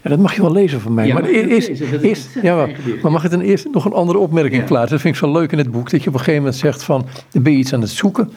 Ja, 0.03 0.09
dat 0.09 0.19
mag 0.19 0.35
je 0.35 0.41
wel 0.41 0.51
lezen 0.51 0.81
van 0.81 0.93
mij. 0.93 1.07
Ja, 1.07 1.13
maar 1.13 1.23
eerst, 1.23 1.67
lezen? 1.67 1.91
Dat 1.91 2.01
is 2.01 2.27
ja, 2.41 2.55
maar, 2.55 2.69
maar 3.01 3.11
mag 3.11 3.23
ik 3.23 3.31
dan 3.31 3.41
eerst 3.41 3.67
nog 3.71 3.85
een 3.85 3.93
andere 3.93 4.17
opmerking 4.17 4.61
Ja. 4.61 4.67
plaatsen? 4.67 4.91
Dat 4.91 5.01
vind 5.01 5.13
ik 5.13 5.19
zo 5.19 5.31
leuk 5.31 5.51
in 5.51 5.57
het 5.57 5.71
boek. 5.71 5.89
Dat 5.89 6.01
je 6.01 6.07
op 6.07 6.13
een 6.13 6.19
gegeven 6.19 6.41
moment 6.41 6.59
zegt 6.59 6.83
van, 6.83 7.05
dan 7.31 7.43
ben 7.43 7.51
je 7.51 7.57
iets 7.57 7.73
aan 7.73 7.81
het 7.81 7.89
zoeken. 7.89 8.23
En 8.23 8.33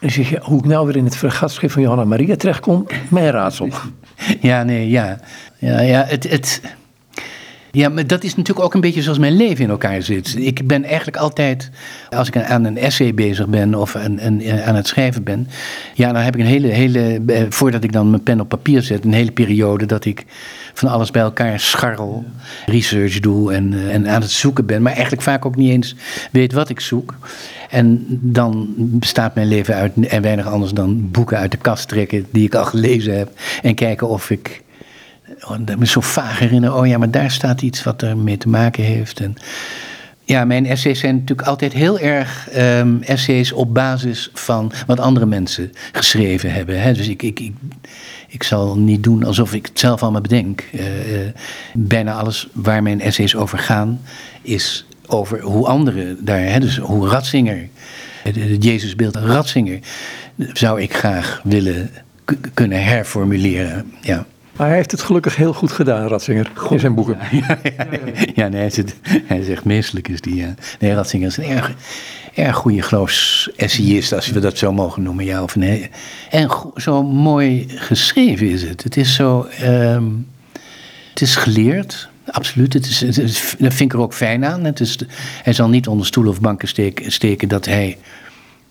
dan 0.00 0.10
zeg 0.10 0.28
je, 0.30 0.38
hoe 0.42 0.58
ik 0.58 0.64
nou 0.64 0.86
weer 0.86 0.96
in 0.96 1.04
het 1.04 1.16
vergatschrift 1.16 1.72
van 1.72 1.82
Johanna 1.82 2.04
Maria 2.04 2.36
terechtkom, 2.36 2.86
mijn 3.08 3.30
raadsel. 3.30 3.68
Ja, 4.40 4.62
nee, 4.62 4.88
ja. 4.88 5.20
Ja, 5.58 5.80
ja, 5.80 6.04
het, 6.06 6.30
het, 6.30 6.60
ja, 7.70 7.88
maar 7.88 8.06
dat 8.06 8.24
is 8.24 8.34
natuurlijk 8.36 8.66
ook 8.66 8.74
een 8.74 8.80
beetje 8.80 9.02
zoals 9.02 9.18
mijn 9.18 9.36
leven 9.36 9.64
in 9.64 9.70
elkaar 9.70 10.02
zit. 10.02 10.36
Ik 10.38 10.66
ben 10.66 10.84
eigenlijk 10.84 11.16
altijd, 11.16 11.70
als 12.10 12.28
ik 12.28 12.36
aan 12.36 12.64
een 12.64 12.78
essay 12.78 13.14
bezig 13.14 13.48
ben 13.48 13.74
of 13.74 13.94
een, 13.94 14.26
een, 14.26 14.62
aan 14.62 14.74
het 14.74 14.86
schrijven 14.86 15.22
ben, 15.22 15.48
ja, 15.94 16.12
dan 16.12 16.22
heb 16.22 16.34
ik 16.34 16.40
een 16.40 16.46
hele, 16.46 16.68
hele, 16.68 17.22
eh, 17.26 17.42
voordat 17.48 17.84
ik 17.84 17.92
dan 17.92 18.10
mijn 18.10 18.22
pen 18.22 18.40
op 18.40 18.48
papier 18.48 18.82
zet, 18.82 19.04
een 19.04 19.12
hele 19.12 19.32
periode 19.32 19.86
dat 19.86 20.04
ik 20.04 20.24
van 20.74 20.88
alles 20.88 21.10
bij 21.10 21.22
elkaar 21.22 21.60
scharrel, 21.60 22.24
research 22.66 23.20
doe 23.20 23.52
en, 23.52 23.72
eh, 23.72 23.94
en 23.94 24.08
aan 24.08 24.20
het 24.20 24.30
zoeken 24.30 24.66
ben, 24.66 24.82
maar 24.82 24.92
eigenlijk 24.92 25.22
vaak 25.22 25.44
ook 25.44 25.56
niet 25.56 25.70
eens 25.70 25.94
weet 26.30 26.52
wat 26.52 26.68
ik 26.68 26.80
zoek. 26.80 27.14
En 27.70 28.06
dan 28.08 28.74
bestaat 28.76 29.34
mijn 29.34 29.48
leven 29.48 29.74
uit 29.74 29.92
en 30.08 30.22
weinig 30.22 30.46
anders 30.46 30.72
dan 30.72 31.10
boeken 31.10 31.38
uit 31.38 31.50
de 31.50 31.56
kast 31.56 31.88
trekken 31.88 32.26
die 32.30 32.44
ik 32.44 32.54
al 32.54 32.64
gelezen 32.64 33.18
heb 33.18 33.30
en 33.62 33.74
kijken 33.74 34.08
of 34.08 34.30
ik 34.30 34.62
oh, 35.44 35.76
me 35.78 35.86
zo 35.86 36.00
vaag 36.00 36.38
herinneren. 36.38 36.76
Oh 36.76 36.86
ja, 36.86 36.98
maar 36.98 37.10
daar 37.10 37.30
staat 37.30 37.62
iets 37.62 37.82
wat 37.82 38.02
ermee 38.02 38.36
te 38.36 38.48
maken 38.48 38.84
heeft. 38.84 39.20
En 39.20 39.36
ja, 40.24 40.44
mijn 40.44 40.66
essays 40.66 40.98
zijn 40.98 41.14
natuurlijk 41.14 41.48
altijd 41.48 41.72
heel 41.72 41.98
erg 41.98 42.48
ehm, 42.50 42.96
essays 43.00 43.52
op 43.52 43.74
basis 43.74 44.30
van 44.32 44.72
wat 44.86 45.00
andere 45.00 45.26
mensen 45.26 45.72
geschreven 45.92 46.52
hebben. 46.52 46.82
Hè. 46.82 46.92
Dus 46.92 47.08
ik, 47.08 47.22
ik, 47.22 47.40
ik, 47.40 47.52
ik 48.32 48.42
zal 48.42 48.78
niet 48.78 49.02
doen 49.02 49.24
alsof 49.24 49.54
ik 49.54 49.66
het 49.66 49.78
zelf 49.78 50.02
allemaal 50.02 50.20
bedenk. 50.20 50.68
Eh, 50.72 51.26
eh, 51.26 51.34
bijna 51.74 52.12
alles 52.12 52.48
waar 52.52 52.82
mijn 52.82 53.00
essays 53.00 53.36
over 53.36 53.58
gaan, 53.58 54.00
is 54.42 54.86
over 55.06 55.40
hoe 55.40 55.66
anderen 55.66 56.24
daar, 56.24 56.44
hè, 56.44 56.60
dus 56.60 56.76
hoe 56.76 57.08
Ratzinger, 57.08 57.68
het, 58.22 58.64
Jezusbeeld 58.64 59.16
Ratzinger, 59.16 59.78
zou 60.52 60.80
ik 60.80 60.94
graag 60.94 61.40
willen 61.44 61.90
kunnen 62.54 62.84
herformuleren. 62.84 63.92
Ja. 64.00 64.26
Maar 64.56 64.66
hij 64.66 64.76
heeft 64.76 64.90
het 64.90 65.02
gelukkig 65.02 65.36
heel 65.36 65.52
goed 65.52 65.72
gedaan, 65.72 66.08
Ratzinger, 66.08 66.50
in 66.70 66.80
zijn 66.80 66.94
boeken. 66.94 67.18
Ja, 67.30 67.58
ja, 67.62 67.86
ja 68.34 68.48
nee, 68.48 68.60
hij, 68.60 68.70
zit, 68.70 68.96
hij 69.02 69.38
is 69.38 69.48
echt 69.48 69.64
meestelijk. 69.64 70.08
Is 70.08 70.20
die. 70.20 70.46
Nee, 70.78 70.94
Ratzinger 70.94 71.26
is 71.26 71.36
een 71.36 71.44
erg, 71.44 71.72
erg 72.34 72.56
goede 72.56 72.82
geloofsessayist, 72.82 74.12
als 74.12 74.30
we 74.30 74.40
dat 74.40 74.58
zo 74.58 74.72
mogen 74.72 75.02
noemen. 75.02 75.24
Ja, 75.24 75.42
of 75.42 75.54
he- 75.54 75.86
en 76.30 76.48
zo 76.76 77.02
mooi 77.02 77.64
geschreven 77.68 78.48
is 78.50 78.62
het. 78.62 78.82
Het 78.82 78.96
is 78.96 79.14
zo. 79.14 79.42
ehm, 79.42 80.04
het 81.10 81.20
is 81.22 81.36
geleerd. 81.36 82.08
Absoluut, 82.30 82.72
het 82.72 82.86
is- 82.86 82.98
dat 83.58 83.74
vind 83.74 83.80
ik 83.80 83.92
er 83.92 83.98
ook 83.98 84.14
fijn 84.14 84.44
aan. 84.44 84.64
Het 84.64 84.80
is, 84.80 84.98
hij 85.42 85.52
zal 85.52 85.68
niet 85.68 85.86
onder 85.88 86.06
stoelen 86.06 86.32
of 86.32 86.40
banken 86.40 86.68
steken, 86.68 87.12
steken 87.12 87.48
dat 87.48 87.64
hij. 87.64 87.98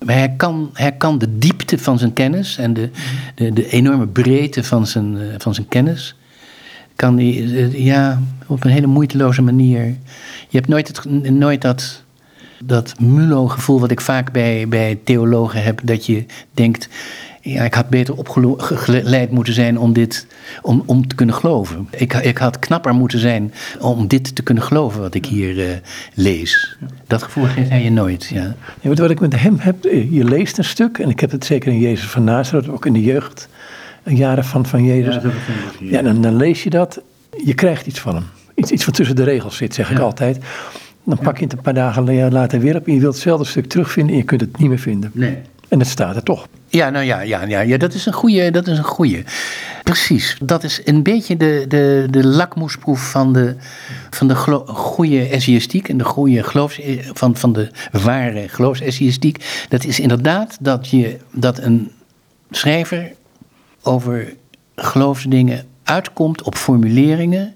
Maar 0.05 0.15
hij 0.15 0.33
kan, 0.37 0.69
hij 0.73 0.91
kan 0.91 1.17
de 1.17 1.37
diepte 1.37 1.77
van 1.77 1.99
zijn 1.99 2.13
kennis 2.13 2.57
en 2.57 2.73
de, 2.73 2.89
de, 3.35 3.53
de 3.53 3.69
enorme 3.69 4.07
breedte 4.07 4.63
van 4.63 4.87
zijn, 4.87 5.17
eh, 5.17 5.25
van 5.37 5.53
zijn 5.53 5.67
kennis 5.67 6.15
kan 6.95 7.15
die, 7.15 7.55
eh, 7.55 7.85
ja, 7.85 8.21
op 8.47 8.63
een 8.63 8.71
hele 8.71 8.87
moeiteloze 8.87 9.41
manier. 9.41 9.85
Je 10.49 10.57
hebt 10.57 10.67
nooit, 10.67 10.87
het, 10.87 11.29
nooit 11.29 11.61
dat, 11.61 12.03
dat 12.63 12.99
mulo-gevoel 12.99 13.79
wat 13.79 13.91
ik 13.91 14.01
vaak 14.01 14.31
bij, 14.31 14.67
bij 14.67 14.99
theologen 15.03 15.63
heb, 15.63 15.79
dat 15.83 16.05
je 16.05 16.25
denkt, 16.53 16.89
ja, 17.41 17.63
ik 17.63 17.73
had 17.73 17.89
beter 17.89 18.15
opgeleid 18.15 19.31
moeten 19.31 19.53
zijn 19.53 19.79
om 19.79 19.93
dit, 19.93 20.27
om, 20.61 20.83
om 20.85 21.07
te 21.07 21.15
kunnen 21.15 21.35
geloven. 21.35 21.87
Ik, 21.91 22.13
ik 22.13 22.37
had 22.37 22.59
knapper 22.59 22.93
moeten 22.93 23.19
zijn 23.19 23.53
om 23.79 24.07
dit 24.07 24.35
te 24.35 24.43
kunnen 24.43 24.63
geloven 24.63 25.01
wat 25.01 25.13
ik 25.13 25.25
hier 25.25 25.59
eh, 25.59 25.75
lees. 26.13 26.77
Dat 27.07 27.23
gevoel 27.23 27.45
geeft 27.45 27.69
hij 27.69 27.83
je 27.83 27.91
nooit, 27.91 28.25
ja. 28.25 28.55
Ja, 28.81 28.93
wat 28.93 29.09
ik 29.09 29.19
met 29.19 29.39
hem 29.39 29.55
heb, 29.59 29.85
eh, 29.85 30.11
je 30.11 30.23
leest 30.23 30.57
een 30.57 30.63
stuk, 30.63 30.97
en 30.97 31.09
ik 31.09 31.19
heb 31.19 31.31
het 31.31 31.45
zeker 31.45 31.71
in 31.71 31.79
Jezus 31.79 32.07
van 32.07 32.23
Nazareth, 32.23 32.69
ook 32.69 32.85
in 32.85 32.93
de 32.93 33.03
jeugd, 33.03 33.47
een 34.03 34.15
jaren 34.15 34.45
van, 34.45 34.65
van 34.65 34.85
Jezus. 34.85 35.17
Ja, 35.79 36.01
dan, 36.01 36.21
dan 36.21 36.35
lees 36.35 36.63
je 36.63 36.69
dat, 36.69 37.01
je 37.43 37.53
krijgt 37.53 37.87
iets 37.87 37.99
van 37.99 38.15
hem. 38.15 38.25
Iets, 38.55 38.71
iets 38.71 38.85
wat 38.85 38.95
tussen 38.95 39.15
de 39.15 39.23
regels 39.23 39.57
zit, 39.57 39.73
zeg 39.73 39.91
ik 39.91 39.99
altijd. 39.99 40.39
Dan 41.03 41.17
pak 41.23 41.37
je 41.37 41.43
het 41.43 41.53
een 41.53 41.61
paar 41.61 41.73
dagen 41.73 42.03
la- 42.03 42.29
later 42.29 42.59
weer 42.59 42.75
op 42.75 42.87
en 42.87 42.93
je 42.93 42.99
wilt 42.99 43.13
hetzelfde 43.13 43.45
stuk 43.45 43.65
terugvinden 43.65 44.11
en 44.11 44.17
je 44.17 44.25
kunt 44.25 44.41
het 44.41 44.57
niet 44.57 44.69
meer 44.69 44.79
vinden. 44.79 45.11
Nee. 45.13 45.37
En 45.67 45.79
het 45.79 45.87
staat 45.87 46.15
er 46.15 46.23
toch. 46.23 46.47
Ja, 46.67 46.89
nou 46.89 47.05
ja, 47.05 47.21
ja, 47.21 47.43
ja, 47.43 47.59
ja 47.59 47.77
dat 47.77 47.93
is 47.93 48.05
een 48.05 48.13
goede. 48.13 48.51
Dat 48.51 48.67
is 48.67 48.77
een 48.77 48.83
goeie. 48.83 49.23
Precies. 49.83 50.37
Dat 50.43 50.63
is 50.63 50.81
een 50.85 51.03
beetje 51.03 51.37
de, 51.37 51.65
de, 51.67 52.07
de 52.09 52.27
lakmoesproef 52.27 53.09
van 53.11 53.33
de, 53.33 53.55
van 54.09 54.27
de 54.27 54.35
goede 54.65 55.27
essayistiek 55.27 55.89
en 55.89 55.97
de 55.97 56.03
goede 56.03 56.43
geloofs, 56.43 56.79
van, 57.13 57.35
van 57.35 57.53
de 57.53 57.71
ware 57.91 58.47
geloofsessayistiek. 58.47 59.65
Dat 59.69 59.83
is 59.83 59.99
inderdaad 59.99 60.57
dat, 60.59 60.87
je, 60.89 61.17
dat 61.31 61.57
een 61.57 61.91
schrijver 62.49 63.11
over 63.81 64.33
geloofsdingen 64.75 65.65
uitkomt 65.83 66.41
op 66.41 66.55
formuleringen 66.55 67.55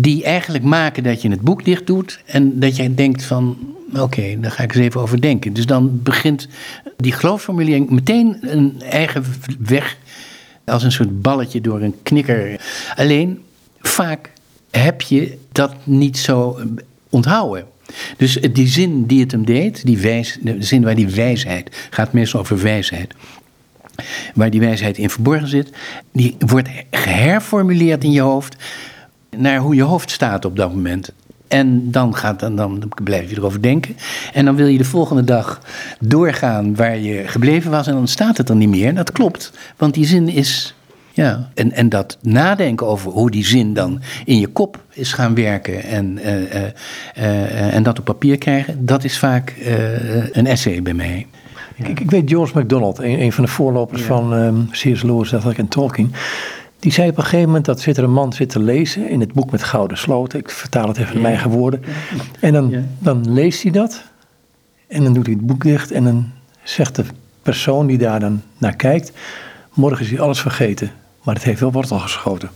die 0.00 0.24
eigenlijk 0.24 0.64
maken 0.64 1.02
dat 1.02 1.22
je 1.22 1.30
het 1.30 1.40
boek 1.40 1.64
dicht 1.64 1.86
doet 1.86 2.20
en 2.26 2.60
dat 2.60 2.76
je 2.76 2.94
denkt 2.94 3.24
van 3.24 3.56
Oké, 3.94 4.40
daar 4.40 4.50
ga 4.50 4.62
ik 4.62 4.74
eens 4.74 4.84
even 4.84 5.00
over 5.00 5.20
denken. 5.20 5.52
Dus 5.52 5.66
dan 5.66 6.02
begint 6.02 6.48
die 6.96 7.12
geloofsformulering 7.12 7.90
meteen 7.90 8.38
een 8.40 8.82
eigen 8.82 9.24
weg 9.58 9.96
als 10.64 10.82
een 10.82 10.92
soort 10.92 11.22
balletje 11.22 11.60
door 11.60 11.80
een 11.80 11.94
knikker. 12.02 12.60
Alleen 12.96 13.42
vaak 13.80 14.30
heb 14.70 15.02
je 15.02 15.38
dat 15.52 15.74
niet 15.84 16.18
zo 16.18 16.60
onthouden. 17.08 17.66
Dus 18.16 18.38
die 18.52 18.68
zin 18.68 19.06
die 19.06 19.20
het 19.20 19.30
hem 19.30 19.44
deed, 19.44 19.86
die 19.86 19.98
wijs, 19.98 20.38
de 20.40 20.56
zin 20.58 20.82
waar 20.82 20.94
die 20.94 21.08
wijsheid, 21.08 21.88
gaat 21.90 22.12
meestal 22.12 22.40
over 22.40 22.62
wijsheid, 22.62 23.14
waar 24.34 24.50
die 24.50 24.60
wijsheid 24.60 24.98
in 24.98 25.10
verborgen 25.10 25.48
zit, 25.48 25.70
die 26.12 26.36
wordt 26.38 26.68
geherformuleerd 26.90 28.04
in 28.04 28.12
je 28.12 28.20
hoofd 28.20 28.56
naar 29.36 29.58
hoe 29.58 29.74
je 29.74 29.82
hoofd 29.82 30.10
staat 30.10 30.44
op 30.44 30.56
dat 30.56 30.74
moment. 30.74 31.12
En 31.48 31.90
dan, 31.90 32.16
gaat, 32.16 32.40
dan, 32.40 32.56
dan 32.56 32.92
blijf 33.04 33.30
je 33.30 33.36
erover 33.36 33.62
denken. 33.62 33.96
En 34.32 34.44
dan 34.44 34.56
wil 34.56 34.66
je 34.66 34.78
de 34.78 34.84
volgende 34.84 35.24
dag 35.24 35.60
doorgaan 36.00 36.74
waar 36.74 36.98
je 36.98 37.28
gebleven 37.28 37.70
was. 37.70 37.86
En 37.86 37.92
dan 37.92 38.08
staat 38.08 38.36
het 38.36 38.48
er 38.48 38.56
niet 38.56 38.68
meer. 38.68 38.94
Dat 38.94 39.12
klopt. 39.12 39.52
Want 39.76 39.94
die 39.94 40.06
zin 40.06 40.28
is. 40.28 40.74
Ja. 41.12 41.48
En, 41.54 41.72
en 41.72 41.88
dat 41.88 42.18
nadenken 42.22 42.86
over 42.86 43.10
hoe 43.10 43.30
die 43.30 43.44
zin 43.44 43.74
dan 43.74 44.00
in 44.24 44.38
je 44.38 44.46
kop 44.46 44.82
is 44.92 45.12
gaan 45.12 45.34
werken. 45.34 45.82
En, 45.82 46.18
uh, 46.18 46.40
uh, 46.40 46.62
uh, 47.18 47.74
en 47.74 47.82
dat 47.82 47.98
op 47.98 48.04
papier 48.04 48.38
krijgen. 48.38 48.86
Dat 48.86 49.04
is 49.04 49.18
vaak 49.18 49.54
een 50.32 50.46
essay 50.46 50.82
bij 50.82 50.94
mij. 50.94 51.26
Ja. 51.76 51.86
Ik, 51.86 52.00
ik, 52.00 52.10
weet 52.10 52.30
George 52.30 52.52
MacDonald, 52.54 52.98
een, 52.98 53.20
een 53.20 53.32
van 53.32 53.44
de 53.44 53.50
voorlopers 53.50 54.00
ja. 54.00 54.06
van 54.06 54.32
um, 54.32 54.68
C.S. 54.70 55.02
Lewis, 55.02 55.32
en 55.32 55.68
Tolkien. 55.68 56.12
Die 56.80 56.92
zei 56.92 57.08
op 57.08 57.16
een 57.16 57.22
gegeven 57.22 57.46
moment 57.46 57.64
dat 57.64 57.80
zit 57.80 57.96
er 57.96 58.04
een 58.04 58.12
man 58.12 58.32
zit 58.32 58.48
te 58.50 58.60
lezen 58.60 59.08
in 59.08 59.20
het 59.20 59.32
boek 59.32 59.50
met 59.50 59.62
gouden 59.62 59.98
sloten. 59.98 60.38
Ik 60.38 60.50
vertaal 60.50 60.88
het 60.88 60.96
even 60.96 61.14
in 61.14 61.20
mijn 61.20 61.34
eigen 61.34 61.50
woorden. 61.50 61.82
En 62.40 62.52
dan, 62.52 62.70
ja. 62.70 62.82
dan 62.98 63.32
leest 63.32 63.62
hij 63.62 63.72
dat. 63.72 64.02
En 64.86 65.04
dan 65.04 65.12
doet 65.12 65.26
hij 65.26 65.34
het 65.34 65.46
boek 65.46 65.62
dicht. 65.62 65.90
En 65.90 66.04
dan 66.04 66.30
zegt 66.62 66.96
de 66.96 67.04
persoon 67.42 67.86
die 67.86 67.98
daar 67.98 68.20
dan 68.20 68.42
naar 68.58 68.76
kijkt. 68.76 69.12
Morgen 69.74 70.04
is 70.04 70.10
hij 70.10 70.20
alles 70.20 70.40
vergeten. 70.40 70.90
Maar 71.22 71.34
het 71.34 71.44
heeft 71.44 71.60
wel 71.60 71.72
wortel 71.72 71.98
geschoten. 71.98 72.50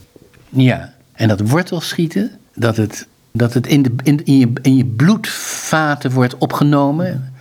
Ja, 0.48 0.92
en 1.12 1.28
dat 1.28 1.40
wortel 1.40 1.80
schieten, 1.80 2.30
dat 2.54 2.76
het, 2.76 3.06
dat 3.32 3.54
het 3.54 3.66
in, 3.66 3.82
de, 3.82 3.92
in, 4.02 4.24
in, 4.24 4.38
je, 4.38 4.52
in 4.62 4.76
je 4.76 4.84
bloedvaten 4.84 6.10
wordt 6.10 6.38
opgenomen. 6.38 7.32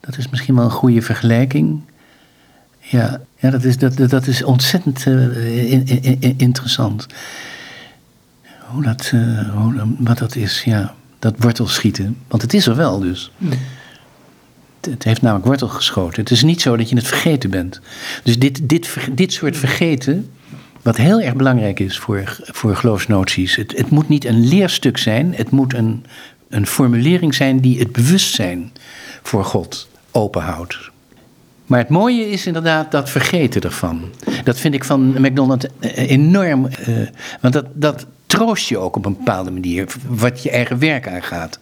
Dat 0.00 0.16
is 0.16 0.28
misschien 0.28 0.54
wel 0.54 0.64
een 0.64 0.70
goede 0.70 1.02
vergelijking. 1.02 1.80
Ja, 2.90 3.20
ja 3.38 3.50
dat, 3.50 3.64
is, 3.64 3.78
dat, 3.78 3.96
dat 3.96 4.26
is 4.26 4.42
ontzettend 4.42 5.06
uh, 5.06 5.72
in, 5.72 5.86
in, 6.20 6.34
interessant. 6.36 7.06
Hoe 8.58 8.82
dat, 8.82 9.10
uh, 9.14 9.48
hoe, 9.54 9.94
wat 9.98 10.18
dat 10.18 10.36
is, 10.36 10.62
ja. 10.64 10.94
Dat 11.18 11.34
wortelschieten. 11.38 12.16
Want 12.28 12.42
het 12.42 12.54
is 12.54 12.66
er 12.66 12.76
wel 12.76 12.98
dus. 12.98 13.32
Hmm. 13.38 13.48
Het, 13.48 14.90
het, 14.90 15.04
heeft 15.04 15.22
namelijk 15.22 15.46
wortel 15.46 15.68
geschoten. 15.68 16.20
Het 16.20 16.30
is 16.30 16.42
niet 16.42 16.60
zo 16.60 16.76
dat 16.76 16.88
je 16.88 16.96
het 16.96 17.06
vergeten 17.06 17.50
bent. 17.50 17.80
Dus 18.22 18.38
dit, 18.38 18.68
dit, 18.68 18.96
dit 19.12 19.32
soort 19.32 19.56
vergeten, 19.56 20.30
wat 20.82 20.96
heel 20.96 21.20
erg 21.20 21.34
belangrijk 21.34 21.80
is 21.80 21.98
voor, 21.98 22.38
voor 22.42 22.76
geloofsnoties. 22.76 23.56
Het, 23.56 23.76
het 23.76 23.90
moet 23.90 24.08
niet 24.08 24.24
een 24.24 24.48
leerstuk 24.48 24.98
zijn. 24.98 25.34
Het 25.34 25.50
moet 25.50 25.74
een, 25.74 26.04
een 26.48 26.66
formulering 26.66 27.34
zijn 27.34 27.60
die 27.60 27.78
het 27.78 27.92
bewustzijn 27.92 28.72
voor 29.22 29.44
God 29.44 29.88
openhoudt. 30.10 30.89
Maar 31.70 31.78
het 31.78 31.88
mooie 31.88 32.30
is 32.30 32.46
inderdaad 32.46 32.90
dat 32.90 33.10
vergeten 33.10 33.60
ervan. 33.60 34.02
Dat 34.44 34.58
vind 34.58 34.74
ik 34.74 34.84
van 34.84 35.20
McDonald's 35.20 35.66
enorm. 35.94 36.68
Uh, 36.88 37.08
want 37.40 37.54
dat, 37.54 37.66
dat 37.72 38.06
troost 38.26 38.68
je 38.68 38.78
ook 38.78 38.96
op 38.96 39.04
een 39.04 39.16
bepaalde 39.16 39.50
manier. 39.50 39.86
Wat 40.08 40.42
je 40.42 40.50
eigen 40.50 40.78
werk 40.78 41.08
aangaat. 41.08 41.58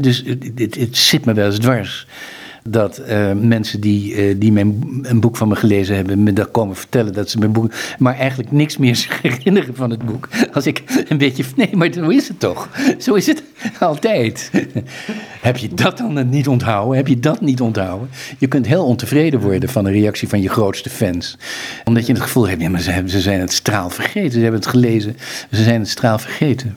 Dus 0.00 0.22
het, 0.26 0.74
het, 0.74 0.96
zit 0.96 1.24
me 1.24 1.32
wel 1.32 1.46
eens 1.46 1.58
dwars 1.58 2.06
dat 2.68 3.02
uh, 3.08 3.32
mensen 3.32 3.80
die, 3.80 4.14
uh, 4.14 4.34
die 4.38 4.52
mijn, 4.52 4.98
een 5.02 5.20
boek 5.20 5.36
van 5.36 5.48
me 5.48 5.56
gelezen 5.56 5.96
hebben, 5.96 6.22
me 6.22 6.32
dat 6.32 6.50
komen 6.50 6.76
vertellen 6.76 7.12
dat 7.12 7.30
ze 7.30 7.38
mijn 7.38 7.52
boek, 7.52 7.72
maar 7.98 8.14
eigenlijk 8.14 8.52
niks 8.52 8.76
meer 8.76 8.96
zich 9.06 9.22
herinneren 9.22 9.74
van 9.74 9.90
het 9.90 10.04
boek. 10.04 10.28
Als 10.52 10.66
ik 10.66 11.04
een 11.08 11.18
beetje, 11.18 11.44
nee, 11.56 11.76
maar 11.76 11.92
zo 11.92 12.08
is 12.08 12.28
het 12.28 12.40
toch? 12.40 12.68
Zo 12.98 13.14
is 13.14 13.26
het 13.26 13.42
altijd. 13.78 14.50
Heb 15.40 15.56
je 15.56 15.74
dat 15.74 15.98
dan 15.98 16.28
niet 16.28 16.48
onthouden? 16.48 16.96
Heb 16.96 17.08
je 17.08 17.20
dat 17.20 17.40
niet 17.40 17.60
onthouden? 17.60 18.08
Je 18.38 18.46
kunt 18.46 18.66
heel 18.66 18.84
ontevreden 18.84 19.40
worden 19.40 19.68
van 19.68 19.86
een 19.86 19.92
reactie 19.92 20.28
van 20.28 20.40
je 20.40 20.48
grootste 20.48 20.90
fans. 20.90 21.38
Omdat 21.84 22.06
je 22.06 22.12
het 22.12 22.22
gevoel 22.22 22.48
hebt, 22.48 22.60
ja, 22.60 22.68
maar 22.68 22.80
ze, 22.80 23.02
ze 23.06 23.20
zijn 23.20 23.40
het 23.40 23.52
straal 23.52 23.90
vergeten. 23.90 24.32
Ze 24.32 24.40
hebben 24.40 24.60
het 24.60 24.68
gelezen, 24.68 25.16
ze 25.50 25.62
zijn 25.62 25.80
het 25.80 25.88
straal 25.88 26.18
vergeten. 26.18 26.76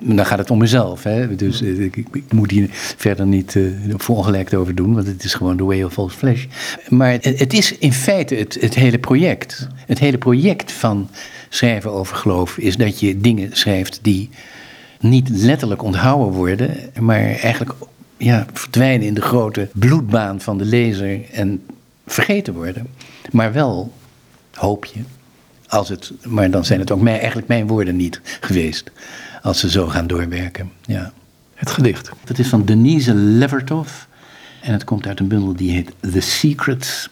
Dan 0.00 0.26
gaat 0.26 0.38
het 0.38 0.50
om 0.50 0.58
mezelf. 0.58 1.02
Hè? 1.02 1.34
Dus 1.34 1.62
ik, 1.62 1.96
ik, 1.96 2.06
ik, 2.12 2.32
moet 2.32 2.50
hier 2.50 2.68
verder 2.72 3.26
niet 3.26 3.54
uh, 3.54 4.60
over 4.60 4.74
doen, 4.74 4.94
want 4.94 5.06
het 5.06 5.24
is 5.24 5.34
gewoon 5.34 5.56
the 5.56 5.64
way 5.64 5.82
of 5.82 5.92
false 5.92 6.16
flesh. 6.16 6.44
Maar 6.88 7.12
het, 7.12 7.38
het 7.38 7.52
is 7.52 7.78
in 7.78 7.92
feite 7.92 8.34
het, 8.34 8.58
het, 8.60 8.74
hele 8.74 8.98
project. 8.98 9.68
Het 9.86 9.98
hele 9.98 10.18
project 10.18 10.72
van 10.72 11.10
schrijven 11.48 11.92
over 11.92 12.16
geloof 12.16 12.58
is 12.58 12.76
dat 12.76 13.00
je 13.00 13.20
dingen 13.20 13.56
schrijft 13.56 13.98
die 14.02 14.30
niet 15.00 15.28
letterlijk 15.28 15.82
onthouden 15.82 16.32
worden, 16.32 16.76
maar 17.00 17.20
eigenlijk 17.20 17.72
ja, 18.16 18.46
verdwijnen 18.52 19.06
in 19.06 19.14
de 19.14 19.20
grote 19.20 19.68
bloedbaan 19.72 20.40
van 20.40 20.58
de 20.58 20.64
lezer 20.64 21.20
en 21.32 21.62
vergeten 22.06 22.54
worden. 22.54 22.86
Maar 23.30 23.52
wel, 23.52 23.92
hoop 24.54 24.84
je, 24.84 25.00
als 25.66 25.88
het, 25.88 26.12
maar 26.22 26.50
dan 26.50 26.64
zijn 26.64 26.80
het 26.80 26.90
ook 26.90 27.06
eigenlijk 27.06 27.48
mijn 27.48 27.66
woorden 27.66 27.96
niet 27.96 28.20
geweest 28.40 28.90
als 29.42 29.60
ze 29.60 29.70
zo 29.70 29.86
gaan 29.86 30.06
doorwerken. 30.06 30.72
Ja. 30.84 31.12
Het 31.54 31.70
gedicht. 31.70 32.10
Dat 32.24 32.38
is 32.38 32.48
van 32.48 32.64
Denise 32.64 33.14
Levertov. 33.14 33.90
En 34.60 34.72
het 34.72 34.84
komt 34.84 35.06
uit 35.06 35.20
een 35.20 35.28
bundel 35.28 35.56
die 35.56 35.70
heet 35.70 35.92
The 36.12 36.20
Secrets. 36.20 37.08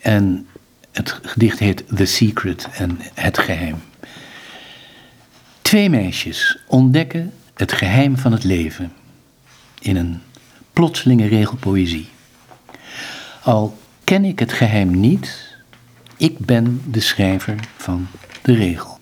En 0.00 0.46
het 0.92 1.18
gedicht 1.22 1.58
heet 1.58 1.84
The 1.96 2.04
Secret 2.04 2.68
en 2.72 2.98
Het 3.14 3.38
Geheim. 3.38 3.76
Twee 5.62 5.90
meisjes 5.90 6.58
ontdekken 6.66 7.32
het 7.54 7.72
geheim 7.72 8.16
van 8.18 8.32
het 8.32 8.44
leven 8.44 8.92
in 9.80 9.96
een 9.96 10.20
plotselinge 10.72 11.26
regel 11.26 11.56
poëzie. 11.56 12.08
Al 13.42 13.78
ken 14.04 14.24
ik 14.24 14.38
het 14.38 14.52
geheim 14.52 15.00
niet, 15.00 15.56
ik 16.16 16.38
ben 16.38 16.82
de 16.90 17.00
schrijver 17.00 17.56
van 17.76 18.06
de 18.42 18.54
regel. 18.54 18.93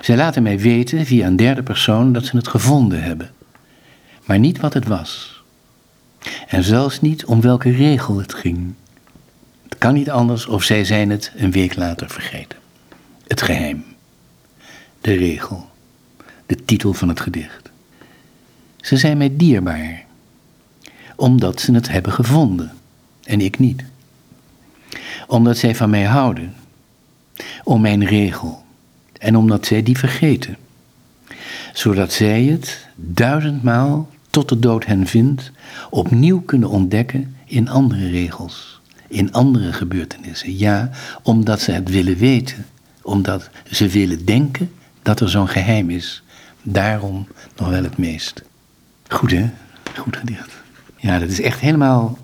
Zij 0.00 0.16
laten 0.16 0.42
mij 0.42 0.58
weten 0.58 1.06
via 1.06 1.26
een 1.26 1.36
derde 1.36 1.62
persoon 1.62 2.12
dat 2.12 2.24
ze 2.24 2.36
het 2.36 2.48
gevonden 2.48 3.02
hebben, 3.02 3.30
maar 4.24 4.38
niet 4.38 4.60
wat 4.60 4.74
het 4.74 4.86
was. 4.86 5.42
En 6.48 6.64
zelfs 6.64 7.00
niet 7.00 7.24
om 7.24 7.40
welke 7.40 7.70
regel 7.70 8.18
het 8.18 8.34
ging. 8.34 8.74
Het 9.68 9.78
kan 9.78 9.94
niet 9.94 10.10
anders 10.10 10.46
of 10.46 10.62
zij 10.62 10.84
zijn 10.84 11.10
het 11.10 11.32
een 11.36 11.50
week 11.50 11.76
later 11.76 12.10
vergeten. 12.10 12.58
Het 13.26 13.42
geheim. 13.42 13.84
De 15.00 15.14
regel. 15.14 15.68
De 16.46 16.64
titel 16.64 16.92
van 16.92 17.08
het 17.08 17.20
gedicht. 17.20 17.70
Ze 18.80 18.96
zijn 18.96 19.18
mij 19.18 19.36
dierbaar, 19.36 20.04
omdat 21.16 21.60
ze 21.60 21.72
het 21.72 21.88
hebben 21.88 22.12
gevonden 22.12 22.72
en 23.24 23.40
ik 23.40 23.58
niet. 23.58 23.84
Omdat 25.26 25.58
zij 25.58 25.74
van 25.74 25.90
mij 25.90 26.04
houden, 26.04 26.54
om 27.64 27.80
mijn 27.80 28.04
regel 28.04 28.66
en 29.18 29.36
omdat 29.36 29.66
zij 29.66 29.82
die 29.82 29.98
vergeten, 29.98 30.56
zodat 31.72 32.12
zij 32.12 32.44
het 32.44 32.86
duizendmaal 32.94 34.08
tot 34.30 34.48
de 34.48 34.58
dood 34.58 34.86
hen 34.86 35.06
vindt, 35.06 35.50
opnieuw 35.90 36.40
kunnen 36.40 36.68
ontdekken 36.68 37.36
in 37.44 37.68
andere 37.68 38.08
regels, 38.10 38.80
in 39.08 39.32
andere 39.32 39.72
gebeurtenissen. 39.72 40.58
Ja, 40.58 40.90
omdat 41.22 41.60
ze 41.60 41.72
het 41.72 41.88
willen 41.90 42.16
weten, 42.16 42.66
omdat 43.02 43.50
ze 43.70 43.88
willen 43.88 44.24
denken 44.24 44.70
dat 45.02 45.20
er 45.20 45.28
zo'n 45.28 45.48
geheim 45.48 45.90
is. 45.90 46.22
Daarom 46.62 47.26
nog 47.56 47.68
wel 47.68 47.82
het 47.82 47.96
meest. 47.96 48.42
Goed 49.08 49.30
hè? 49.30 49.50
Goed 49.96 50.16
gedicht. 50.16 50.50
Ja, 50.96 51.18
dat 51.18 51.28
is 51.28 51.40
echt 51.40 51.60
helemaal 51.60 52.18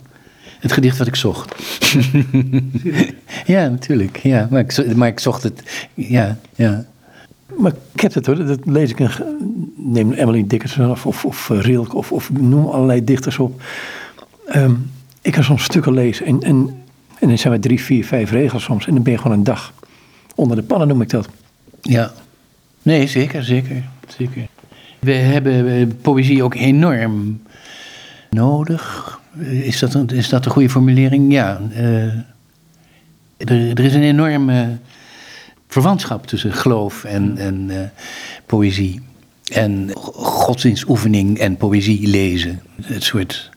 het 0.64 0.72
gedicht 0.72 0.98
wat 0.98 1.06
ik 1.06 1.16
zocht. 1.16 1.54
ja, 3.54 3.68
natuurlijk. 3.68 4.16
Ja, 4.16 4.48
maar, 4.50 4.60
ik, 4.60 4.96
maar 4.96 5.08
ik 5.08 5.20
zocht 5.20 5.42
het. 5.42 5.88
Ja, 5.94 6.38
ja. 6.54 6.84
Maar 7.56 7.72
ik 7.92 8.00
heb 8.00 8.14
het 8.14 8.26
hoor, 8.26 8.46
dat 8.46 8.58
lees 8.64 8.90
ik. 8.90 8.98
Een, 8.98 9.10
neem 9.76 10.12
Emily 10.12 10.44
Dickinson 10.46 10.90
of, 10.90 11.06
of, 11.06 11.24
of 11.24 11.50
eh, 11.50 11.60
Rilke 11.60 11.96
of, 11.96 12.12
of 12.12 12.30
noem 12.32 12.66
allerlei 12.66 13.04
dichters 13.04 13.38
op. 13.38 13.62
Um, 14.54 14.90
ik 15.22 15.32
kan 15.32 15.44
soms 15.44 15.64
stukken 15.64 15.92
lezen 15.92 16.26
en, 16.26 16.42
en, 16.42 16.82
en 17.18 17.28
dan 17.28 17.38
zijn 17.38 17.52
we 17.52 17.58
drie, 17.58 17.80
vier, 17.80 18.04
vijf 18.04 18.30
regels 18.30 18.62
soms. 18.62 18.86
En 18.86 18.94
dan 18.94 19.02
ben 19.02 19.12
je 19.12 19.18
gewoon 19.18 19.36
een 19.36 19.44
dag 19.44 19.72
onder 20.34 20.56
de 20.56 20.62
pannen, 20.62 20.88
noem 20.88 21.02
ik 21.02 21.10
dat. 21.10 21.28
Ja, 21.80 22.12
nee, 22.82 23.06
zeker, 23.06 23.44
zeker, 23.44 23.84
zeker. 24.08 24.46
We 24.98 25.12
hebben 25.12 25.68
eh, 25.68 25.86
poëzie 26.02 26.42
ook 26.42 26.54
enorm 26.54 27.42
nodig. 28.30 29.20
Is 29.38 29.78
dat 29.78 29.94
een, 29.94 30.08
is 30.08 30.28
dat 30.28 30.44
een 30.44 30.50
goede 30.50 30.70
formulering? 30.70 31.32
Ja. 31.32 31.60
Uh, 31.70 32.04
er, 33.36 33.80
is 33.80 33.94
een 33.94 34.02
enorme 34.02 34.78
verwantschap 35.68 36.26
tussen 36.26 36.52
geloof 36.52 37.04
en, 37.04 37.38
en 37.38 37.68
uh, 37.70 37.80
poëzie. 38.46 39.00
En 39.52 39.90
godsdienstoefening 40.14 41.38
en 41.38 41.56
poëzie 41.56 42.08
lezen. 42.08 42.62
Het 42.82 43.02
soort 43.02 43.50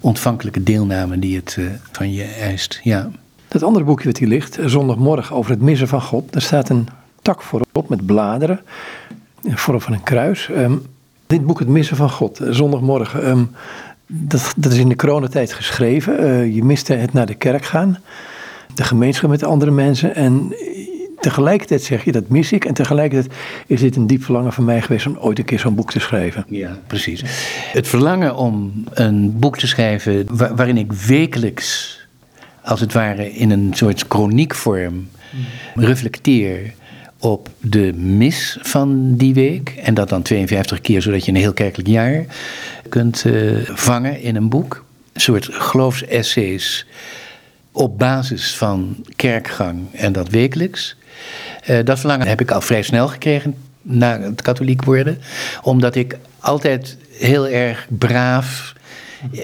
ontvankelijke 0.00 0.62
deelname 0.62 1.18
die 1.18 1.36
het 1.36 1.56
eh, 1.58 1.64
van 1.92 2.12
je 2.12 2.24
eist. 2.24 2.80
Ja. 2.82 3.10
Dat 3.48 3.62
andere 3.62 3.84
boekje 3.84 4.06
wat 4.06 4.16
hier 4.16 4.28
ligt, 4.28 4.58
Zondagmorgen 4.64 5.36
over 5.36 5.50
het 5.50 5.60
missen 5.60 5.88
van 5.88 6.02
God, 6.02 6.32
daar 6.32 6.42
staat 6.42 6.68
een 6.68 6.88
tak 7.22 7.42
voorop 7.42 7.88
met 7.88 8.06
bladeren, 8.06 8.60
in 9.42 9.56
vorm 9.56 9.80
van 9.80 9.92
een 9.92 10.02
kruis. 10.02 10.48
Ehm, 10.48 10.76
dit 11.26 11.46
boek, 11.46 11.58
Het 11.58 11.68
missen 11.68 11.96
van 11.96 12.10
God, 12.10 12.40
Zondagmorgen, 12.50 13.24
ehm, 13.24 13.44
dat, 14.12 14.54
dat 14.56 14.72
is 14.72 14.78
in 14.78 14.88
de 14.88 14.96
coronatijd 14.96 15.52
geschreven. 15.52 16.22
Uh, 16.22 16.54
je 16.54 16.64
miste 16.64 16.94
het 16.94 17.12
naar 17.12 17.26
de 17.26 17.34
kerk 17.34 17.64
gaan, 17.64 17.98
de 18.74 18.84
gemeenschap 18.84 19.30
met 19.30 19.40
de 19.40 19.46
andere 19.46 19.70
mensen 19.70 20.14
en 20.14 20.54
tegelijkertijd 21.20 21.82
zeg 21.82 22.04
je 22.04 22.12
dat 22.12 22.28
mis 22.28 22.52
ik. 22.52 22.64
En 22.64 22.74
tegelijkertijd 22.74 23.34
is 23.66 23.80
dit 23.80 23.96
een 23.96 24.06
diep 24.06 24.24
verlangen 24.24 24.52
van 24.52 24.64
mij 24.64 24.82
geweest 24.82 25.06
om 25.06 25.16
ooit 25.16 25.38
een 25.38 25.44
keer 25.44 25.58
zo'n 25.58 25.74
boek 25.74 25.90
te 25.90 26.00
schrijven. 26.00 26.44
Ja, 26.48 26.78
precies. 26.86 27.22
Het 27.72 27.88
verlangen 27.88 28.36
om 28.36 28.84
een 28.92 29.38
boek 29.38 29.58
te 29.58 29.66
schrijven 29.66 30.26
waarin 30.36 30.76
ik 30.76 30.92
wekelijks, 30.92 31.98
als 32.62 32.80
het 32.80 32.92
ware 32.92 33.32
in 33.32 33.50
een 33.50 33.70
soort 33.74 34.04
chroniekvorm, 34.08 35.08
reflecteer 35.74 36.72
op 37.18 37.48
de 37.60 37.92
mis 37.94 38.58
van 38.60 39.16
die 39.16 39.34
week. 39.34 39.74
En 39.82 39.94
dat 39.94 40.08
dan 40.08 40.22
52 40.22 40.80
keer, 40.80 41.02
zodat 41.02 41.24
je 41.24 41.30
een 41.30 41.36
heel 41.36 41.52
kerkelijk 41.52 41.88
jaar 41.88 42.24
kunt 42.90 43.24
uh, 43.24 43.58
vangen 43.64 44.20
in 44.20 44.36
een 44.36 44.48
boek. 44.48 44.84
Een 45.12 45.20
soort 45.20 45.48
geloofsessays 45.50 46.86
op 47.72 47.98
basis 47.98 48.56
van 48.56 48.96
kerkgang 49.16 49.94
en 49.94 50.12
dat 50.12 50.28
wekelijks. 50.28 50.96
Uh, 51.70 51.84
dat 51.84 51.98
verlangen 51.98 52.26
heb 52.26 52.40
ik 52.40 52.50
al 52.50 52.60
vrij 52.60 52.82
snel 52.82 53.08
gekregen 53.08 53.54
na 53.82 54.20
het 54.20 54.42
katholiek 54.42 54.84
worden. 54.84 55.18
Omdat 55.62 55.94
ik 55.94 56.18
altijd 56.38 56.96
heel 57.18 57.48
erg 57.48 57.86
braaf, 57.88 58.74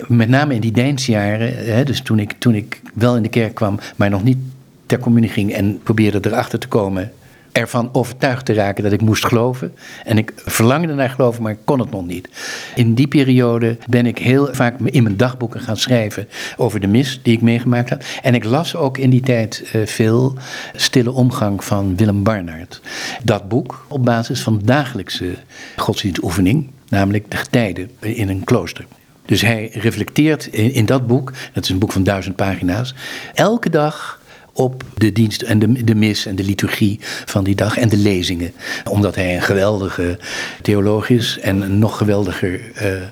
met 0.07 0.29
name 0.29 0.55
in 0.55 0.61
die 0.61 0.73
Deinsjaren, 0.73 1.57
hè, 1.57 1.85
dus 1.85 2.01
toen 2.01 2.19
ik, 2.19 2.33
toen 2.39 2.55
ik 2.55 2.81
wel 2.95 3.17
in 3.17 3.23
de 3.23 3.29
kerk 3.29 3.55
kwam, 3.55 3.79
maar 3.97 4.11
nog 4.11 4.23
niet 4.23 4.39
ter 4.87 4.99
communie 4.99 5.31
ging 5.31 5.53
en 5.53 5.81
probeerde 5.83 6.19
erachter 6.23 6.59
te 6.59 6.69
komen 6.69 7.13
ervan 7.57 7.89
overtuigd 7.93 8.45
te 8.45 8.53
raken 8.53 8.83
dat 8.83 8.93
ik 8.93 9.01
moest 9.01 9.27
geloven. 9.27 9.75
En 10.05 10.19
ik 10.19 10.33
verlangde 10.37 10.95
naar 10.95 11.11
geloven, 11.11 11.43
maar 11.43 11.53
ik 11.53 11.59
kon 11.65 11.81
het 11.81 11.91
nog 11.91 12.07
niet. 12.07 12.29
In 12.75 12.95
die 12.95 13.09
periode 13.09 13.77
ben 13.89 14.07
ik 14.07 14.19
heel 14.19 14.49
vaak 14.53 14.81
in 14.81 15.03
mijn 15.03 15.17
dagboeken 15.17 15.61
gaan 15.61 15.77
schrijven 15.77 16.29
over 16.57 16.81
de 16.81 16.87
mis 16.87 17.21
die 17.23 17.35
ik 17.35 17.41
meegemaakt 17.41 17.91
had. 17.91 18.05
En 18.23 18.35
ik 18.35 18.45
las 18.45 18.77
ook 18.77 18.99
in 18.99 19.11
die 19.11 19.21
tijd 19.21 19.71
uh, 19.75 19.87
veel 19.87 20.37
Stille 20.75 21.13
Omgang 21.13 21.65
van 21.65 21.97
Willem 21.97 22.23
Barnard. 22.23 22.81
Dat 23.23 23.49
boek 23.49 23.87
op 23.89 24.05
basis 24.05 24.43
van 24.43 24.61
dagelijkse 24.65 25.35
godsdienstoefening, 25.77 26.71
namelijk 26.89 27.31
de 27.31 27.37
getijden 27.37 27.91
in 28.01 28.29
een 28.29 28.45
klooster. 28.45 28.87
Dus 29.27 29.41
hij 29.41 29.71
reflecteert 29.73 30.47
in, 30.47 30.73
in 30.73 30.87
dat 30.87 31.07
boek, 31.07 31.33
dat 31.53 31.65
is 31.65 31.71
een 31.71 31.79
boek 31.79 31.93
van 31.93 32.05
duizend 32.05 32.37
pagina's, 32.37 32.95
elke 33.35 33.71
dag 33.71 34.21
op 34.57 34.85
de 34.95 35.13
dienst 35.13 35.43
en 35.43 35.59
de, 35.59 35.85
de 35.85 35.95
mis 35.95 36.27
en 36.27 36.37
de 36.37 36.45
liturgie 36.45 36.99
van 37.25 37.45
die 37.45 37.55
dag 37.55 37.79
en 37.79 37.89
de 37.89 37.97
lezingen. 37.97 38.53
Omdat 38.91 39.15
hij 39.15 39.35
een 39.35 39.43
geweldige 39.43 40.19
theoloog 40.63 41.09
is 41.11 41.39
en 41.43 41.61
een 41.61 41.79
nog 41.79 41.97
geweldiger 41.97 42.61
uh, 42.83 43.03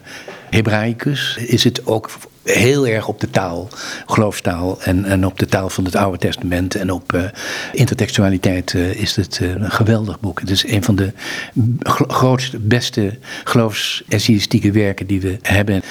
Hebraicus, 0.54 1.36
is 1.36 1.64
het 1.64 1.86
ook 1.86 2.10
heel 2.42 2.86
erg 2.86 3.08
op 3.08 3.20
de 3.20 3.30
taal, 3.30 3.68
geloofstaal 4.06 4.82
en, 4.82 5.04
en 5.04 5.26
op 5.26 5.38
de 5.38 5.46
taal 5.46 5.70
van 5.70 5.84
het 5.84 5.96
Oude 5.96 6.18
Testament 6.18 6.74
en 6.74 6.90
op 6.90 7.12
uh, 7.12 7.24
intertextualiteit 7.72 8.72
uh, 8.72 8.94
is 8.94 9.16
het 9.16 9.38
uh, 9.42 9.48
een 9.48 9.70
geweldig 9.70 10.20
boek. 10.20 10.40
Het 10.40 10.50
is 10.50 10.66
een 10.66 10.84
van 10.84 10.96
de 10.96 11.12
grootste, 11.86 12.58
beste 12.58 13.18
geloofsessayistieke 13.44 14.72
werken 14.72 15.06
die 15.06 15.20
we 15.20 15.38
hebben. 15.42 15.82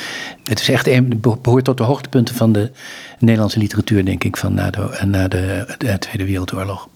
Het 0.44 0.60
is 0.60 0.70
echt 0.70 0.88
een, 0.88 1.20
behoort 1.22 1.64
tot 1.64 1.78
de 1.78 1.84
hoogtepunten 1.84 2.36
van 2.36 2.52
de 2.52 2.72
Nederlandse 3.20 3.60
literatuur, 3.60 4.06
denk 4.06 4.24
ik, 4.24 4.38
van 4.38 4.54
na 4.54 4.70
de, 4.70 5.06
na 5.06 5.28
de 5.28 5.66
Tweede 6.00 6.26
Wereldoorlog. 6.26 6.90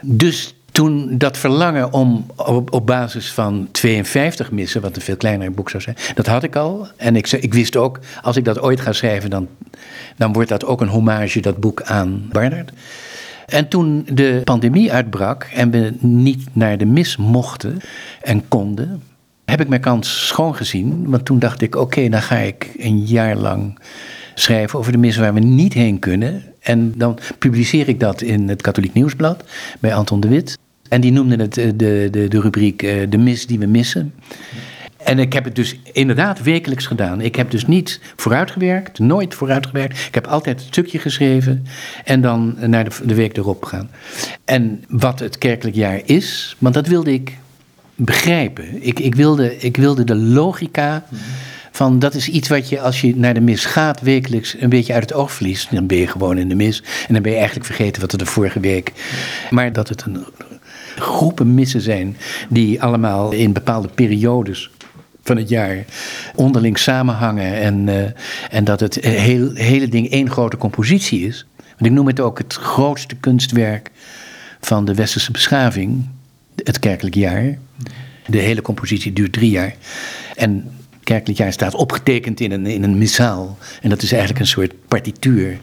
Dus 0.00 0.55
toen 0.76 1.18
dat 1.18 1.36
verlangen 1.38 1.92
om 1.92 2.26
op, 2.70 2.82
basis 2.86 3.32
van 3.32 3.68
52 3.72 4.50
missen, 4.50 4.80
wat 4.80 4.96
een 4.96 5.02
veel 5.02 5.16
kleiner 5.16 5.52
boek 5.52 5.70
zou 5.70 5.82
zijn, 5.82 5.96
dat 6.14 6.26
had 6.26 6.42
ik 6.42 6.56
al. 6.56 6.88
En 6.96 7.16
ik, 7.16 7.32
ik 7.32 7.54
wist 7.54 7.76
ook, 7.76 7.98
als 8.22 8.36
ik 8.36 8.44
dat 8.44 8.60
ooit 8.60 8.80
ga 8.80 8.92
schrijven, 8.92 9.30
dan, 9.30 9.48
dan 10.16 10.32
wordt 10.32 10.48
dat 10.48 10.64
ook 10.64 10.80
een 10.80 10.88
hommage, 10.88 11.40
dat 11.40 11.56
boek 11.56 11.82
aan 11.82 12.28
Barnard. 12.32 12.72
En 13.46 13.68
toen 13.68 14.06
de 14.12 14.40
pandemie 14.44 14.92
uitbrak 14.92 15.42
en 15.54 15.70
we 15.70 15.94
niet 15.98 16.48
naar 16.52 16.78
de 16.78 16.86
mis 16.86 17.16
mochten 17.16 17.80
en 18.22 18.48
konden, 18.48 19.02
heb 19.44 19.60
ik 19.60 19.68
mijn 19.68 19.80
kans 19.80 20.26
schoon 20.26 20.54
gezien. 20.54 21.10
Want 21.10 21.24
toen 21.24 21.38
dacht 21.38 21.62
ik, 21.62 21.76
oké, 21.76 22.08
dan 22.08 22.22
ga 22.22 22.36
ik 22.36 22.70
een 22.78 23.04
jaar 23.04 23.36
lang 23.36 23.78
schrijven 24.34 24.78
over 24.78 24.92
de 24.92 24.98
mis 24.98 25.16
waar 25.16 25.34
we 25.34 25.40
niet 25.40 25.72
heen 25.72 25.98
kunnen. 25.98 26.42
En 26.60 26.92
dan 26.96 27.18
publiceer 27.38 27.88
ik 27.88 28.00
dat 28.00 28.20
in 28.20 28.48
het 28.48 28.62
Katholiek 28.62 28.92
Nieuwsblad 28.92 29.44
bij 29.80 29.94
Anton 29.94 30.20
de 30.20 30.28
Wit. 30.28 30.58
En 30.88 31.00
die 31.00 31.12
noemden 31.12 31.40
het 31.40 31.58
eh, 31.58 31.66
de, 31.74 32.08
de, 32.10 32.28
de 32.28 32.40
rubriek 32.40 32.82
eh, 32.82 33.10
De 33.10 33.18
mis 33.18 33.46
die 33.46 33.58
we 33.58 33.66
missen. 33.66 34.14
En 34.96 35.18
ik 35.18 35.32
heb 35.32 35.44
het 35.44 35.54
dus 35.54 35.76
inderdaad 35.92 36.42
wekelijks 36.42 36.86
gedaan. 36.86 37.20
Ik 37.20 37.36
heb 37.36 37.50
dus 37.50 37.66
niet 37.66 38.00
vooruitgewerkt, 38.16 38.98
nooit 38.98 39.34
vooruitgewerkt. 39.34 40.06
Ik 40.06 40.14
heb 40.14 40.26
altijd 40.26 40.60
een 40.60 40.66
stukje 40.66 40.98
geschreven 40.98 41.66
en 42.04 42.20
dan 42.20 42.56
naar 42.60 42.84
de, 42.84 42.90
de 43.04 43.14
week 43.14 43.36
erop 43.36 43.64
gaan. 43.64 43.90
En 44.44 44.84
wat 44.88 45.18
het 45.18 45.38
kerkelijk 45.38 45.76
jaar 45.76 46.00
is, 46.04 46.56
want 46.58 46.74
dat 46.74 46.86
wilde 46.86 47.12
ik 47.12 47.38
begrijpen. 47.94 48.86
Ik, 48.86 48.98
ik, 48.98 49.14
wilde, 49.14 49.56
ik 49.56 49.76
wilde 49.76 50.04
de 50.04 50.16
logica 50.16 51.04
van 51.70 51.98
dat 51.98 52.14
is 52.14 52.28
iets 52.28 52.48
wat 52.48 52.68
je 52.68 52.80
als 52.80 53.00
je 53.00 53.16
naar 53.16 53.34
de 53.34 53.40
mis 53.40 53.64
gaat 53.64 54.00
wekelijks 54.00 54.56
een 54.60 54.68
beetje 54.68 54.92
uit 54.92 55.02
het 55.02 55.12
oog 55.12 55.32
verliest. 55.32 55.74
Dan 55.74 55.86
ben 55.86 55.98
je 55.98 56.06
gewoon 56.06 56.38
in 56.38 56.48
de 56.48 56.54
mis 56.54 56.82
en 57.08 57.12
dan 57.12 57.22
ben 57.22 57.30
je 57.30 57.36
eigenlijk 57.36 57.66
vergeten 57.66 58.00
wat 58.00 58.12
er 58.12 58.18
de 58.18 58.26
vorige 58.26 58.60
week. 58.60 58.92
Maar 59.50 59.72
dat 59.72 59.88
het 59.88 60.02
een 60.02 60.24
groepen 61.00 61.54
missen 61.54 61.80
zijn 61.80 62.16
die 62.48 62.82
allemaal 62.82 63.32
in 63.32 63.52
bepaalde 63.52 63.88
periodes 63.88 64.70
van 65.22 65.36
het 65.36 65.48
jaar 65.48 65.84
onderling 66.34 66.78
samenhangen 66.78 67.54
en, 67.54 67.86
uh, 67.86 68.04
en 68.50 68.64
dat 68.64 68.80
het 68.80 68.94
heel, 68.94 69.54
hele 69.54 69.88
ding 69.88 70.10
één 70.10 70.30
grote 70.30 70.56
compositie 70.56 71.26
is. 71.26 71.46
Want 71.56 71.90
ik 71.90 71.92
noem 71.92 72.06
het 72.06 72.20
ook 72.20 72.38
het 72.38 72.54
grootste 72.54 73.14
kunstwerk 73.14 73.90
van 74.60 74.84
de 74.84 74.94
westerse 74.94 75.30
beschaving, 75.30 76.08
het 76.64 76.78
kerkelijk 76.78 77.14
jaar. 77.14 77.58
De 78.26 78.38
hele 78.38 78.62
compositie 78.62 79.12
duurt 79.12 79.32
drie 79.32 79.50
jaar. 79.50 79.74
En 80.36 80.70
kerkelijk 81.02 81.38
jaar 81.38 81.52
staat 81.52 81.74
opgetekend 81.74 82.40
in 82.40 82.52
een, 82.52 82.66
in 82.66 82.82
een 82.82 82.98
missaal. 82.98 83.58
En 83.82 83.90
dat 83.90 84.02
is 84.02 84.10
eigenlijk 84.10 84.40
een 84.40 84.46
soort 84.46 84.72
partituur 84.88 85.58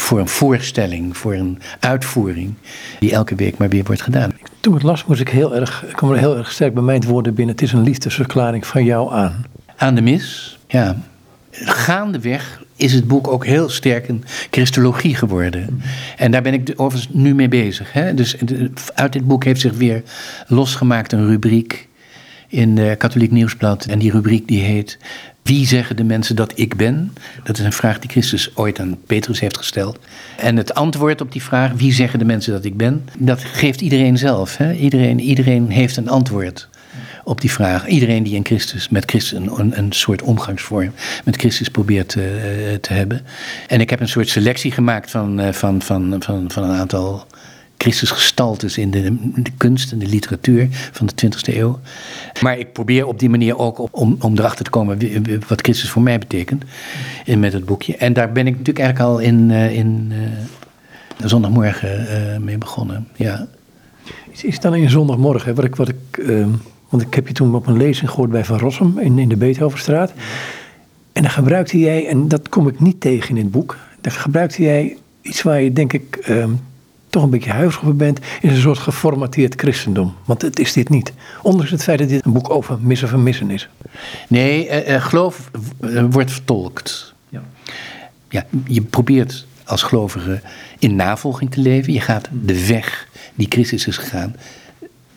voor 0.00 0.18
een 0.18 0.28
voorstelling, 0.28 1.16
voor 1.16 1.34
een 1.34 1.58
uitvoering, 1.80 2.54
die 2.98 3.12
elke 3.12 3.34
week 3.34 3.56
maar 3.56 3.68
weer 3.68 3.84
wordt 3.84 4.02
gedaan. 4.02 4.32
Toen 4.60 4.72
ik 4.72 4.78
het 4.78 4.88
las, 4.88 5.04
moest 5.04 5.20
ik 5.20 5.28
heel 5.28 5.54
erg, 5.54 5.84
kwam 5.92 6.10
er 6.10 6.18
heel 6.18 6.36
erg 6.36 6.52
sterk 6.52 6.74
bij 6.74 6.82
mij 6.82 6.94
het 6.94 7.04
woorden 7.04 7.34
binnen. 7.34 7.54
Het 7.54 7.64
is 7.64 7.72
een 7.72 7.82
liefdesverklaring 7.82 8.66
van 8.66 8.84
jou 8.84 9.12
aan. 9.12 9.44
Aan 9.76 9.94
de 9.94 10.02
mis, 10.02 10.58
ja. 10.66 10.96
Gaandeweg 11.50 12.62
is 12.76 12.92
het 12.92 13.08
boek 13.08 13.28
ook 13.28 13.46
heel 13.46 13.68
sterk 13.68 14.08
een 14.08 14.24
christologie 14.50 15.14
geworden. 15.14 15.82
En 16.16 16.30
daar 16.30 16.42
ben 16.42 16.52
ik 16.52 16.72
overigens 16.76 17.14
nu 17.14 17.34
mee 17.34 17.48
bezig. 17.48 17.92
Hè? 17.92 18.14
Dus 18.14 18.36
uit 18.94 19.12
dit 19.12 19.26
boek 19.26 19.44
heeft 19.44 19.60
zich 19.60 19.72
weer 19.72 20.02
losgemaakt 20.46 21.12
een 21.12 21.26
rubriek 21.26 21.88
in 22.48 22.74
de 22.74 22.94
Katholiek 22.98 23.30
Nieuwsblad. 23.30 23.84
En 23.84 23.98
die 23.98 24.10
rubriek 24.10 24.48
die 24.48 24.62
heet 24.62 24.98
wie 25.48 25.66
zeggen 25.66 25.96
de 25.96 26.04
mensen 26.04 26.36
dat 26.36 26.52
ik 26.54 26.76
ben? 26.76 27.12
Dat 27.44 27.58
is 27.58 27.64
een 27.64 27.72
vraag 27.72 27.98
die 27.98 28.10
Christus 28.10 28.56
ooit 28.56 28.80
aan 28.80 28.98
Petrus 29.06 29.40
heeft 29.40 29.56
gesteld. 29.56 29.98
En 30.36 30.56
het 30.56 30.74
antwoord 30.74 31.20
op 31.20 31.32
die 31.32 31.42
vraag, 31.42 31.72
wie 31.72 31.92
zeggen 31.92 32.18
de 32.18 32.24
mensen 32.24 32.52
dat 32.52 32.64
ik 32.64 32.76
ben? 32.76 33.04
Dat 33.18 33.44
geeft 33.44 33.80
iedereen 33.80 34.18
zelf. 34.18 34.56
Hè? 34.56 34.72
Iedereen, 34.72 35.20
iedereen 35.20 35.70
heeft 35.70 35.96
een 35.96 36.08
antwoord 36.08 36.68
op 37.24 37.40
die 37.40 37.52
vraag. 37.52 37.86
Iedereen 37.86 38.22
die 38.22 38.34
in 38.34 38.44
Christus, 38.44 38.88
met 38.88 39.10
Christus 39.10 39.38
een, 39.38 39.78
een 39.78 39.92
soort 39.92 40.22
omgangsvorm 40.22 40.92
met 41.24 41.36
Christus 41.36 41.68
probeert 41.68 42.08
te, 42.08 42.22
eh, 42.22 42.74
te 42.74 42.92
hebben. 42.92 43.20
En 43.66 43.80
ik 43.80 43.90
heb 43.90 44.00
een 44.00 44.08
soort 44.08 44.28
selectie 44.28 44.72
gemaakt 44.72 45.10
van, 45.10 45.40
eh, 45.40 45.52
van, 45.52 45.82
van, 45.82 46.16
van, 46.18 46.50
van 46.50 46.62
een 46.62 46.76
aantal 46.76 47.26
Christusgestaltes 47.78 48.78
in 48.78 48.90
de, 48.90 49.16
kunst 49.56 49.92
en 49.92 49.98
de 49.98 50.06
literatuur 50.06 50.68
van 50.70 51.06
de 51.06 51.12
20e 51.26 51.56
eeuw. 51.56 51.78
Maar 52.42 52.58
ik 52.58 52.72
probeer 52.72 53.06
op 53.06 53.18
die 53.18 53.28
manier 53.28 53.58
ook 53.58 53.88
om, 54.00 54.16
om 54.20 54.38
erachter 54.38 54.64
te 54.64 54.70
komen 54.70 54.98
wat 55.48 55.60
Christus 55.60 55.90
voor 55.90 56.02
mij 56.02 56.18
betekent 56.18 56.64
in, 57.24 57.40
met 57.40 57.52
het 57.52 57.64
boekje. 57.64 57.96
En 57.96 58.12
daar 58.12 58.32
ben 58.32 58.46
ik 58.46 58.52
natuurlijk 58.52 58.78
eigenlijk 58.78 59.10
al 59.10 59.18
in, 59.18 59.50
uh, 59.50 59.76
in 59.76 60.12
uh, 60.12 61.26
zondagmorgen 61.26 62.00
uh, 62.00 62.36
mee 62.38 62.58
begonnen. 62.58 63.08
Ja. 63.16 63.46
Is, 64.30 64.44
is 64.44 64.60
dan 64.60 64.74
in 64.74 64.90
zondagmorgen, 64.90 65.54
wat 65.54 65.64
ik, 65.64 65.76
wat 65.76 65.88
ik, 65.88 66.18
ehm, 66.26 66.50
want 66.88 67.02
ik 67.02 67.14
heb 67.14 67.28
je 67.28 67.34
toen 67.34 67.54
op 67.54 67.66
een 67.66 67.76
lezing 67.76 68.10
gehoord 68.10 68.30
bij 68.30 68.44
Van 68.44 68.58
Rossum 68.58 68.98
in, 68.98 69.18
in 69.18 69.28
de 69.28 69.36
Beethovenstraat. 69.36 70.12
En 71.12 71.22
dan 71.22 71.30
gebruikte 71.30 71.78
jij, 71.78 72.06
en 72.06 72.28
dat 72.28 72.48
kom 72.48 72.68
ik 72.68 72.80
niet 72.80 73.00
tegen 73.00 73.36
in 73.36 73.42
het 73.42 73.50
boek, 73.50 73.76
dan 74.00 74.12
gebruikte 74.12 74.62
jij 74.62 74.96
iets 75.22 75.42
waar 75.42 75.60
je 75.60 75.72
denk 75.72 75.92
ik 75.92 76.16
ehm, 76.16 76.50
toch 77.10 77.22
een 77.22 77.30
beetje 77.30 77.50
huiverig 77.50 77.82
over 77.84 77.96
bent, 77.96 78.18
is 78.40 78.50
een 78.52 78.60
soort 78.60 78.78
geformateerd 78.78 79.54
christendom. 79.60 80.14
Want 80.24 80.42
het 80.42 80.58
is 80.58 80.72
dit 80.72 80.88
niet. 80.88 81.12
Ondanks 81.42 81.70
het 81.70 81.82
feit 81.82 81.98
dat 81.98 82.08
dit 82.08 82.24
een 82.24 82.32
boek 82.32 82.50
over 82.50 82.78
missen 82.80 83.08
van 83.08 83.22
missen 83.22 83.50
is. 83.50 83.68
Nee, 84.28 84.68
eh, 84.68 84.94
eh, 84.94 85.02
geloof 85.04 85.50
eh, 85.80 86.04
wordt 86.10 86.30
vertolkt. 86.32 87.14
Ja. 87.28 87.42
Ja, 88.28 88.46
je 88.66 88.80
probeert 88.82 89.46
als 89.64 89.82
gelovige 89.82 90.40
in 90.78 90.96
navolging 90.96 91.50
te 91.50 91.60
leven. 91.60 91.92
Je 91.92 92.00
gaat 92.00 92.28
de 92.42 92.66
weg 92.66 93.08
die 93.34 93.46
Christus 93.50 93.86
is 93.86 93.96
gegaan, 93.96 94.36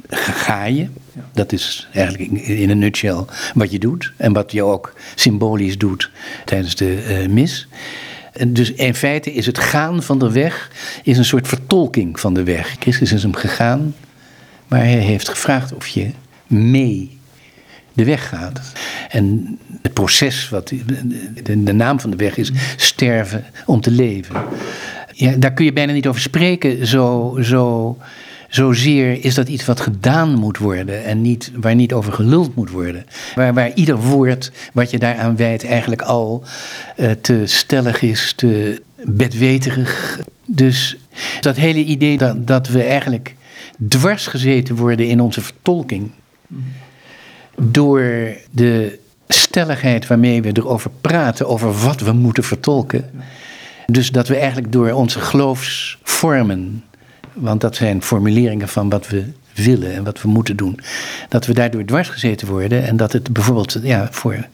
ga 0.10 0.64
je. 0.66 0.88
Dat 1.34 1.52
is 1.52 1.88
eigenlijk 1.94 2.32
in- 2.32 2.44
in 2.58 2.70
een 2.70 2.78
nutshell 2.80 3.24
wat 3.54 3.72
je 3.72 3.80
doet. 3.80 4.14
En 4.18 4.34
wat 4.34 4.52
je 4.52 4.64
ook 4.64 4.94
symbolisch 5.16 5.78
doet 5.78 6.12
tijdens 6.46 6.76
de 6.76 6.96
eh, 7.02 7.28
mis. 7.28 7.68
En 8.32 8.54
dus 8.54 8.72
in 8.72 8.96
feite 8.96 9.34
is 9.34 9.46
het 9.46 9.60
gaan 9.60 10.04
van 10.04 10.20
de 10.20 10.32
weg 10.32 10.72
is 11.04 11.18
een 11.18 11.26
soort 11.26 11.48
vertolking 11.48 12.20
van 12.20 12.34
de 12.34 12.44
weg. 12.44 12.76
Christus 12.80 13.12
is 13.12 13.24
hem 13.24 13.36
gegaan, 13.36 13.96
maar 14.68 14.80
hij 14.80 14.90
heeft 14.90 15.30
gevraagd 15.30 15.74
of 15.74 15.88
je 15.88 16.12
mee 16.48 17.20
de 17.94 18.06
weg 18.06 18.28
gaat. 18.30 18.72
En 19.10 19.58
het 19.82 19.94
proces, 19.94 20.50
wat, 20.50 20.68
de, 21.44 21.64
de 21.64 21.74
naam 21.74 22.00
van 22.00 22.10
de 22.10 22.18
weg 22.18 22.38
is 22.38 22.52
sterven 22.76 23.46
om 23.66 23.82
te 23.82 23.92
leven. 23.92 24.44
Ja, 25.14 25.36
daar 25.36 25.54
kun 25.54 25.66
je 25.66 25.74
bijna 25.74 25.94
niet 25.94 26.08
over 26.08 26.22
spreken. 26.22 26.88
Zo, 26.88 27.38
zo, 27.42 27.98
zozeer 28.52 29.26
is 29.26 29.36
dat 29.36 29.48
iets 29.48 29.66
wat 29.66 29.80
gedaan 29.80 30.34
moet 30.34 30.58
worden 30.58 31.04
en 31.04 31.22
niet, 31.22 31.52
waar 31.56 31.76
niet 31.76 31.94
over 31.94 32.14
geluld 32.14 32.56
moet 32.56 32.70
worden. 32.70 33.06
Waar, 33.36 33.54
waar 33.54 33.74
ieder 33.74 33.98
woord 33.98 34.52
wat 34.74 34.92
je 34.92 35.00
daaraan 35.00 35.36
wijdt 35.36 35.66
eigenlijk 35.66 36.02
al 36.02 36.44
eh, 36.96 37.12
te 37.12 37.42
stellig 37.46 38.02
is, 38.02 38.34
te 38.36 38.82
bedweterig. 39.04 40.20
Dus 40.46 40.98
dat 41.40 41.56
hele 41.56 41.84
idee 41.84 42.18
dat, 42.18 42.48
dat 42.48 42.68
we 42.68 42.84
eigenlijk 42.84 43.36
dwars 43.88 44.28
gezeten 44.28 44.76
worden 44.76 45.08
in 45.08 45.22
onze 45.22 45.42
vertolking 45.42 46.12
door 47.58 48.36
de 48.52 49.00
stelligheid 49.28 50.08
waarmee 50.08 50.42
we 50.42 50.50
erover 50.54 50.92
praten, 51.02 51.48
over 51.48 51.74
wat 51.74 52.00
we 52.00 52.12
moeten 52.12 52.44
vertolken. 52.44 53.10
Dus 53.86 54.12
dat 54.12 54.28
we 54.28 54.36
eigenlijk 54.36 54.72
door 54.72 54.92
onze 54.92 55.20
geloofsvormen, 55.20 56.84
want 57.34 57.62
dat 57.62 57.76
zijn 57.76 58.02
formuleringen 58.02 58.68
van 58.68 58.90
wat 58.90 59.08
we 59.08 59.26
willen 59.56 59.94
en 59.94 60.04
wat 60.04 60.22
we 60.22 60.28
moeten 60.28 60.56
doen, 60.56 60.80
dat 61.30 61.46
we 61.46 61.54
daardoor 61.54 61.86
dwars 61.86 62.10
gezeten 62.10 62.48
worden 62.48 62.88
en 62.88 62.98
dat 62.98 63.12
het 63.12 63.34
bijvoorbeeld 63.34 63.80
ja, 63.84 64.08
voor 64.12 64.48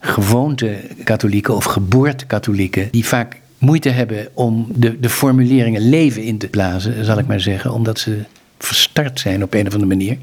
gewoonte 0.00 0.80
katholieken 1.04 1.56
of 1.56 1.64
geboorte 1.64 2.26
katholieken, 2.26 2.88
die 2.90 3.06
vaak 3.06 3.40
moeite 3.58 3.88
hebben 3.88 4.28
om 4.34 4.66
de, 4.74 5.00
de 5.00 5.08
formuleringen 5.08 5.88
leven 5.88 6.22
in 6.22 6.38
te 6.38 6.48
blazen, 6.48 7.04
zal 7.04 7.18
ik 7.18 7.26
maar 7.26 7.40
zeggen, 7.40 7.72
omdat 7.72 7.98
ze 7.98 8.24
verstart 8.58 9.20
zijn 9.20 9.42
op 9.42 9.54
een 9.54 9.66
of 9.66 9.72
andere 9.72 9.96
manier. 9.96 10.16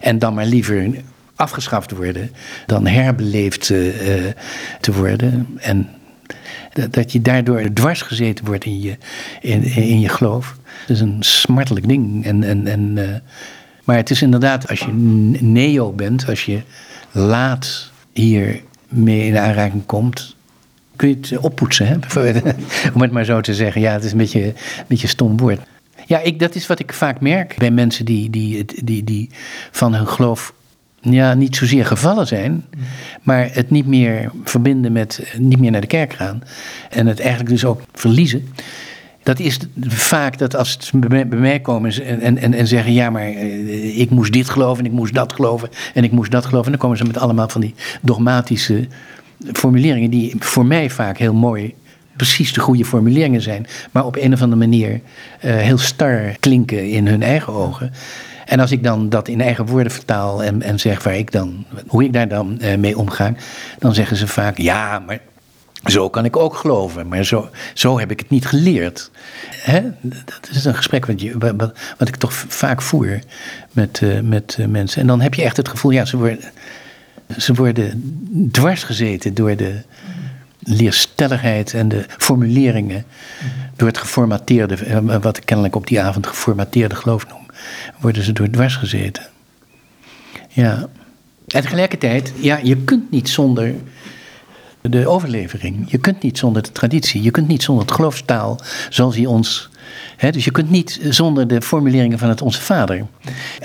En 0.00 0.18
dan 0.18 0.34
maar 0.34 0.46
liever 0.46 0.90
afgeschaft 1.34 1.90
worden 1.90 2.30
dan 2.66 2.86
herbeleefd 2.86 3.70
eh, 3.70 3.78
te 4.80 4.92
worden. 4.92 5.48
En 5.60 5.88
dat, 6.72 6.92
dat 6.92 7.12
je 7.12 7.22
daardoor 7.22 7.72
dwars 7.72 8.02
gezeten 8.02 8.44
wordt 8.44 8.64
in 8.64 8.80
je, 8.80 8.96
in, 9.40 9.62
in 9.64 10.00
je 10.00 10.08
geloof. 10.08 10.56
Dat 10.86 10.96
is 10.96 11.00
een 11.00 11.16
smartelijk 11.20 11.88
ding. 11.88 12.24
En, 12.24 12.44
en, 12.44 12.66
en, 12.66 12.98
eh, 12.98 13.20
maar 13.84 13.96
het 13.96 14.10
is 14.10 14.22
inderdaad, 14.22 14.68
als 14.68 14.80
je 14.80 14.92
neo 15.40 15.92
bent, 15.92 16.28
als 16.28 16.44
je 16.44 16.62
laat 17.12 17.90
hier 18.12 18.62
mee 18.88 19.26
in 19.26 19.38
aanraking 19.38 19.86
komt, 19.86 20.36
kun 20.96 21.08
je 21.08 21.14
het 21.14 21.38
oppoetsen, 21.38 21.86
hè? 21.86 21.94
om 22.94 23.00
het 23.00 23.10
maar 23.10 23.24
zo 23.24 23.40
te 23.40 23.54
zeggen. 23.54 23.80
Ja, 23.80 23.92
het 23.92 24.04
is 24.04 24.12
een 24.12 24.18
beetje 24.18 24.44
een 24.44 24.84
beetje 24.86 25.06
stom 25.06 25.36
woord. 25.36 25.60
Ja, 26.06 26.20
ik, 26.20 26.38
dat 26.38 26.54
is 26.54 26.66
wat 26.66 26.78
ik 26.78 26.92
vaak 26.92 27.20
merk 27.20 27.54
bij 27.58 27.70
mensen 27.70 28.04
die, 28.04 28.30
die, 28.30 28.64
die, 28.84 29.04
die 29.04 29.30
van 29.70 29.94
hun 29.94 30.08
geloof 30.08 30.52
ja, 31.00 31.34
niet 31.34 31.56
zozeer 31.56 31.86
gevallen 31.86 32.26
zijn, 32.26 32.64
maar 33.22 33.48
het 33.52 33.70
niet 33.70 33.86
meer 33.86 34.30
verbinden 34.44 34.92
met, 34.92 35.34
niet 35.38 35.58
meer 35.58 35.70
naar 35.70 35.80
de 35.80 35.86
kerk 35.86 36.12
gaan 36.12 36.42
en 36.90 37.06
het 37.06 37.20
eigenlijk 37.20 37.50
dus 37.50 37.64
ook 37.64 37.82
verliezen. 37.92 38.48
Dat 39.22 39.38
is 39.38 39.58
vaak 39.88 40.38
dat 40.38 40.56
als 40.56 40.76
ze 40.80 40.98
bij 40.98 41.24
mij- 41.24 41.60
komen 41.60 42.04
en, 42.04 42.20
en, 42.20 42.38
en, 42.38 42.54
en 42.54 42.66
zeggen: 42.66 42.92
Ja, 42.92 43.10
maar 43.10 43.22
eh, 43.26 43.98
ik 43.98 44.10
moest 44.10 44.32
dit 44.32 44.48
geloven 44.48 44.84
en 44.84 44.90
ik 44.90 44.96
moest 44.96 45.14
dat 45.14 45.32
geloven 45.32 45.68
en 45.94 46.04
ik 46.04 46.12
moest 46.12 46.30
dat 46.30 46.44
geloven. 46.44 46.64
En 46.64 46.70
dan 46.72 46.80
komen 46.80 46.96
ze 46.96 47.04
met 47.04 47.18
allemaal 47.18 47.48
van 47.48 47.60
die 47.60 47.74
dogmatische 48.00 48.86
formuleringen, 49.52 50.10
die 50.10 50.34
voor 50.38 50.66
mij 50.66 50.90
vaak 50.90 51.18
heel 51.18 51.34
mooi, 51.34 51.74
precies 52.16 52.52
de 52.52 52.60
goede 52.60 52.84
formuleringen 52.84 53.40
zijn, 53.42 53.66
maar 53.90 54.04
op 54.06 54.16
een 54.16 54.32
of 54.32 54.42
andere 54.42 54.60
manier 54.60 55.00
eh, 55.40 55.56
heel 55.56 55.78
star 55.78 56.36
klinken 56.40 56.90
in 56.90 57.06
hun 57.06 57.22
eigen 57.22 57.52
ogen. 57.52 57.92
En 58.46 58.60
als 58.60 58.72
ik 58.72 58.82
dan 58.82 59.08
dat 59.08 59.28
in 59.28 59.40
eigen 59.40 59.66
woorden 59.66 59.92
vertaal 59.92 60.42
en, 60.42 60.62
en 60.62 60.78
zeg 60.78 61.02
waar 61.02 61.16
ik 61.16 61.32
dan, 61.32 61.64
hoe 61.86 62.04
ik 62.04 62.12
daar 62.12 62.28
dan 62.28 62.60
eh, 62.60 62.78
mee 62.78 62.98
omga, 62.98 63.34
dan 63.78 63.94
zeggen 63.94 64.16
ze 64.16 64.26
vaak: 64.26 64.58
Ja, 64.58 64.98
maar 65.06 65.18
zo 65.84 66.10
kan 66.10 66.24
ik 66.24 66.36
ook 66.36 66.54
geloven, 66.56 67.08
maar 67.08 67.24
zo, 67.24 67.50
zo 67.74 67.98
heb 67.98 68.10
ik 68.10 68.18
het 68.20 68.30
niet 68.30 68.46
geleerd. 68.46 69.10
Hè? 69.50 69.80
Dat 70.00 70.48
is 70.50 70.64
een 70.64 70.74
gesprek 70.74 71.06
wat, 71.06 71.20
je, 71.20 71.38
wat, 71.38 71.72
wat- 71.98 72.08
ik 72.08 72.16
toch 72.16 72.32
vaak 72.32 72.82
voer 72.82 73.18
met, 73.72 74.00
eh, 74.02 74.20
met 74.20 74.56
eh, 74.58 74.66
mensen. 74.66 75.00
En 75.00 75.06
dan 75.06 75.20
heb 75.20 75.34
je 75.34 75.42
echt 75.42 75.56
het 75.56 75.68
gevoel, 75.68 75.90
ja, 75.90 76.04
ze 76.04 76.16
worden, 76.16 76.38
ze 77.38 77.54
worden 77.54 78.18
dwars 78.52 78.82
gezeten 78.84 79.34
door 79.34 79.56
de 79.56 79.80
leerstelligheid 80.58 81.74
en 81.74 81.88
de 81.88 82.04
formuleringen. 82.18 83.04
Door 83.76 83.88
het 83.88 83.98
geformateerde, 83.98 84.74
eh, 84.74 85.16
wat 85.20 85.36
ik 85.36 85.44
kennelijk 85.46 85.76
op 85.76 85.86
die 85.86 86.00
avond 86.00 86.26
geformateerde 86.26 86.94
geloof 86.94 87.28
noem, 87.28 87.46
worden 88.00 88.22
ze 88.22 88.32
door 88.32 88.50
dwars 88.50 88.76
gezeten. 88.76 89.26
Ja. 90.48 90.88
En 91.46 91.62
tegelijkertijd, 91.62 92.32
ja, 92.40 92.58
je 92.62 92.76
kunt 92.76 93.10
niet 93.10 93.28
zonder 93.28 93.74
de 94.82 95.08
overlevering. 95.08 95.90
Je 95.90 95.98
kunt 95.98 96.22
niet 96.22 96.38
zonder 96.38 96.62
de 96.62 96.72
traditie. 96.72 97.22
Je 97.22 97.30
kunt 97.30 97.48
niet 97.48 97.62
zonder 97.62 97.84
het 97.84 97.94
geloofstaal 97.94 98.60
zoals 98.88 99.16
hij 99.16 99.26
ons. 99.26 99.70
Dus 100.30 100.44
je 100.44 100.50
kunt 100.50 100.70
niet 100.70 101.00
zonder 101.08 101.48
de 101.48 101.62
formuleringen 101.62 102.18
van 102.18 102.28
het 102.28 102.42
Onze 102.42 102.60
Vader. 102.60 103.06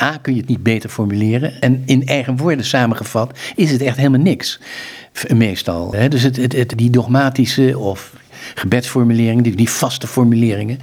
A, 0.02 0.18
kun 0.18 0.34
je 0.34 0.40
het 0.40 0.50
niet 0.50 0.64
beter 0.64 0.90
formuleren. 0.90 1.62
En 1.62 1.84
in 1.86 2.06
eigen 2.06 2.38
woorden 2.38 2.66
samengevat 2.66 3.40
is 3.56 3.72
het 3.72 3.82
echt 3.82 3.98
helemaal 3.98 4.20
niks. 4.20 4.60
Meestal. 5.28 5.96
Dus 6.10 6.24
het, 6.24 6.54
het, 6.54 6.74
die 6.76 6.90
dogmatische 6.90 7.78
of 7.78 8.14
gebedsformuleringen, 8.56 9.44
die, 9.44 9.56
die 9.56 9.70
vaste 9.70 10.08
formuleringen. 10.08 10.80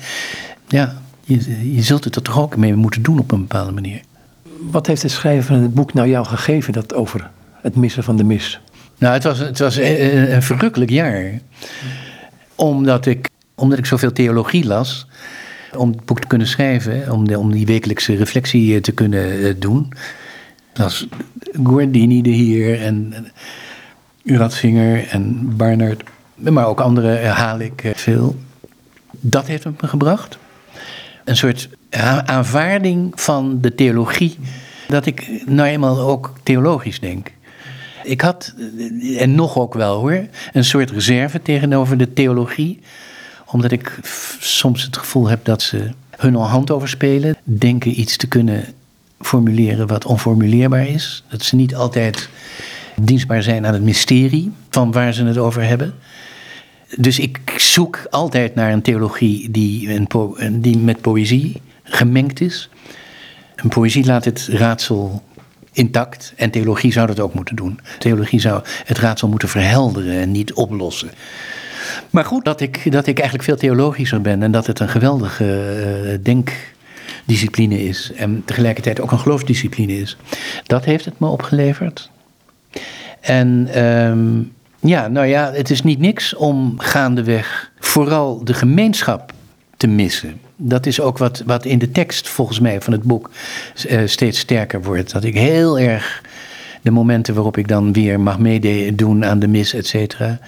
Ja, 0.68 0.96
je, 1.24 1.72
je 1.74 1.82
zult 1.82 2.04
het 2.04 2.16
er 2.16 2.22
toch 2.22 2.40
ook 2.40 2.56
mee 2.56 2.74
moeten 2.74 3.02
doen 3.02 3.18
op 3.18 3.32
een 3.32 3.40
bepaalde 3.40 3.72
manier. 3.72 4.00
Wat 4.70 4.86
heeft 4.86 5.02
het 5.02 5.10
schrijven 5.10 5.44
van 5.44 5.56
het 5.56 5.74
boek 5.74 5.94
nou 5.94 6.08
jou 6.08 6.26
gegeven 6.26 6.72
dat 6.72 6.94
over 6.94 7.30
het 7.60 7.76
missen 7.76 8.04
van 8.04 8.16
de 8.16 8.24
mis? 8.24 8.60
Nou, 8.98 9.14
het 9.14 9.24
was, 9.24 9.38
het 9.38 9.58
was 9.58 9.76
een, 9.76 10.42
verrukkelijk 10.42 10.90
jaar. 10.90 11.40
Omdat 12.54 13.06
ik, 13.06 13.28
omdat 13.54 13.78
ik 13.78 13.86
zoveel 13.86 14.12
theologie 14.12 14.66
las. 14.66 15.06
Om 15.76 15.90
het 15.90 16.04
boek 16.04 16.20
te 16.20 16.26
kunnen 16.26 16.46
schrijven. 16.46 17.12
Om, 17.12 17.28
de, 17.28 17.38
om 17.38 17.52
die 17.52 17.66
wekelijkse 17.66 18.16
reflectie 18.16 18.74
eh, 18.74 18.80
te 18.80 18.92
kunnen 18.92 19.40
eh, 19.40 19.54
doen. 19.58 19.92
Las 20.74 21.06
Guardini 21.64 22.22
de 22.22 22.30
Heer 22.30 22.80
en 22.80 23.14
Ratzinger 24.24 25.08
en 25.08 25.56
Barnard. 25.56 26.02
Maar 26.34 26.66
ook 26.66 26.80
andere 26.80 27.14
eh, 27.14 27.36
haal 27.36 27.58
ik 27.58 27.84
eh, 27.84 27.94
veel. 27.94 28.36
Dat 29.10 29.46
heeft 29.46 29.64
me 29.64 29.88
gebracht. 29.88 30.38
Een 31.24 31.36
soort 31.36 31.68
aanvaarding 32.24 33.12
van 33.20 33.60
de 33.60 33.74
theologie. 33.74 34.38
Dat 34.88 35.06
ik 35.06 35.42
nou 35.46 35.68
eenmaal 35.68 35.98
ook 35.98 36.32
theologisch 36.42 37.00
denk. 37.00 37.30
Ik 38.04 38.20
had, 38.20 38.54
en 39.18 39.34
nog 39.34 39.58
ook 39.58 39.74
wel 39.74 39.98
hoor, 39.98 40.26
een 40.52 40.64
soort 40.64 40.90
reserve 40.90 41.42
tegenover 41.42 41.96
de 41.98 42.12
theologie. 42.12 42.80
Omdat 43.46 43.70
ik 43.72 43.98
soms 44.40 44.82
het 44.82 44.96
gevoel 44.96 45.28
heb 45.28 45.44
dat 45.44 45.62
ze 45.62 45.90
hun 46.16 46.34
hand 46.34 46.70
overspelen. 46.70 47.36
Denken 47.44 48.00
iets 48.00 48.16
te 48.16 48.26
kunnen 48.26 48.64
formuleren 49.20 49.86
wat 49.86 50.04
onformuleerbaar 50.04 50.86
is. 50.88 51.24
Dat 51.28 51.42
ze 51.42 51.56
niet 51.56 51.74
altijd 51.74 52.28
dienstbaar 52.96 53.42
zijn 53.42 53.66
aan 53.66 53.72
het 53.72 53.82
mysterie 53.82 54.52
van 54.70 54.92
waar 54.92 55.12
ze 55.12 55.24
het 55.24 55.38
over 55.38 55.62
hebben. 55.62 55.94
Dus 56.96 57.18
ik 57.18 57.40
zoek 57.56 58.06
altijd 58.10 58.54
naar 58.54 58.72
een 58.72 58.82
theologie 58.82 59.50
die, 59.50 59.94
een- 59.94 60.60
die 60.60 60.78
met 60.78 61.00
poëzie 61.00 61.60
gemengd 61.82 62.40
is. 62.40 62.68
Een 63.56 63.68
poëzie 63.68 64.04
laat 64.06 64.24
het 64.24 64.48
raadsel 64.50 65.22
intact 65.74 66.32
en 66.36 66.50
theologie 66.50 66.92
zou 66.92 67.06
dat 67.06 67.20
ook 67.20 67.34
moeten 67.34 67.56
doen. 67.56 67.80
Theologie 67.98 68.40
zou 68.40 68.62
het 68.84 68.98
raadsel 68.98 69.28
moeten 69.28 69.48
verhelderen 69.48 70.20
en 70.20 70.30
niet 70.30 70.52
oplossen. 70.52 71.10
Maar 72.10 72.24
goed, 72.24 72.44
dat 72.44 72.60
ik, 72.60 72.92
dat 72.92 73.06
ik 73.06 73.16
eigenlijk 73.18 73.48
veel 73.48 73.56
theologischer 73.56 74.20
ben 74.20 74.42
en 74.42 74.50
dat 74.50 74.66
het 74.66 74.80
een 74.80 74.88
geweldige 74.88 75.44
eh, 75.44 76.18
denkdiscipline 76.22 77.84
is 77.84 78.12
en 78.16 78.42
tegelijkertijd 78.44 79.00
ook 79.00 79.12
een 79.12 79.18
geloofsdiscipline 79.18 79.96
is, 79.96 80.16
dat 80.66 80.84
heeft 80.84 81.04
het 81.04 81.18
me 81.18 81.26
opgeleverd. 81.26 82.10
En 83.20 83.68
ehm, 83.72 84.40
ja, 84.80 85.08
nou 85.08 85.26
ja, 85.26 85.52
het 85.52 85.70
is 85.70 85.82
niet 85.82 85.98
niks 85.98 86.34
om 86.34 86.74
gaandeweg 86.78 87.72
vooral 87.78 88.44
de 88.44 88.54
gemeenschap 88.54 89.32
te 89.76 89.86
missen. 89.86 90.40
Dat 90.56 90.86
is 90.86 91.00
ook 91.00 91.18
wat, 91.18 91.42
wat 91.46 91.64
in 91.64 91.78
de 91.78 91.90
tekst 91.90 92.28
volgens 92.28 92.60
mij 92.60 92.80
van 92.80 92.92
het 92.92 93.02
boek 93.02 93.30
eh, 93.88 94.00
steeds 94.04 94.38
sterker 94.38 94.82
wordt. 94.82 95.12
Dat 95.12 95.24
ik 95.24 95.34
heel 95.34 95.78
erg 95.78 96.22
de 96.82 96.90
momenten 96.90 97.34
waarop 97.34 97.56
ik 97.56 97.68
dan 97.68 97.92
weer 97.92 98.20
mag 98.20 98.38
meedoen 98.38 99.24
aan 99.24 99.38
de 99.38 99.48
mis, 99.48 99.74
et 99.74 99.86
cetera. 99.86 100.38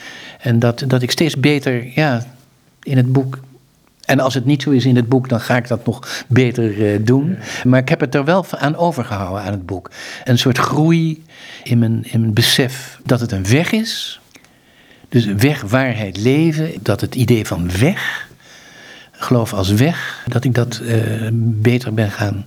En 0.40 0.58
dat, 0.58 0.84
dat 0.86 1.02
ik 1.02 1.10
steeds 1.10 1.36
beter 1.36 1.90
ja, 1.94 2.24
in 2.82 2.96
het 2.96 3.12
boek. 3.12 3.38
En 4.04 4.20
als 4.20 4.34
het 4.34 4.44
niet 4.44 4.62
zo 4.62 4.70
is 4.70 4.84
in 4.84 4.96
het 4.96 5.08
boek, 5.08 5.28
dan 5.28 5.40
ga 5.40 5.56
ik 5.56 5.68
dat 5.68 5.86
nog 5.86 6.24
beter 6.26 6.76
uh, 6.76 6.98
doen. 7.00 7.38
Maar 7.64 7.80
ik 7.80 7.88
heb 7.88 8.00
het 8.00 8.14
er 8.14 8.24
wel 8.24 8.46
aan 8.50 8.76
overgehouden 8.76 9.42
aan 9.42 9.52
het 9.52 9.66
boek. 9.66 9.90
Een 10.24 10.38
soort 10.38 10.58
groei 10.58 11.24
in 11.62 11.78
mijn, 11.78 12.04
in 12.04 12.20
mijn 12.20 12.32
besef 12.32 12.98
dat 13.04 13.20
het 13.20 13.32
een 13.32 13.46
weg 13.48 13.72
is. 13.72 14.20
Dus 15.08 15.24
weg, 15.24 15.62
waarheid, 15.62 16.16
leven. 16.16 16.70
Dat 16.80 17.00
het 17.00 17.14
idee 17.14 17.46
van 17.46 17.70
weg, 17.78 18.25
geloof 19.18 19.52
als 19.52 19.72
weg, 19.72 20.24
dat 20.28 20.44
ik 20.44 20.54
dat 20.54 20.80
uh, 20.82 21.28
beter 21.32 21.94
ben 21.94 22.10
gaan 22.10 22.46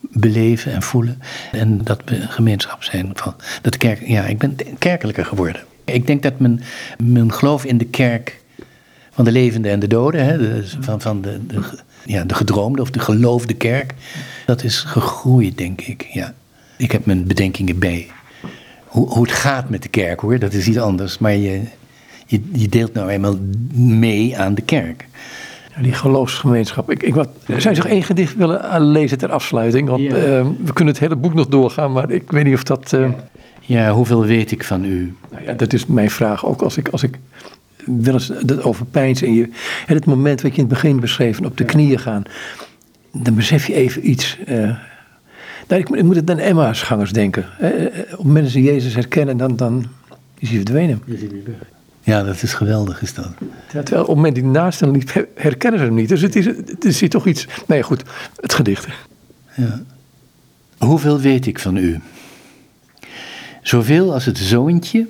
beleven 0.00 0.72
en 0.72 0.82
voelen. 0.82 1.22
En 1.52 1.78
dat 1.84 2.00
we 2.04 2.20
gemeenschap 2.28 2.82
zijn. 2.82 3.10
Van, 3.14 3.34
dat 3.62 3.76
kerk, 3.76 4.06
ja, 4.06 4.24
ik 4.24 4.38
ben 4.38 4.56
kerkelijker 4.78 5.24
geworden. 5.24 5.62
Ik 5.84 6.06
denk 6.06 6.22
dat 6.22 6.38
mijn, 6.38 6.60
mijn 7.02 7.32
geloof 7.32 7.64
in 7.64 7.78
de 7.78 7.84
kerk 7.84 8.40
van 9.10 9.24
de 9.24 9.32
levenden 9.32 9.70
en 9.70 9.80
de 9.80 9.86
doden, 9.86 10.24
hè, 10.24 10.62
van, 10.80 11.00
van 11.00 11.22
de, 11.22 11.40
ja, 12.04 12.24
de 12.24 12.34
gedroomde 12.34 12.82
of 12.82 12.90
de 12.90 12.98
geloofde 12.98 13.54
kerk, 13.54 13.94
dat 14.46 14.64
is 14.64 14.78
gegroeid, 14.78 15.58
denk 15.58 15.80
ik. 15.80 16.06
Ja. 16.12 16.34
Ik 16.76 16.92
heb 16.92 17.06
mijn 17.06 17.26
bedenkingen 17.26 17.78
bij. 17.78 18.10
Hoe, 18.84 19.08
hoe 19.08 19.22
het 19.22 19.32
gaat 19.32 19.68
met 19.68 19.82
de 19.82 19.88
kerk 19.88 20.20
hoor, 20.20 20.38
dat 20.38 20.52
is 20.52 20.66
iets 20.66 20.78
anders. 20.78 21.18
Maar 21.18 21.36
je, 21.36 21.62
je 22.52 22.68
deelt 22.68 22.92
nou 22.92 23.08
eenmaal 23.10 23.38
mee 23.74 24.38
aan 24.38 24.54
de 24.54 24.62
kerk. 24.62 25.06
Ja, 25.74 25.82
die 25.82 25.92
geloofsgemeenschap. 25.92 26.90
Ik, 26.90 27.02
ik 27.02 27.14
wat, 27.14 27.28
zou 27.46 27.74
je 27.74 27.80
nog 27.80 27.90
één 27.90 28.02
gedicht 28.02 28.36
willen 28.36 28.80
lezen 28.80 29.18
ter 29.18 29.30
afsluiting? 29.30 29.88
Want 29.88 30.02
ja. 30.02 30.08
uh, 30.08 30.46
we 30.64 30.72
kunnen 30.72 30.94
het 30.94 31.02
hele 31.02 31.16
boek 31.16 31.34
nog 31.34 31.46
doorgaan, 31.46 31.92
maar 31.92 32.10
ik 32.10 32.30
weet 32.30 32.44
niet 32.44 32.54
of 32.54 32.62
dat. 32.62 32.92
Uh... 32.94 33.08
Ja, 33.60 33.92
hoeveel 33.92 34.24
weet 34.24 34.50
ik 34.50 34.64
van 34.64 34.84
u? 34.84 35.14
Nou 35.30 35.44
ja, 35.44 35.52
dat 35.52 35.72
is 35.72 35.86
mijn 35.86 36.10
vraag. 36.10 36.46
Ook 36.46 36.62
als 36.62 36.76
ik, 36.76 36.88
als 36.88 37.02
ik 37.02 37.18
wel 37.84 38.14
eens 38.14 38.32
dat 38.42 38.62
over 38.62 38.86
pijns 38.86 39.22
en 39.22 39.34
je, 39.34 39.48
het 39.86 40.04
moment 40.04 40.42
wat 40.42 40.50
je 40.50 40.62
in 40.62 40.64
het 40.64 40.72
begin 40.72 41.00
beschreef, 41.00 41.40
op 41.40 41.56
de 41.56 41.64
knieën 41.64 41.98
gaan, 41.98 42.22
dan 43.12 43.34
besef 43.34 43.66
je 43.66 43.74
even 43.74 44.10
iets. 44.10 44.38
Uh, 44.48 44.56
nou, 45.68 45.80
ik, 45.80 45.88
ik, 45.88 46.02
moet 46.02 46.16
het 46.16 46.30
aan 46.30 46.38
Emma's 46.38 46.82
gangers 46.82 47.12
denken. 47.12 47.46
op 48.16 48.24
mensen 48.24 48.60
die 48.60 48.72
Jezus 48.72 48.94
herkennen, 48.94 49.36
dan, 49.36 49.56
dan 49.56 49.86
is 50.38 50.48
hij 50.48 50.56
verdwenen. 50.56 51.02
Ja, 52.02 52.22
dat 52.22 52.42
is 52.42 52.54
geweldig, 52.54 53.02
is 53.02 53.14
dat. 53.14 53.30
Ja, 53.72 53.82
terwijl 53.82 54.00
op 54.00 54.06
het 54.06 54.16
moment 54.16 54.34
die 54.34 54.44
naast 54.44 54.80
hem 54.80 54.90
liep, 54.90 55.26
herkennen 55.34 55.80
ze 55.80 55.86
hem 55.86 55.94
niet. 55.94 56.08
Dus 56.08 56.20
het 56.20 56.36
is, 56.36 56.46
het 56.46 56.84
is 56.84 57.00
hier 57.00 57.10
toch 57.10 57.26
iets. 57.26 57.46
Nee, 57.66 57.82
goed, 57.82 58.02
het 58.40 58.54
gedicht. 58.54 58.86
Ja. 59.56 59.82
Hoeveel 60.78 61.20
weet 61.20 61.46
ik 61.46 61.58
van 61.58 61.76
u? 61.76 62.00
Zoveel 63.62 64.12
als 64.12 64.24
het 64.24 64.38
zoontje 64.38 65.06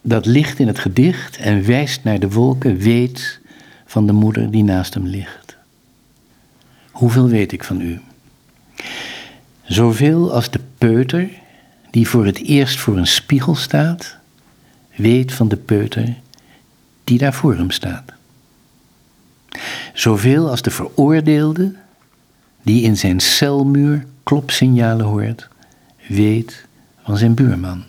dat 0.00 0.26
ligt 0.26 0.58
in 0.58 0.66
het 0.66 0.78
gedicht 0.78 1.36
en 1.36 1.66
wijst 1.66 2.04
naar 2.04 2.18
de 2.18 2.30
wolken, 2.30 2.76
weet 2.76 3.40
van 3.86 4.06
de 4.06 4.12
moeder 4.12 4.50
die 4.50 4.64
naast 4.64 4.94
hem 4.94 5.06
ligt. 5.06 5.56
Hoeveel 6.90 7.28
weet 7.28 7.52
ik 7.52 7.64
van 7.64 7.80
u? 7.80 8.00
Zoveel 9.62 10.32
als 10.32 10.50
de 10.50 10.60
peuter 10.78 11.28
die 11.90 12.08
voor 12.08 12.26
het 12.26 12.38
eerst 12.38 12.78
voor 12.78 12.96
een 12.96 13.06
spiegel 13.06 13.54
staat 13.54 14.18
weet 15.00 15.32
van 15.32 15.48
de 15.48 15.56
peuter 15.56 16.14
die 17.04 17.18
daar 17.18 17.34
voor 17.34 17.56
hem 17.56 17.70
staat. 17.70 18.12
Zoveel 19.94 20.50
als 20.50 20.62
de 20.62 20.70
veroordeelde 20.70 21.74
die 22.62 22.82
in 22.82 22.96
zijn 22.96 23.20
celmuur 23.20 24.06
klopsignalen 24.22 25.06
hoort, 25.06 25.48
weet 26.08 26.66
van 27.02 27.16
zijn 27.16 27.34
buurman. 27.34 27.84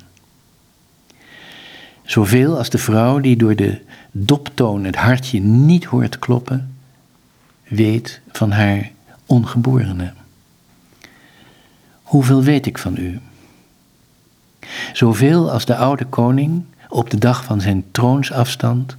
Zoveel 2.03 2.57
als 2.57 2.69
de 2.69 2.77
vrouw 2.77 3.19
die 3.19 3.35
door 3.35 3.55
de 3.55 3.81
doptoon 4.11 4.83
het 4.83 4.95
hartje 4.95 5.39
niet 5.39 5.85
hoort 5.85 6.19
kloppen, 6.19 6.75
weet 7.67 8.21
van 8.31 8.51
haar 8.51 8.91
ongeborene. 9.25 10.13
Hoeveel 12.01 12.43
weet 12.43 12.65
ik 12.65 12.77
van 12.77 12.97
u? 12.97 13.19
Zoveel 14.93 15.51
als 15.51 15.65
de 15.65 15.75
oude 15.75 16.05
koning 16.05 16.63
op 16.91 17.09
de 17.09 17.17
dag 17.17 17.43
van 17.43 17.61
zijn 17.61 17.83
troonsafstand 17.91 18.97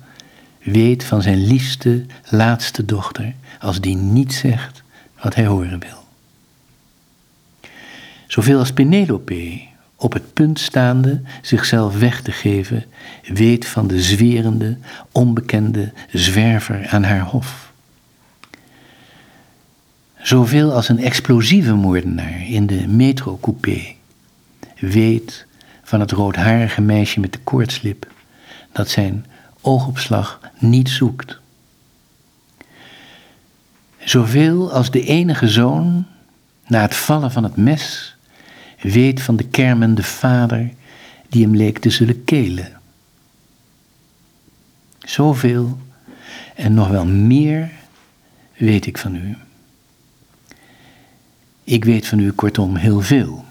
weet 0.62 1.04
van 1.04 1.22
zijn 1.22 1.46
liefste, 1.46 2.06
laatste 2.28 2.84
dochter, 2.84 3.34
als 3.60 3.80
die 3.80 3.96
niet 3.96 4.34
zegt 4.34 4.82
wat 5.22 5.34
hij 5.34 5.46
horen 5.46 5.78
wil. 5.78 6.04
Zoveel 8.26 8.58
als 8.58 8.72
Penelope, 8.72 9.60
op 9.96 10.12
het 10.12 10.32
punt 10.32 10.58
staande 10.58 11.20
zichzelf 11.42 11.98
weg 11.98 12.22
te 12.22 12.32
geven, 12.32 12.84
weet 13.22 13.66
van 13.66 13.86
de 13.86 14.02
zwerende, 14.02 14.78
onbekende 15.12 15.92
zwerver 16.10 16.88
aan 16.88 17.02
haar 17.02 17.24
hof. 17.24 17.72
Zoveel 20.22 20.72
als 20.72 20.88
een 20.88 20.98
explosieve 20.98 21.74
moordenaar 21.74 22.46
in 22.48 22.66
de 22.66 22.88
metrocoupé 22.88 23.80
weet 24.78 25.46
van 25.92 26.00
het 26.00 26.10
roodharige 26.10 26.80
meisje 26.80 27.20
met 27.20 27.32
de 27.32 27.38
koortslip, 27.38 28.06
dat 28.72 28.88
zijn 28.88 29.26
oogopslag 29.60 30.40
niet 30.58 30.88
zoekt. 30.88 31.40
Zoveel 33.98 34.72
als 34.72 34.90
de 34.90 35.04
enige 35.04 35.48
zoon, 35.48 36.06
na 36.66 36.80
het 36.80 36.94
vallen 36.94 37.32
van 37.32 37.42
het 37.42 37.56
mes, 37.56 38.16
weet 38.80 39.22
van 39.22 39.36
de 39.36 39.48
kermende 39.48 40.02
vader 40.02 40.70
die 41.28 41.42
hem 41.42 41.56
leek 41.56 41.78
te 41.78 41.90
zullen 41.90 42.24
kelen. 42.24 42.80
Zoveel 44.98 45.78
en 46.54 46.74
nog 46.74 46.88
wel 46.88 47.06
meer 47.06 47.70
weet 48.56 48.86
ik 48.86 48.98
van 48.98 49.14
u. 49.14 49.36
Ik 51.64 51.84
weet 51.84 52.06
van 52.06 52.18
u 52.18 52.30
kortom 52.30 52.76
heel 52.76 53.00
veel 53.00 53.44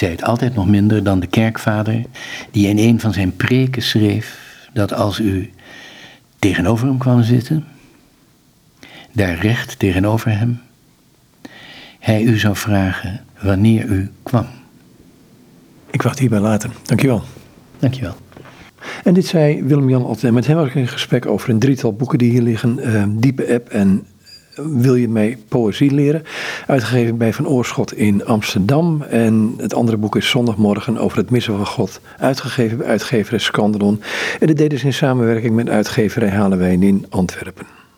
zei 0.00 0.10
het 0.10 0.22
altijd 0.22 0.54
nog 0.54 0.66
minder 0.66 1.04
dan 1.04 1.20
de 1.20 1.26
kerkvader, 1.26 2.02
die 2.50 2.68
in 2.68 2.78
een 2.78 3.00
van 3.00 3.12
zijn 3.12 3.36
preken 3.36 3.82
schreef 3.82 4.38
dat 4.72 4.92
als 4.92 5.18
u 5.18 5.50
tegenover 6.38 6.86
hem 6.86 6.98
kwam 6.98 7.22
zitten, 7.22 7.64
daar 9.12 9.38
recht 9.38 9.78
tegenover 9.78 10.38
hem, 10.38 10.60
hij 11.98 12.22
u 12.22 12.38
zou 12.38 12.56
vragen 12.56 13.24
wanneer 13.40 13.84
u 13.84 14.10
kwam. 14.22 14.46
Ik 15.90 16.02
wacht 16.02 16.18
hierbij 16.18 16.40
later. 16.40 16.70
Dankjewel. 16.82 17.22
Dankjewel. 17.78 18.14
En 19.04 19.14
dit 19.14 19.26
zei 19.26 19.62
Willem-Jan 19.62 20.04
altijd. 20.04 20.32
Met 20.32 20.46
hem 20.46 20.56
was 20.56 20.68
ik 20.68 20.74
in 20.74 20.88
gesprek 20.88 21.26
over 21.26 21.50
een 21.50 21.58
drietal 21.58 21.92
boeken 21.92 22.18
die 22.18 22.30
hier 22.30 22.42
liggen. 22.42 22.78
Uh, 22.78 23.04
Diepe 23.08 23.54
App 23.54 23.68
en 23.68 24.06
wil 24.56 24.94
je 24.94 25.08
mij 25.08 25.38
poëzie 25.48 25.90
leren? 25.90 26.22
Uitgegeven 26.66 27.16
bij 27.16 27.32
Van 27.32 27.48
Oorschot 27.48 27.92
in 27.92 28.24
Amsterdam. 28.24 29.02
En 29.02 29.54
het 29.56 29.74
andere 29.74 29.96
boek 29.96 30.16
is 30.16 30.30
Zondagmorgen 30.30 30.98
over 30.98 31.18
het 31.18 31.30
missen 31.30 31.56
van 31.56 31.66
God. 31.66 32.00
Uitgegeven 32.18 32.78
bij 32.78 32.86
uitgeverij 32.86 33.38
Scandelon. 33.38 34.00
En 34.40 34.46
dit 34.46 34.56
deden 34.56 34.78
ze 34.78 34.86
in 34.86 34.92
samenwerking 34.92 35.54
met 35.54 35.68
uitgeverij 35.68 36.30
Halenwijn 36.30 36.82
in 36.82 37.06
Antwerpen. 37.08 37.66